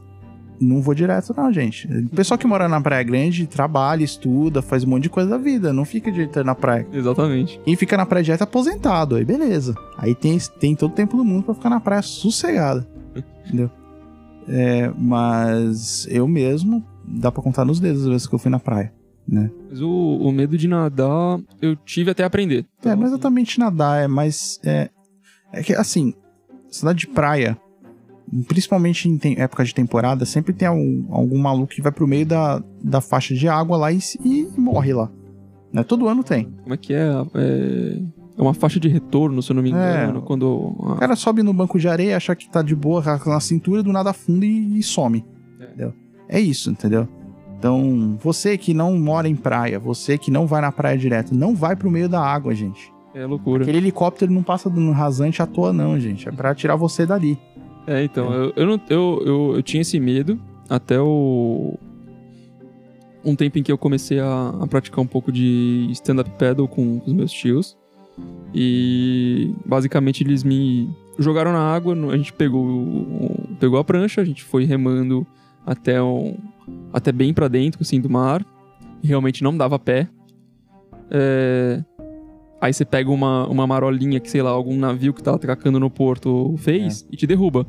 não 0.59 0.81
vou 0.81 0.93
direto, 0.93 1.33
não, 1.35 1.51
gente. 1.53 1.87
O 1.87 2.09
pessoal 2.09 2.37
que 2.37 2.47
mora 2.47 2.67
na 2.67 2.81
Praia 2.81 3.03
Grande 3.03 3.45
trabalha, 3.45 4.03
estuda, 4.03 4.61
faz 4.61 4.83
um 4.83 4.89
monte 4.89 5.03
de 5.03 5.09
coisa 5.09 5.29
da 5.29 5.37
vida. 5.37 5.71
Não 5.71 5.85
fica 5.85 6.11
direto 6.11 6.43
na 6.43 6.55
praia. 6.55 6.87
Exatamente. 6.91 7.59
Quem 7.63 7.75
fica 7.75 7.95
na 7.95 8.05
praia 8.05 8.23
direto 8.23 8.41
é 8.41 8.43
aposentado. 8.43 9.15
Aí 9.15 9.25
beleza. 9.25 9.75
Aí 9.97 10.15
tem, 10.15 10.37
tem 10.59 10.75
todo 10.75 10.91
o 10.91 10.95
tempo 10.95 11.15
do 11.15 11.23
mundo 11.23 11.43
pra 11.43 11.53
ficar 11.53 11.69
na 11.69 11.79
praia 11.79 12.01
sossegada. 12.01 12.87
Entendeu? 13.45 13.69
É, 14.47 14.91
mas 14.97 16.07
eu 16.09 16.27
mesmo, 16.27 16.83
dá 17.05 17.31
pra 17.31 17.43
contar 17.43 17.65
nos 17.65 17.79
dedos 17.79 18.03
as 18.03 18.07
vezes 18.07 18.27
que 18.27 18.33
eu 18.33 18.39
fui 18.39 18.49
na 18.49 18.59
praia. 18.59 18.93
Né? 19.27 19.51
Mas 19.69 19.81
o, 19.81 19.89
o 19.89 20.31
medo 20.31 20.57
de 20.57 20.67
nadar, 20.67 21.39
eu 21.61 21.75
tive 21.75 22.11
até 22.11 22.23
aprender. 22.23 22.65
É, 22.83 22.89
não 22.89 22.91
é 22.91 23.05
assim, 23.05 23.13
exatamente 23.13 23.59
nadar, 23.59 24.03
é 24.03 24.07
mais. 24.07 24.59
É, 24.63 24.89
é 25.51 25.61
que 25.61 25.73
assim, 25.73 26.13
cidade 26.69 26.99
de 26.99 27.07
praia, 27.07 27.57
principalmente 28.47 29.09
em 29.09 29.17
tem- 29.17 29.39
época 29.39 29.63
de 29.65 29.73
temporada, 29.73 30.25
sempre 30.25 30.53
tem 30.53 30.67
algum, 30.67 31.05
algum 31.13 31.37
maluco 31.37 31.67
que 31.73 31.81
vai 31.81 31.91
pro 31.91 32.07
meio 32.07 32.25
da, 32.25 32.63
da 32.81 33.01
faixa 33.01 33.33
de 33.33 33.47
água 33.47 33.77
lá 33.77 33.91
e, 33.91 33.99
e 34.23 34.47
morre 34.57 34.93
lá. 34.93 35.11
Né? 35.73 35.83
Todo 35.83 36.07
ano 36.07 36.23
tem. 36.23 36.45
Como 36.63 36.73
é 36.73 36.77
que 36.77 36.93
é? 36.93 37.09
É, 37.35 38.01
é 38.37 38.41
uma 38.41 38.53
faixa 38.53 38.79
de 38.79 38.87
retorno, 38.87 39.41
se 39.41 39.51
eu 39.51 39.55
não 39.55 39.63
me 39.63 39.71
É. 39.71 39.73
engano. 39.73 40.21
Quando. 40.21 40.45
O 40.45 40.93
ah, 40.93 40.97
cara 40.97 41.15
sobe 41.17 41.43
no 41.43 41.53
banco 41.53 41.77
de 41.77 41.89
areia, 41.89 42.15
acha 42.15 42.35
que 42.35 42.49
tá 42.49 42.61
de 42.61 42.75
boa 42.75 43.03
na 43.25 43.39
cintura, 43.41 43.83
do 43.83 43.91
nada 43.91 44.11
afunda 44.11 44.45
e, 44.45 44.79
e 44.79 44.83
some. 44.83 45.25
É. 45.59 45.65
Entendeu? 45.65 45.93
É 46.29 46.39
isso, 46.39 46.69
entendeu? 46.69 47.07
Então, 47.57 48.15
você 48.21 48.57
que 48.57 48.73
não 48.73 48.97
mora 48.97 49.27
em 49.27 49.35
praia, 49.35 49.79
você 49.79 50.17
que 50.17 50.29
não 50.29 50.45
vai 50.45 50.61
na 50.61 50.71
praia 50.71 50.97
direto, 50.97 51.33
não 51.33 51.55
vai 51.55 51.75
pro 51.75 51.89
meio 51.89 52.07
da 52.07 52.21
água, 52.21 52.53
gente. 52.53 52.91
é 53.15 53.25
loucura. 53.25 53.63
Aquele 53.63 53.79
helicóptero 53.79 54.31
não 54.31 54.43
passa 54.43 54.69
no 54.69 54.91
rasante 54.91 55.41
à 55.41 55.47
toa, 55.47 55.73
não, 55.73 55.99
gente. 55.99 56.29
É 56.29 56.31
pra 56.31 56.53
tirar 56.53 56.75
você 56.75 57.05
dali. 57.05 57.37
É, 57.87 58.03
então, 58.03 58.31
Eu, 58.31 58.53
eu, 58.55 58.65
não, 58.67 58.81
eu, 58.89 59.23
eu, 59.25 59.55
eu 59.55 59.63
tinha 59.63 59.81
esse 59.81 59.99
medo 59.99 60.39
até 60.69 60.99
o. 60.99 61.75
Um 63.25 63.35
tempo 63.35 63.57
em 63.57 63.63
que 63.63 63.71
eu 63.71 63.77
comecei 63.77 64.19
a, 64.19 64.53
a 64.61 64.67
praticar 64.67 64.99
um 64.99 65.07
pouco 65.07 65.31
de 65.31 65.87
stand-up 65.91 66.29
paddle 66.37 66.67
com 66.67 67.01
os 67.05 67.11
meus 67.11 67.31
tios. 67.31 67.75
E 68.53 69.53
basicamente 69.65 70.23
eles 70.23 70.43
me 70.43 70.89
jogaram 71.19 71.51
na 71.51 71.59
água, 71.59 71.93
a 72.11 72.17
gente 72.17 72.31
pegou, 72.31 73.35
pegou 73.59 73.79
a 73.79 73.83
prancha, 73.83 74.21
a 74.21 74.25
gente 74.25 74.43
foi 74.43 74.65
remando 74.65 75.25
até, 75.67 76.01
um, 76.01 76.36
até 76.91 77.12
bem 77.12 77.34
pra 77.34 77.47
dentro 77.47 77.82
assim, 77.82 78.01
do 78.01 78.10
mar. 78.10 78.43
Realmente 79.03 79.43
não 79.43 79.56
dava 79.56 79.77
pé. 79.77 80.08
É, 81.12 81.84
Aí 82.60 82.73
você 82.73 82.84
pega 82.84 83.10
uma, 83.12 83.47
uma 83.47 83.67
marolinha 83.67 84.19
que, 84.19 84.30
sei 84.30 84.41
lá, 84.41 84.49
algum 84.49 84.75
navio 84.75 85.13
que 85.13 85.21
tá 85.21 85.34
atracando 85.36 85.80
no 85.80 85.89
porto 85.89 86.56
fez 86.58 87.06
e 87.12 87.15
te 87.15 87.27
derruba. 87.27 87.67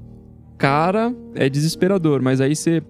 Cara, 0.57 1.15
é 1.35 1.49
desesperador, 1.49 2.23
mas 2.23 2.41
aí 2.41 2.57
você. 2.57 2.83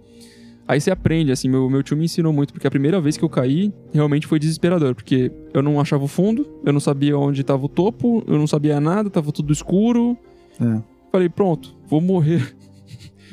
Aí 0.66 0.80
você 0.80 0.90
aprende, 0.90 1.32
assim, 1.32 1.48
meu, 1.48 1.68
meu 1.68 1.82
tio 1.82 1.96
me 1.96 2.04
ensinou 2.04 2.30
muito, 2.30 2.52
porque 2.52 2.66
a 2.66 2.70
primeira 2.70 3.00
vez 3.00 3.16
que 3.16 3.24
eu 3.24 3.28
caí, 3.28 3.72
realmente 3.90 4.26
foi 4.26 4.38
desesperador, 4.38 4.94
porque 4.94 5.32
eu 5.54 5.62
não 5.62 5.80
achava 5.80 6.04
o 6.04 6.08
fundo, 6.08 6.46
eu 6.62 6.74
não 6.74 6.80
sabia 6.80 7.16
onde 7.16 7.42
tava 7.42 7.64
o 7.64 7.68
topo, 7.68 8.22
eu 8.26 8.38
não 8.38 8.46
sabia 8.46 8.78
nada, 8.78 9.08
tava 9.08 9.32
tudo 9.32 9.50
escuro. 9.50 10.16
É. 10.60 10.82
Falei, 11.10 11.28
pronto, 11.30 11.74
vou 11.86 12.02
morrer. 12.02 12.54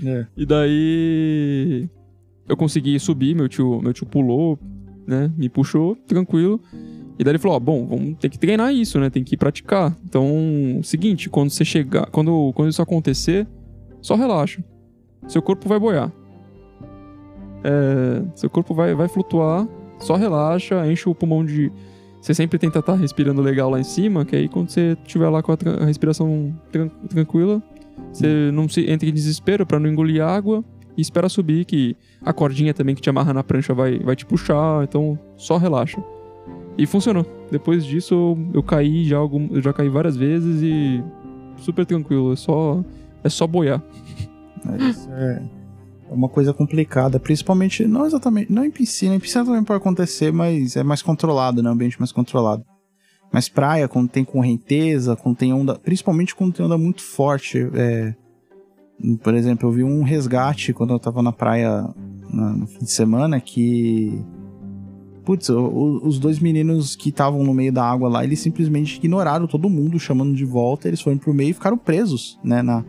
É. 0.04 0.26
E 0.36 0.46
daí 0.46 1.90
eu 2.48 2.58
consegui 2.58 3.00
subir, 3.00 3.36
meu 3.36 3.48
tio, 3.48 3.82
meu 3.82 3.94
tio 3.94 4.06
pulou, 4.06 4.60
né? 5.08 5.32
Me 5.38 5.48
puxou, 5.50 5.96
tranquilo. 6.08 6.60
E 7.18 7.24
daí 7.24 7.32
ele 7.32 7.40
falou, 7.40 7.56
ó, 7.56 7.60
bom, 7.60 7.86
vamos 7.88 8.18
ter 8.18 8.30
que 8.30 8.38
treinar 8.38 8.74
isso, 8.74 9.00
né? 9.00 9.10
Tem 9.10 9.24
que 9.24 9.38
praticar. 9.38 9.96
Então, 10.04 10.82
seguinte, 10.84 11.30
quando 11.30 11.50
você 11.50 11.64
chegar, 11.64 12.08
quando, 12.08 12.52
quando 12.54 12.70
isso 12.70 12.82
acontecer, 12.82 13.48
só 14.02 14.16
relaxa. 14.16 14.64
Seu 15.28 15.42
corpo 15.42 15.68
vai 15.70 15.80
boiar. 15.80 16.12
É, 17.64 18.22
seu 18.36 18.50
corpo 18.50 18.74
vai, 18.76 18.94
vai 18.94 19.08
flutuar, 19.08 19.68
só 20.00 20.16
relaxa, 20.16 20.86
enche 20.92 21.10
o 21.10 21.16
pulmão 21.16 21.44
de. 21.44 21.72
Você 22.22 22.34
sempre 22.34 22.58
tenta 22.60 22.80
estar 22.80 22.96
respirando 22.96 23.42
legal 23.42 23.70
lá 23.70 23.80
em 23.80 23.84
cima, 23.84 24.26
que 24.26 24.36
aí 24.36 24.50
quando 24.50 24.70
você 24.70 24.98
estiver 25.06 25.30
lá 25.30 25.42
com 25.42 25.52
a, 25.52 25.58
tra- 25.58 25.84
a 25.84 25.86
respiração 25.86 26.54
tran- 26.72 26.90
tranquila, 27.08 27.62
você 28.12 28.52
não 28.52 28.68
se 28.68 28.90
entra 28.90 29.08
em 29.08 29.14
desespero 29.14 29.66
pra 29.66 29.80
não 29.80 29.90
engolir 29.90 30.24
água 30.24 30.64
e 30.98 31.02
espera 31.02 31.28
subir, 31.28 31.66
que 31.66 31.96
a 32.22 32.32
cordinha 32.32 32.74
também 32.74 32.96
que 32.96 33.02
te 33.02 33.10
amarra 33.10 33.34
na 33.34 33.44
prancha 33.44 33.74
vai, 33.74 34.00
vai 34.00 34.16
te 34.16 34.26
puxar, 34.26 34.84
então 34.84 35.20
só 35.36 35.58
relaxa. 35.58 36.02
E 36.78 36.86
funcionou. 36.86 37.26
Depois 37.52 37.86
disso 37.86 38.14
eu, 38.14 38.50
eu 38.56 38.64
caí 38.64 39.06
já 39.06 39.18
algum, 39.18 39.48
eu 39.54 39.62
já 39.62 39.74
caí 39.74 39.90
várias 39.90 40.16
vezes 40.16 40.62
e 40.62 41.04
super 41.58 41.86
tranquilo, 41.86 42.34
é 42.34 42.36
só 42.36 42.84
é 43.24 43.30
só 43.30 43.48
boiar. 43.48 43.82
Mas 44.64 45.08
é 45.12 45.42
uma 46.10 46.30
coisa 46.30 46.54
complicada, 46.54 47.20
principalmente, 47.20 47.86
não 47.86 48.06
exatamente, 48.06 48.52
não 48.52 48.64
em 48.64 48.72
piscina, 48.72 49.16
em 49.16 49.20
piscina 49.20 49.46
também 49.46 49.64
pode 49.64 49.78
acontecer, 49.78 50.32
mas 50.32 50.76
é 50.76 50.84
mais 50.84 51.02
controlado, 51.02 51.62
né? 51.62 51.70
Ambiente 51.70 52.00
mais 52.00 52.12
controlado. 52.12 52.66
Mas 53.36 53.50
praia, 53.50 53.86
quando 53.90 54.08
tem 54.08 54.24
correnteza, 54.24 55.14
quando 55.14 55.36
tem 55.36 55.52
onda, 55.52 55.76
principalmente 55.78 56.34
quando 56.34 56.54
tem 56.54 56.66
onda 56.66 56.78
muito 56.78 57.02
forte, 57.02 57.70
é, 57.74 58.16
por 59.22 59.34
exemplo, 59.34 59.68
eu 59.68 59.74
vi 59.74 59.84
um 59.84 60.04
resgate 60.04 60.72
quando 60.72 60.94
eu 60.94 61.00
tava 61.00 61.22
na 61.22 61.34
praia 61.34 61.86
na- 62.32 62.54
no 62.54 62.66
fim 62.66 62.86
de 62.86 62.92
semana 62.94 63.42
que 63.42 64.24
Putz, 65.26 65.50
o- 65.50 66.00
os 66.04 66.18
dois 66.18 66.40
meninos 66.40 66.96
que 66.96 67.10
estavam 67.10 67.44
no 67.44 67.54
meio 67.54 67.74
da 67.74 67.84
água 67.84 68.08
lá, 68.08 68.24
eles 68.24 68.40
simplesmente 68.40 68.96
ignoraram 69.00 69.48
todo 69.48 69.70
mundo 69.70 70.00
chamando 70.00 70.34
de 70.34 70.46
volta, 70.46 70.88
eles 70.88 71.02
foram 71.02 71.18
pro 71.18 71.34
meio 71.34 71.50
e 71.50 71.54
ficaram 71.54 71.78
presos, 71.78 72.40
né, 72.42 72.62
na, 72.62 72.86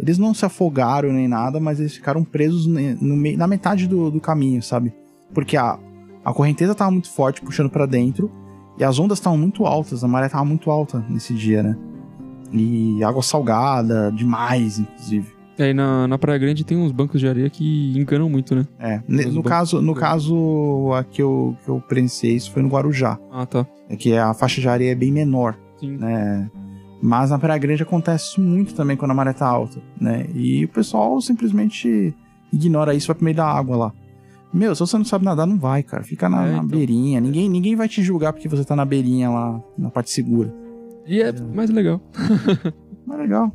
eles 0.00 0.18
não 0.18 0.34
se 0.34 0.44
afogaram 0.44 1.12
nem 1.12 1.28
nada, 1.28 1.60
mas 1.60 1.78
eles 1.78 1.94
ficaram 1.94 2.24
presos 2.24 2.66
no 2.66 3.14
na 3.36 3.46
metade 3.46 3.86
do, 3.86 4.10
do 4.10 4.20
caminho, 4.20 4.60
sabe? 4.62 4.92
Porque 5.32 5.56
a, 5.56 5.78
a 6.24 6.32
correnteza 6.34 6.74
tava 6.74 6.90
muito 6.90 7.08
forte, 7.10 7.40
puxando 7.40 7.70
pra 7.70 7.86
dentro, 7.86 8.28
e 8.78 8.84
as 8.84 8.98
ondas 8.98 9.18
estavam 9.18 9.38
muito 9.38 9.66
altas, 9.66 10.02
a 10.02 10.08
maré 10.08 10.28
tava 10.28 10.44
muito 10.44 10.70
alta 10.70 11.04
nesse 11.08 11.34
dia, 11.34 11.62
né? 11.62 11.76
E 12.52 13.02
água 13.04 13.22
salgada, 13.22 14.10
demais, 14.10 14.78
inclusive. 14.78 15.40
E 15.58 15.62
aí 15.62 15.74
na, 15.74 16.08
na 16.08 16.16
Praia 16.16 16.38
Grande 16.38 16.64
tem 16.64 16.78
uns 16.78 16.90
bancos 16.90 17.20
de 17.20 17.28
areia 17.28 17.50
que 17.50 17.92
enganam 17.94 18.30
muito, 18.30 18.54
né? 18.54 18.66
É. 18.78 19.02
Os 19.06 19.34
No 19.34 19.42
caso, 19.42 19.82
no 19.82 19.94
caso 19.94 20.90
a 20.94 21.04
que 21.04 21.20
eu, 21.20 21.54
que 21.62 21.68
eu 21.70 21.82
presenciei 21.86 22.34
isso 22.34 22.50
foi 22.50 22.62
no 22.62 22.68
Guarujá. 22.70 23.18
Ah, 23.30 23.44
tá. 23.44 23.66
É 23.88 23.94
que 23.94 24.16
a 24.16 24.32
faixa 24.32 24.60
de 24.60 24.68
areia 24.68 24.92
é 24.92 24.94
bem 24.94 25.12
menor, 25.12 25.58
Sim. 25.78 25.98
né? 25.98 26.50
Mas 27.02 27.30
na 27.30 27.38
Praia 27.38 27.58
Grande 27.58 27.82
acontece 27.82 28.40
muito 28.40 28.74
também 28.74 28.96
quando 28.96 29.10
a 29.10 29.14
maré 29.14 29.34
tá 29.34 29.46
alta, 29.46 29.80
né? 30.00 30.26
E 30.34 30.64
o 30.64 30.68
pessoal 30.68 31.20
simplesmente 31.20 32.14
ignora 32.52 32.94
isso, 32.94 33.08
vai 33.08 33.16
pro 33.16 33.24
meio 33.24 33.36
da 33.36 33.46
água 33.46 33.76
lá. 33.76 33.92
Meu, 34.52 34.74
se 34.74 34.80
você 34.80 34.98
não 34.98 35.04
sabe 35.04 35.24
nadar, 35.24 35.46
não 35.46 35.58
vai, 35.58 35.82
cara. 35.82 36.02
Fica 36.02 36.28
na, 36.28 36.44
É, 36.46 36.50
na 36.52 36.56
então. 36.58 36.68
beirinha. 36.68 37.20
Ninguém, 37.20 37.48
ninguém 37.48 37.76
vai 37.76 37.88
te 37.88 38.02
julgar 38.02 38.32
porque 38.32 38.48
você 38.48 38.64
tá 38.64 38.74
na 38.74 38.84
beirinha 38.84 39.30
lá, 39.30 39.60
na 39.78 39.90
parte 39.90 40.10
segura. 40.10 40.52
E 41.06 41.22
é 41.22 41.32
mais 41.32 41.70
legal. 41.70 42.00
Mas 43.06 43.18
é 43.18 43.22
legal. 43.22 43.52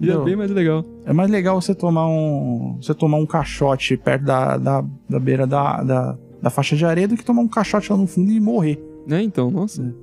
E 0.00 0.10
é 0.10 0.18
bem 0.18 0.36
mais 0.36 0.50
legal. 0.50 0.84
É 1.06 1.12
mais 1.12 1.30
legal 1.30 1.60
você 1.60 1.74
tomar 1.74 2.06
um. 2.08 2.76
Você 2.80 2.92
tomar 2.94 3.16
um 3.18 3.26
caixote 3.26 3.96
perto 3.96 4.24
da, 4.24 4.56
da, 4.58 4.84
da 5.08 5.20
beira 5.20 5.46
da, 5.46 5.82
da, 5.82 6.18
da 6.42 6.50
faixa 6.50 6.76
de 6.76 6.84
areia 6.84 7.06
do 7.08 7.16
que 7.16 7.24
tomar 7.24 7.40
um 7.42 7.48
caixote 7.48 7.90
lá 7.90 7.96
no 7.96 8.06
fundo 8.06 8.30
e 8.32 8.40
morrer. 8.40 8.82
Né, 9.06 9.22
então, 9.22 9.50
nossa. 9.50 9.94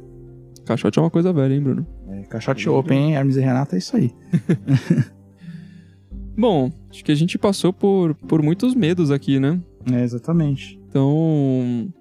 Caixote 0.66 1.00
é 1.00 1.02
uma 1.02 1.10
coisa 1.10 1.34
velha, 1.34 1.54
hein, 1.54 1.62
Bruno? 1.62 1.86
É, 2.08 2.22
caixote 2.24 2.70
open, 2.70 2.98
hein? 3.10 3.16
Hermes 3.16 3.36
e 3.38 3.42
Renata 3.42 3.76
é 3.76 3.80
isso 3.80 3.96
aí. 3.98 4.12
Bom, 6.38 6.72
acho 6.90 7.04
que 7.04 7.12
a 7.12 7.16
gente 7.16 7.38
passou 7.38 7.74
por, 7.74 8.14
por 8.16 8.42
muitos 8.42 8.74
medos 8.76 9.12
aqui, 9.12 9.40
né? 9.40 9.60
É, 9.92 10.04
exatamente. 10.04 10.80
Então. 10.90 11.92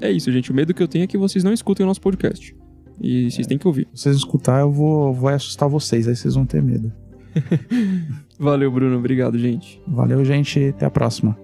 É 0.00 0.10
isso, 0.10 0.30
gente. 0.30 0.50
O 0.50 0.54
medo 0.54 0.74
que 0.74 0.82
eu 0.82 0.88
tenho 0.88 1.04
é 1.04 1.06
que 1.06 1.16
vocês 1.16 1.42
não 1.42 1.52
escutem 1.52 1.84
o 1.84 1.86
nosso 1.86 2.00
podcast. 2.00 2.54
E 3.00 3.30
vocês 3.30 3.46
têm 3.46 3.58
que 3.58 3.66
ouvir. 3.66 3.88
Se 3.94 4.04
vocês 4.04 4.16
escutar, 4.16 4.60
eu 4.60 4.70
vou, 4.70 5.12
vou 5.12 5.28
assustar 5.28 5.68
vocês, 5.68 6.08
aí 6.08 6.16
vocês 6.16 6.34
vão 6.34 6.46
ter 6.46 6.62
medo. 6.62 6.92
Valeu, 8.38 8.70
Bruno. 8.70 8.96
Obrigado, 8.98 9.38
gente. 9.38 9.80
Valeu, 9.86 10.24
gente. 10.24 10.68
Até 10.68 10.86
a 10.86 10.90
próxima. 10.90 11.36